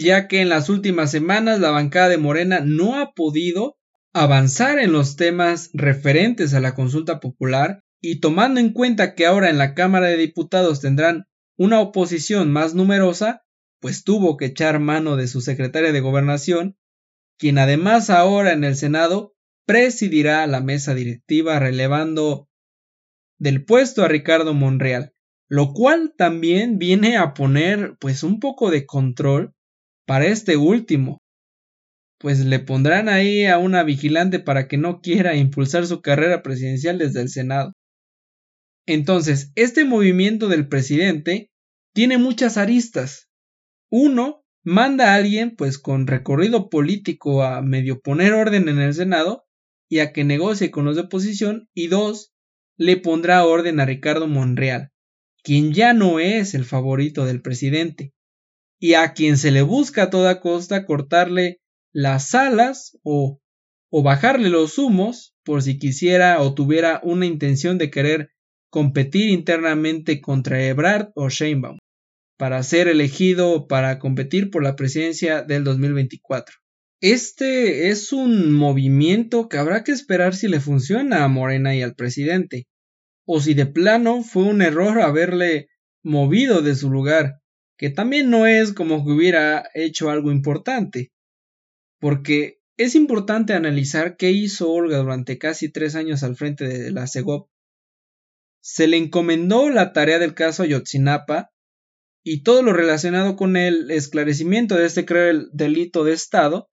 ya 0.00 0.28
que 0.28 0.40
en 0.40 0.48
las 0.48 0.70
últimas 0.70 1.10
semanas 1.10 1.60
la 1.60 1.70
bancada 1.70 2.08
de 2.08 2.16
Morena 2.16 2.60
no 2.64 2.98
ha 2.98 3.12
podido 3.12 3.76
avanzar 4.14 4.78
en 4.78 4.92
los 4.92 5.16
temas 5.16 5.68
referentes 5.74 6.54
a 6.54 6.60
la 6.60 6.74
consulta 6.74 7.20
popular 7.20 7.82
y 8.00 8.20
tomando 8.20 8.60
en 8.60 8.72
cuenta 8.72 9.14
que 9.14 9.26
ahora 9.26 9.50
en 9.50 9.58
la 9.58 9.74
Cámara 9.74 10.06
de 10.06 10.16
Diputados 10.16 10.80
tendrán 10.80 11.26
una 11.58 11.80
oposición 11.80 12.50
más 12.50 12.74
numerosa, 12.74 13.42
pues 13.78 14.02
tuvo 14.02 14.38
que 14.38 14.46
echar 14.46 14.80
mano 14.80 15.16
de 15.16 15.28
su 15.28 15.42
secretaria 15.42 15.92
de 15.92 16.00
gobernación, 16.00 16.78
quien 17.38 17.58
además 17.58 18.08
ahora 18.08 18.52
en 18.52 18.64
el 18.64 18.76
Senado 18.76 19.34
presidirá 19.66 20.46
la 20.46 20.62
mesa 20.62 20.94
directiva 20.94 21.58
relevando 21.58 22.48
del 23.38 23.66
puesto 23.66 24.02
a 24.02 24.08
Ricardo 24.08 24.54
Monreal, 24.54 25.12
lo 25.46 25.74
cual 25.74 26.14
también 26.16 26.78
viene 26.78 27.18
a 27.18 27.34
poner 27.34 27.96
pues 28.00 28.22
un 28.22 28.40
poco 28.40 28.70
de 28.70 28.86
control 28.86 29.54
para 30.06 30.26
este 30.26 30.56
último, 30.56 31.18
pues 32.18 32.44
le 32.44 32.58
pondrán 32.58 33.08
ahí 33.08 33.46
a 33.46 33.58
una 33.58 33.82
vigilante 33.82 34.40
para 34.40 34.68
que 34.68 34.76
no 34.76 35.00
quiera 35.00 35.36
impulsar 35.36 35.86
su 35.86 36.02
carrera 36.02 36.42
presidencial 36.42 36.98
desde 36.98 37.22
el 37.22 37.30
Senado. 37.30 37.72
Entonces, 38.86 39.52
este 39.54 39.84
movimiento 39.84 40.48
del 40.48 40.68
presidente 40.68 41.50
tiene 41.94 42.18
muchas 42.18 42.56
aristas. 42.56 43.28
Uno, 43.90 44.44
manda 44.62 45.12
a 45.12 45.14
alguien 45.14 45.56
pues 45.56 45.78
con 45.78 46.06
recorrido 46.06 46.68
político 46.68 47.42
a 47.42 47.62
medio 47.62 48.00
poner 48.00 48.34
orden 48.34 48.68
en 48.68 48.78
el 48.78 48.94
Senado 48.94 49.44
y 49.88 50.00
a 50.00 50.12
que 50.12 50.24
negocie 50.24 50.70
con 50.70 50.84
los 50.84 50.96
de 50.96 51.02
oposición 51.02 51.68
y 51.74 51.88
dos, 51.88 52.32
le 52.76 52.96
pondrá 52.96 53.44
orden 53.44 53.80
a 53.80 53.86
Ricardo 53.86 54.26
Monreal, 54.26 54.90
quien 55.42 55.72
ya 55.72 55.92
no 55.92 56.20
es 56.20 56.54
el 56.54 56.64
favorito 56.64 57.24
del 57.24 57.42
presidente, 57.42 58.12
y 58.80 58.94
a 58.94 59.12
quien 59.12 59.36
se 59.36 59.50
le 59.50 59.62
busca 59.62 60.04
a 60.04 60.10
toda 60.10 60.40
costa 60.40 60.86
cortarle 60.86 61.60
las 61.92 62.34
alas 62.34 62.98
o, 63.04 63.38
bajarle 63.92 64.48
los 64.48 64.78
humos 64.78 65.34
por 65.44 65.62
si 65.62 65.78
quisiera 65.78 66.40
o 66.40 66.54
tuviera 66.54 67.00
una 67.04 67.26
intención 67.26 67.76
de 67.76 67.90
querer 67.90 68.30
competir 68.70 69.28
internamente 69.28 70.20
contra 70.20 70.64
Ebrard 70.64 71.10
o 71.14 71.28
Sheinbaum 71.28 71.78
para 72.38 72.62
ser 72.62 72.88
elegido 72.88 73.66
para 73.66 73.98
competir 73.98 74.50
por 74.50 74.62
la 74.62 74.76
presidencia 74.76 75.42
del 75.42 75.62
2024. 75.62 76.56
Este 77.02 77.88
es 77.88 78.12
un 78.12 78.52
movimiento 78.52 79.48
que 79.48 79.58
habrá 79.58 79.84
que 79.84 79.92
esperar 79.92 80.34
si 80.34 80.48
le 80.48 80.60
funciona 80.60 81.24
a 81.24 81.28
Morena 81.28 81.74
y 81.74 81.82
al 81.82 81.94
presidente, 81.94 82.66
o 83.26 83.40
si 83.40 83.52
de 83.52 83.66
plano 83.66 84.22
fue 84.22 84.44
un 84.44 84.62
error 84.62 85.02
haberle 85.02 85.68
movido 86.02 86.62
de 86.62 86.74
su 86.74 86.90
lugar, 86.90 87.39
que 87.80 87.88
también 87.88 88.28
no 88.28 88.44
es 88.44 88.74
como 88.74 89.06
que 89.06 89.12
hubiera 89.12 89.70
hecho 89.72 90.10
algo 90.10 90.30
importante 90.30 91.12
porque 91.98 92.60
es 92.76 92.94
importante 92.94 93.54
analizar 93.54 94.18
qué 94.18 94.32
hizo 94.32 94.70
Olga 94.70 94.98
durante 94.98 95.38
casi 95.38 95.72
tres 95.72 95.94
años 95.94 96.22
al 96.22 96.36
frente 96.36 96.68
de 96.68 96.90
la 96.90 97.06
CEGOP. 97.06 97.48
Se 98.62 98.86
le 98.86 98.98
encomendó 98.98 99.70
la 99.70 99.94
tarea 99.94 100.18
del 100.18 100.34
caso 100.34 100.62
Ayotzinapa 100.62 101.52
y 102.22 102.42
todo 102.42 102.62
lo 102.62 102.74
relacionado 102.74 103.34
con 103.34 103.56
el 103.56 103.90
esclarecimiento 103.90 104.74
de 104.74 104.84
este 104.84 105.06
delito 105.54 106.04
de 106.04 106.12
Estado, 106.12 106.68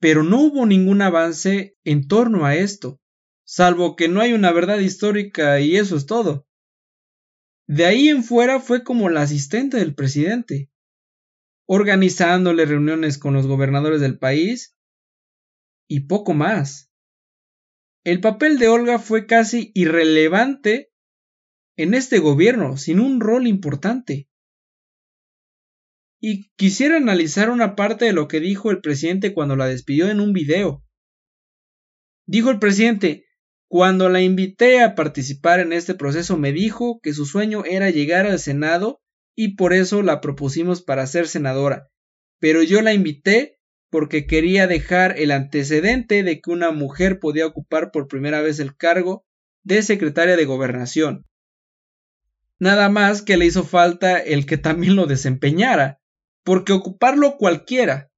Pero 0.00 0.22
no 0.24 0.40
hubo 0.40 0.64
ningún 0.64 1.02
avance 1.02 1.76
en 1.84 2.08
torno 2.08 2.46
a 2.46 2.56
esto, 2.56 2.98
salvo 3.44 3.94
que 3.94 4.08
no 4.08 4.22
hay 4.22 4.32
una 4.32 4.52
verdad 4.52 4.78
histórica 4.78 5.60
y 5.60 5.76
eso 5.76 5.96
es 5.96 6.06
todo. 6.06 6.46
De 7.68 7.86
ahí 7.86 8.08
en 8.08 8.24
fuera 8.24 8.60
fue 8.60 8.82
como 8.84 9.08
la 9.08 9.22
asistente 9.22 9.78
del 9.78 9.94
presidente, 9.94 10.70
organizándole 11.66 12.66
reuniones 12.66 13.18
con 13.18 13.34
los 13.34 13.46
gobernadores 13.46 14.00
del 14.00 14.18
país 14.18 14.76
y 15.88 16.00
poco 16.00 16.34
más. 16.34 16.90
El 18.04 18.20
papel 18.20 18.58
de 18.58 18.68
Olga 18.68 18.98
fue 18.98 19.26
casi 19.26 19.70
irrelevante 19.74 20.92
en 21.76 21.94
este 21.94 22.18
gobierno, 22.18 22.76
sin 22.76 22.98
un 22.98 23.20
rol 23.20 23.46
importante. 23.46 24.28
Y 26.20 26.50
quisiera 26.56 26.96
analizar 26.96 27.50
una 27.50 27.74
parte 27.74 28.04
de 28.04 28.12
lo 28.12 28.28
que 28.28 28.40
dijo 28.40 28.70
el 28.70 28.80
presidente 28.80 29.32
cuando 29.32 29.56
la 29.56 29.66
despidió 29.66 30.08
en 30.08 30.20
un 30.20 30.32
video. 30.32 30.84
Dijo 32.26 32.50
el 32.50 32.58
presidente, 32.58 33.26
cuando 33.72 34.10
la 34.10 34.20
invité 34.20 34.82
a 34.82 34.94
participar 34.94 35.58
en 35.58 35.72
este 35.72 35.94
proceso 35.94 36.36
me 36.36 36.52
dijo 36.52 37.00
que 37.02 37.14
su 37.14 37.24
sueño 37.24 37.64
era 37.64 37.88
llegar 37.88 38.26
al 38.26 38.38
Senado 38.38 39.00
y 39.34 39.56
por 39.56 39.72
eso 39.72 40.02
la 40.02 40.20
propusimos 40.20 40.82
para 40.82 41.06
ser 41.06 41.26
senadora. 41.26 41.88
Pero 42.38 42.62
yo 42.62 42.82
la 42.82 42.92
invité 42.92 43.58
porque 43.88 44.26
quería 44.26 44.66
dejar 44.66 45.18
el 45.18 45.30
antecedente 45.30 46.22
de 46.22 46.42
que 46.42 46.50
una 46.50 46.70
mujer 46.70 47.18
podía 47.18 47.46
ocupar 47.46 47.92
por 47.92 48.08
primera 48.08 48.42
vez 48.42 48.60
el 48.60 48.76
cargo 48.76 49.24
de 49.62 49.80
secretaria 49.80 50.36
de 50.36 50.44
gobernación. 50.44 51.24
Nada 52.58 52.90
más 52.90 53.22
que 53.22 53.38
le 53.38 53.46
hizo 53.46 53.64
falta 53.64 54.18
el 54.18 54.44
que 54.44 54.58
también 54.58 54.96
lo 54.96 55.06
desempeñara, 55.06 55.98
porque 56.44 56.74
ocuparlo 56.74 57.38
cualquiera, 57.38 58.10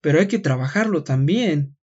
pero 0.00 0.20
hay 0.20 0.26
que 0.26 0.38
trabajarlo 0.38 1.04
también. 1.04 1.76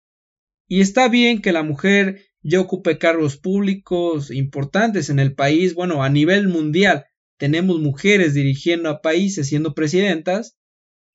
Y 0.69 0.79
está 0.79 1.09
bien 1.09 1.41
que 1.41 1.51
la 1.51 1.63
mujer 1.63 2.30
ya 2.43 2.59
ocupe 2.59 2.97
cargos 2.97 3.37
públicos 3.37 4.31
importantes 4.31 5.09
en 5.09 5.19
el 5.19 5.35
país, 5.35 5.75
bueno, 5.75 6.03
a 6.03 6.09
nivel 6.09 6.47
mundial 6.47 7.05
tenemos 7.37 7.79
mujeres 7.79 8.33
dirigiendo 8.33 8.89
a 8.89 9.01
países 9.01 9.47
siendo 9.47 9.73
presidentas, 9.73 10.57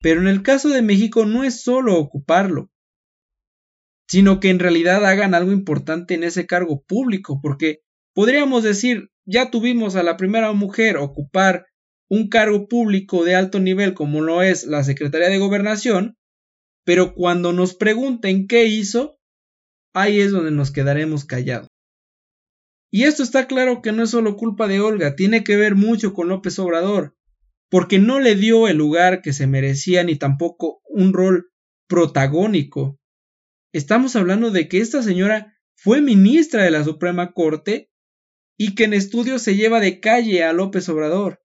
pero 0.01 0.20
en 0.20 0.29
el 0.29 0.43
caso 0.43 0.68
de 0.68 0.83
México 0.83 1.24
no 1.24 1.45
es 1.45 1.62
solo 1.62 1.99
ocuparlo, 1.99 2.70
sino 4.09 4.41
que 4.41 4.51
en 4.51 4.59
realidad 4.59 5.05
hagan 5.05 5.35
algo 5.35 5.53
importante 5.53 6.14
en 6.14 6.24
ese 6.24 6.47
cargo 6.47 6.83
público, 6.83 7.41
porque 7.43 7.81
podríamos 8.14 8.62
decir, 8.62 9.11
ya 9.24 9.51
tuvimos 9.51 9.97
a 9.97 10.03
la 10.03 10.16
primera 10.16 10.53
mujer 10.53 10.97
ocupar 10.97 11.66
un 12.09 12.29
cargo 12.29 12.68
público 12.68 13.24
de 13.24 13.35
alto 13.35 13.59
nivel 13.59 13.95
como 13.95 14.20
lo 14.20 14.43
es 14.43 14.64
la 14.64 14.85
Secretaría 14.85 15.29
de 15.29 15.39
Gobernación, 15.39 16.16
pero 16.85 17.14
cuando 17.14 17.53
nos 17.53 17.74
pregunten 17.74 18.47
qué 18.47 18.66
hizo, 18.66 19.16
ahí 19.97 20.20
es 20.20 20.32
donde 20.32 20.51
nos 20.51 20.70
quedaremos 20.70 21.24
callados. 21.24 21.68
Y 22.90 23.05
esto 23.05 23.22
está 23.22 23.47
claro 23.47 23.82
que 23.82 23.92
no 23.92 24.05
es 24.05 24.11
solo 24.11 24.36
culpa 24.36 24.68
de 24.68 24.80
Olga, 24.80 25.16
tiene 25.16 25.44
que 25.44 25.57
ver 25.57 25.74
mucho 25.74 26.14
con 26.14 26.28
López 26.28 26.59
Obrador 26.59 27.16
porque 27.68 27.99
no 27.99 28.20
le 28.20 28.34
dio 28.36 28.68
el 28.68 28.76
lugar 28.76 29.22
que 29.22 29.32
se 29.32 29.47
merecía 29.47 30.05
ni 30.05 30.16
tampoco 30.16 30.80
un 30.84 31.12
rol 31.12 31.51
protagónico. 31.88 32.99
Estamos 33.72 34.16
hablando 34.16 34.51
de 34.51 34.68
que 34.68 34.78
esta 34.78 35.03
señora 35.03 35.55
fue 35.74 36.01
ministra 36.01 36.62
de 36.62 36.70
la 36.70 36.84
Suprema 36.84 37.32
Corte 37.32 37.90
y 38.57 38.74
que 38.74 38.84
en 38.84 38.94
estudio 38.94 39.38
se 39.38 39.57
lleva 39.57 39.80
de 39.80 40.01
calle 40.01 40.44
a 40.44 40.53
López 40.53 40.88
Obrador. 40.88 41.42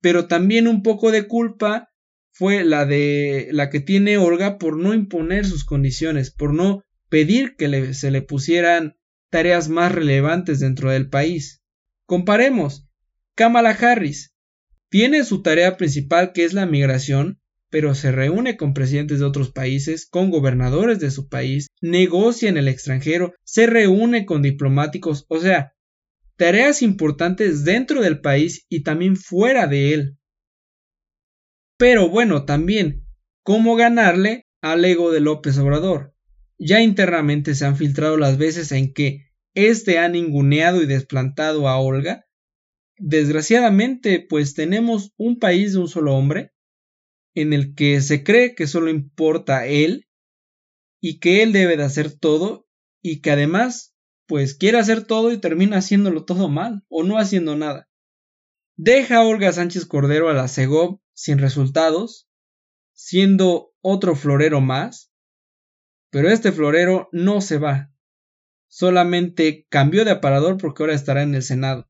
Pero 0.00 0.28
también 0.28 0.68
un 0.68 0.82
poco 0.82 1.10
de 1.10 1.26
culpa 1.26 1.90
fue 2.30 2.62
la 2.62 2.86
de 2.86 3.48
la 3.50 3.68
que 3.68 3.80
tiene 3.80 4.18
Olga 4.18 4.58
por 4.58 4.76
no 4.76 4.94
imponer 4.94 5.44
sus 5.44 5.64
condiciones, 5.64 6.30
por 6.30 6.54
no 6.54 6.84
pedir 7.08 7.56
que 7.56 7.94
se 7.94 8.10
le 8.10 8.22
pusieran 8.22 8.96
tareas 9.30 9.68
más 9.68 9.92
relevantes 9.92 10.60
dentro 10.60 10.90
del 10.90 11.08
país. 11.08 11.62
Comparemos. 12.06 12.86
Kamala 13.34 13.70
Harris 13.70 14.34
tiene 14.90 15.24
su 15.24 15.42
tarea 15.42 15.76
principal 15.76 16.32
que 16.32 16.44
es 16.44 16.54
la 16.54 16.66
migración, 16.66 17.40
pero 17.70 17.94
se 17.94 18.10
reúne 18.10 18.56
con 18.56 18.72
presidentes 18.72 19.18
de 19.18 19.26
otros 19.26 19.52
países, 19.52 20.06
con 20.06 20.30
gobernadores 20.30 20.98
de 20.98 21.10
su 21.10 21.28
país, 21.28 21.66
negocia 21.82 22.48
en 22.48 22.56
el 22.56 22.68
extranjero, 22.68 23.34
se 23.44 23.66
reúne 23.66 24.24
con 24.24 24.40
diplomáticos, 24.40 25.26
o 25.28 25.38
sea, 25.38 25.74
tareas 26.36 26.80
importantes 26.82 27.64
dentro 27.64 28.00
del 28.00 28.20
país 28.20 28.64
y 28.70 28.82
también 28.82 29.16
fuera 29.16 29.66
de 29.66 29.92
él. 29.92 30.18
Pero 31.76 32.08
bueno, 32.08 32.44
también, 32.46 33.04
¿cómo 33.42 33.76
ganarle 33.76 34.46
al 34.62 34.84
ego 34.84 35.12
de 35.12 35.20
López 35.20 35.58
Obrador? 35.58 36.14
Ya 36.58 36.80
internamente 36.80 37.54
se 37.54 37.64
han 37.64 37.76
filtrado 37.76 38.16
las 38.16 38.36
veces 38.36 38.72
en 38.72 38.92
que 38.92 39.28
éste 39.54 39.98
ha 39.98 40.08
ninguneado 40.08 40.82
y 40.82 40.86
desplantado 40.86 41.68
a 41.68 41.78
Olga, 41.78 42.26
desgraciadamente, 42.96 44.24
pues 44.28 44.54
tenemos 44.54 45.12
un 45.16 45.38
país 45.38 45.72
de 45.72 45.78
un 45.78 45.88
solo 45.88 46.14
hombre, 46.14 46.52
en 47.34 47.52
el 47.52 47.74
que 47.74 48.00
se 48.00 48.24
cree 48.24 48.54
que 48.54 48.66
solo 48.66 48.90
importa 48.90 49.66
él, 49.66 50.08
y 51.00 51.20
que 51.20 51.42
él 51.42 51.52
debe 51.52 51.76
de 51.76 51.84
hacer 51.84 52.12
todo, 52.12 52.68
y 53.00 53.20
que 53.20 53.30
además, 53.30 53.94
pues 54.26 54.54
quiere 54.54 54.78
hacer 54.78 55.04
todo 55.04 55.32
y 55.32 55.38
termina 55.38 55.78
haciéndolo 55.78 56.24
todo 56.24 56.48
mal, 56.48 56.84
o 56.88 57.04
no 57.04 57.18
haciendo 57.18 57.56
nada. 57.56 57.88
Deja 58.76 59.18
a 59.18 59.24
Olga 59.24 59.52
Sánchez 59.52 59.86
Cordero 59.86 60.28
a 60.28 60.34
la 60.34 60.48
Segov 60.48 61.00
sin 61.14 61.38
resultados, 61.38 62.28
siendo 62.94 63.72
otro 63.80 64.16
florero 64.16 64.60
más, 64.60 65.07
pero 66.10 66.30
este 66.30 66.52
florero 66.52 67.08
no 67.12 67.40
se 67.40 67.58
va, 67.58 67.92
solamente 68.68 69.66
cambió 69.68 70.04
de 70.04 70.12
aparador 70.12 70.56
porque 70.58 70.82
ahora 70.82 70.94
estará 70.94 71.22
en 71.22 71.34
el 71.34 71.42
Senado 71.42 71.88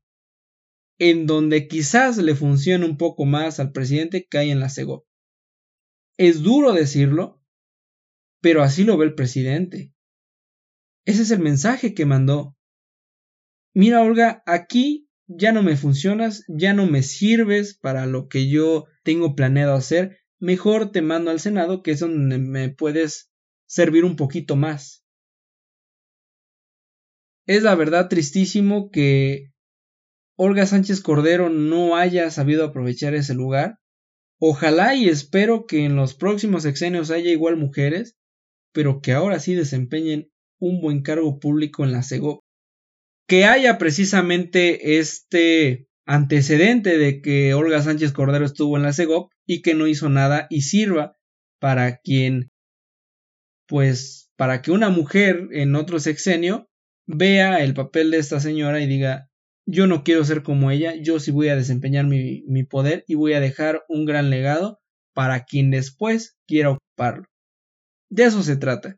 en 0.99 1.25
donde 1.25 1.67
quizás 1.67 2.17
le 2.17 2.35
funcione 2.35 2.85
un 2.85 2.97
poco 2.97 3.25
más 3.25 3.59
al 3.59 3.71
presidente 3.71 4.27
que 4.29 4.37
hay 4.37 4.51
en 4.51 4.59
la 4.59 4.69
CEGO. 4.69 5.07
Es 6.17 6.43
duro 6.43 6.73
decirlo, 6.73 7.41
pero 8.41 8.61
así 8.61 8.83
lo 8.83 8.97
ve 8.97 9.05
el 9.05 9.15
presidente. 9.15 9.93
Ese 11.05 11.21
es 11.21 11.31
el 11.31 11.39
mensaje 11.39 11.93
que 11.93 12.05
mandó. 12.05 12.57
Mira, 13.73 14.01
Olga, 14.01 14.43
aquí 14.45 15.07
ya 15.27 15.53
no 15.53 15.63
me 15.63 15.77
funcionas, 15.77 16.43
ya 16.49 16.73
no 16.73 16.85
me 16.85 17.01
sirves 17.01 17.77
para 17.77 18.05
lo 18.05 18.27
que 18.27 18.49
yo 18.49 18.85
tengo 19.03 19.35
planeado 19.35 19.75
hacer, 19.75 20.17
mejor 20.37 20.91
te 20.91 21.01
mando 21.01 21.31
al 21.31 21.39
Senado, 21.39 21.81
que 21.81 21.91
es 21.91 22.01
donde 22.01 22.39
me 22.39 22.69
puedes 22.69 23.28
servir 23.69 24.03
un 24.03 24.15
poquito 24.15 24.55
más. 24.55 25.05
Es 27.45 27.63
la 27.63 27.75
verdad 27.75 28.09
tristísimo 28.09 28.89
que 28.89 29.51
Olga 30.35 30.65
Sánchez 30.65 31.01
Cordero 31.01 31.49
no 31.49 31.95
haya 31.95 32.29
sabido 32.31 32.65
aprovechar 32.65 33.13
ese 33.13 33.33
lugar. 33.33 33.77
Ojalá 34.39 34.95
y 34.95 35.07
espero 35.07 35.65
que 35.65 35.85
en 35.85 35.95
los 35.95 36.15
próximos 36.15 36.63
sexenios 36.63 37.11
haya 37.11 37.29
igual 37.29 37.57
mujeres, 37.57 38.15
pero 38.73 39.01
que 39.01 39.13
ahora 39.13 39.39
sí 39.39 39.53
desempeñen 39.53 40.31
un 40.59 40.81
buen 40.81 41.01
cargo 41.01 41.39
público 41.39 41.83
en 41.83 41.91
la 41.91 42.03
CEGO. 42.03 42.43
Que 43.27 43.45
haya 43.45 43.77
precisamente 43.77 44.97
este 44.97 45.87
antecedente 46.05 46.97
de 46.97 47.21
que 47.21 47.53
Olga 47.53 47.81
Sánchez 47.81 48.13
Cordero 48.13 48.45
estuvo 48.45 48.77
en 48.77 48.83
la 48.83 48.93
CEGOP 48.93 49.31
y 49.45 49.61
que 49.61 49.75
no 49.75 49.85
hizo 49.85 50.09
nada 50.09 50.47
y 50.49 50.61
sirva 50.61 51.13
para 51.59 51.97
quien, 51.97 52.49
pues, 53.69 54.31
para 54.35 54.61
que 54.61 54.71
una 54.71 54.89
mujer 54.89 55.47
en 55.51 55.75
otro 55.75 55.99
sexenio 55.99 56.67
vea 57.05 57.63
el 57.63 57.73
papel 57.75 58.11
de 58.11 58.17
esta 58.17 58.39
señora 58.39 58.81
y 58.81 58.87
diga, 58.87 59.29
yo 59.67 59.85
no 59.85 60.03
quiero 60.03 60.25
ser 60.25 60.41
como 60.41 60.71
ella, 60.71 60.95
yo 60.95 61.19
sí 61.19 61.31
voy 61.31 61.49
a 61.49 61.55
desempeñar 61.55 62.05
mi, 62.05 62.43
mi 62.47 62.63
poder 62.63 63.05
y 63.07 63.15
voy 63.15 63.33
a 63.33 63.39
dejar 63.39 63.83
un 63.87 64.05
gran 64.05 64.31
legado 64.31 64.79
para 65.13 65.45
quien 65.45 65.69
después 65.69 66.37
quiera 66.47 66.71
ocuparlo. 66.71 67.25
De 68.09 68.23
eso 68.23 68.41
se 68.41 68.57
trata. 68.57 68.97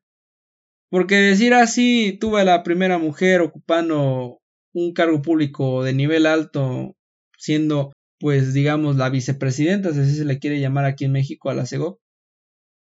Porque 0.89 1.15
decir 1.15 1.53
así, 1.53 2.17
tuve 2.19 2.41
a 2.41 2.45
la 2.45 2.63
primera 2.63 2.97
mujer 2.97 3.41
ocupando 3.41 4.39
un 4.73 4.93
cargo 4.93 5.21
público 5.21 5.83
de 5.83 5.93
nivel 5.93 6.25
alto, 6.25 6.95
siendo, 7.37 7.91
pues, 8.19 8.53
digamos, 8.53 8.97
la 8.97 9.09
vicepresidenta, 9.09 9.93
si 9.93 9.99
así 9.99 10.15
se 10.15 10.25
le 10.25 10.39
quiere 10.39 10.59
llamar 10.59 10.85
aquí 10.85 11.05
en 11.05 11.13
México 11.13 11.49
a 11.49 11.53
la 11.53 11.65
CEGO. 11.65 12.00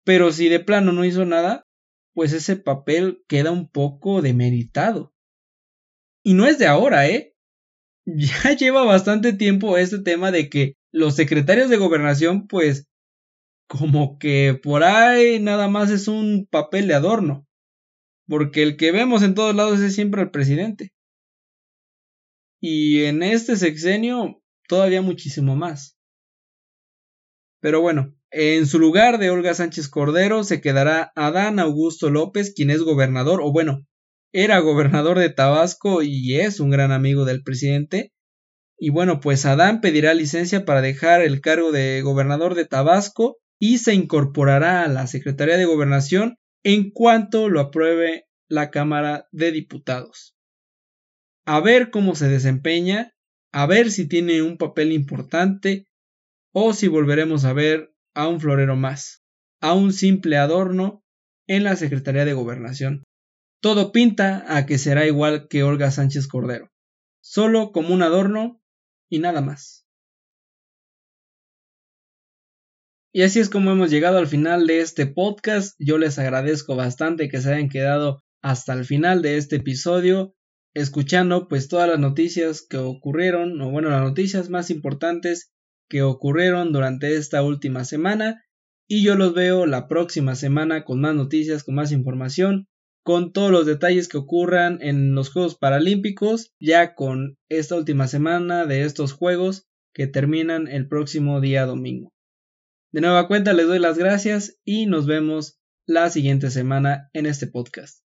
Pero 0.03 0.31
si 0.31 0.49
de 0.49 0.59
plano 0.59 0.91
no 0.91 1.05
hizo 1.05 1.25
nada, 1.25 1.67
pues 2.13 2.33
ese 2.33 2.55
papel 2.55 3.23
queda 3.27 3.51
un 3.51 3.69
poco 3.69 4.21
demeritado. 4.21 5.13
Y 6.23 6.33
no 6.33 6.45
es 6.47 6.57
de 6.59 6.67
ahora, 6.67 7.07
¿eh? 7.07 7.35
ya 8.05 8.55
lleva 8.55 8.83
bastante 8.83 9.33
tiempo 9.33 9.77
este 9.77 9.99
tema 9.99 10.31
de 10.31 10.49
que 10.49 10.75
los 10.91 11.15
secretarios 11.15 11.69
de 11.69 11.77
gobernación, 11.77 12.47
pues, 12.47 12.87
como 13.67 14.17
que 14.17 14.59
por 14.61 14.83
ahí 14.83 15.39
nada 15.39 15.69
más 15.69 15.91
es 15.91 16.07
un 16.07 16.47
papel 16.49 16.87
de 16.87 16.95
adorno. 16.95 17.47
Porque 18.27 18.63
el 18.63 18.77
que 18.77 18.91
vemos 18.91 19.23
en 19.23 19.35
todos 19.35 19.55
lados 19.55 19.79
es 19.79 19.95
siempre 19.95 20.21
el 20.21 20.31
presidente. 20.31 20.91
Y 22.59 23.03
en 23.05 23.23
este 23.23 23.55
sexenio 23.55 24.41
todavía 24.67 25.01
muchísimo 25.01 25.55
más. 25.55 25.97
Pero 27.59 27.81
bueno, 27.81 28.15
En 28.31 28.65
su 28.65 28.79
lugar 28.79 29.17
de 29.17 29.29
Olga 29.29 29.53
Sánchez 29.53 29.89
Cordero 29.89 30.45
se 30.45 30.61
quedará 30.61 31.11
Adán 31.15 31.59
Augusto 31.59 32.09
López, 32.09 32.53
quien 32.55 32.69
es 32.69 32.81
gobernador, 32.81 33.41
o 33.43 33.51
bueno, 33.51 33.85
era 34.31 34.59
gobernador 34.59 35.19
de 35.19 35.29
Tabasco 35.29 36.01
y 36.01 36.39
es 36.39 36.61
un 36.61 36.69
gran 36.69 36.93
amigo 36.93 37.25
del 37.25 37.43
presidente. 37.43 38.13
Y 38.77 38.89
bueno, 38.89 39.19
pues 39.19 39.45
Adán 39.45 39.81
pedirá 39.81 40.13
licencia 40.13 40.63
para 40.63 40.81
dejar 40.81 41.21
el 41.21 41.41
cargo 41.41 41.73
de 41.73 42.01
gobernador 42.01 42.55
de 42.55 42.65
Tabasco 42.65 43.37
y 43.59 43.79
se 43.79 43.93
incorporará 43.93 44.83
a 44.83 44.87
la 44.87 45.07
Secretaría 45.07 45.57
de 45.57 45.65
Gobernación 45.65 46.37
en 46.63 46.89
cuanto 46.89 47.49
lo 47.49 47.59
apruebe 47.59 48.27
la 48.47 48.71
Cámara 48.71 49.27
de 49.33 49.51
Diputados. 49.51 50.37
A 51.45 51.59
ver 51.59 51.91
cómo 51.91 52.15
se 52.15 52.29
desempeña, 52.29 53.11
a 53.51 53.65
ver 53.65 53.91
si 53.91 54.07
tiene 54.07 54.41
un 54.41 54.57
papel 54.57 54.93
importante 54.93 55.85
o 56.53 56.73
si 56.73 56.87
volveremos 56.87 57.43
a 57.43 57.51
ver 57.51 57.91
a 58.13 58.27
un 58.27 58.39
florero 58.39 58.75
más, 58.75 59.23
a 59.61 59.73
un 59.73 59.93
simple 59.93 60.37
adorno 60.37 61.03
en 61.47 61.63
la 61.63 61.75
Secretaría 61.75 62.25
de 62.25 62.33
Gobernación. 62.33 63.03
Todo 63.61 63.91
pinta 63.91 64.45
a 64.47 64.65
que 64.65 64.77
será 64.77 65.05
igual 65.05 65.47
que 65.47 65.63
Olga 65.63 65.91
Sánchez 65.91 66.27
Cordero, 66.27 66.69
solo 67.21 67.71
como 67.71 67.93
un 67.93 68.01
adorno 68.01 68.61
y 69.09 69.19
nada 69.19 69.41
más. 69.41 69.85
Y 73.13 73.23
así 73.23 73.39
es 73.39 73.49
como 73.49 73.71
hemos 73.71 73.91
llegado 73.91 74.17
al 74.17 74.27
final 74.27 74.67
de 74.67 74.79
este 74.79 75.05
podcast. 75.05 75.75
Yo 75.79 75.97
les 75.97 76.17
agradezco 76.17 76.75
bastante 76.75 77.27
que 77.27 77.41
se 77.41 77.53
hayan 77.53 77.67
quedado 77.67 78.23
hasta 78.41 78.73
el 78.73 78.85
final 78.85 79.21
de 79.21 79.37
este 79.37 79.57
episodio 79.57 80.33
escuchando 80.73 81.47
pues 81.47 81.67
todas 81.67 81.89
las 81.89 81.99
noticias 81.99 82.65
que 82.67 82.77
ocurrieron 82.77 83.61
o 83.61 83.69
bueno 83.69 83.89
las 83.89 84.01
noticias 84.01 84.49
más 84.49 84.69
importantes 84.69 85.51
que 85.91 86.03
ocurrieron 86.03 86.71
durante 86.71 87.17
esta 87.17 87.43
última 87.43 87.83
semana 87.83 88.45
y 88.87 89.03
yo 89.03 89.15
los 89.15 89.33
veo 89.33 89.65
la 89.65 89.89
próxima 89.89 90.35
semana 90.35 90.85
con 90.85 91.01
más 91.01 91.13
noticias, 91.13 91.65
con 91.65 91.75
más 91.75 91.91
información, 91.91 92.69
con 93.03 93.33
todos 93.33 93.51
los 93.51 93.65
detalles 93.65 94.07
que 94.07 94.17
ocurran 94.17 94.77
en 94.81 95.15
los 95.15 95.29
Juegos 95.29 95.57
Paralímpicos, 95.57 96.53
ya 96.61 96.95
con 96.95 97.37
esta 97.49 97.75
última 97.75 98.07
semana 98.07 98.65
de 98.65 98.83
estos 98.83 99.11
Juegos 99.11 99.67
que 99.93 100.07
terminan 100.07 100.69
el 100.69 100.87
próximo 100.87 101.41
día 101.41 101.65
domingo. 101.65 102.13
De 102.93 103.01
nueva 103.01 103.27
cuenta 103.27 103.51
les 103.51 103.67
doy 103.67 103.79
las 103.79 103.97
gracias 103.97 104.57
y 104.63 104.85
nos 104.85 105.07
vemos 105.07 105.59
la 105.85 106.09
siguiente 106.09 106.51
semana 106.51 107.09
en 107.11 107.25
este 107.25 107.47
podcast. 107.47 107.99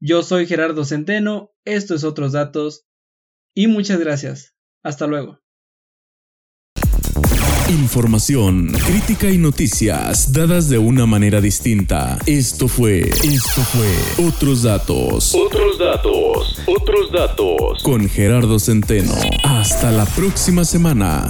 Yo 0.00 0.22
soy 0.22 0.46
Gerardo 0.46 0.84
Centeno, 0.84 1.50
esto 1.64 1.96
es 1.96 2.04
Otros 2.04 2.30
Datos 2.30 2.86
y 3.56 3.66
muchas 3.66 3.98
gracias. 3.98 4.54
Hasta 4.84 5.08
luego. 5.08 5.40
Información, 7.68 8.72
crítica 8.86 9.28
y 9.30 9.36
noticias 9.36 10.32
dadas 10.32 10.70
de 10.70 10.78
una 10.78 11.04
manera 11.04 11.42
distinta. 11.42 12.18
Esto 12.24 12.66
fue, 12.66 13.00
esto 13.00 13.60
fue 13.60 14.26
Otros 14.26 14.62
Datos. 14.62 15.34
Otros 15.34 15.78
Datos, 15.78 16.58
Otros 16.66 17.12
Datos. 17.12 17.82
Con 17.82 18.08
Gerardo 18.08 18.58
Centeno. 18.58 19.12
Hasta 19.44 19.90
la 19.90 20.06
próxima 20.06 20.64
semana. 20.64 21.28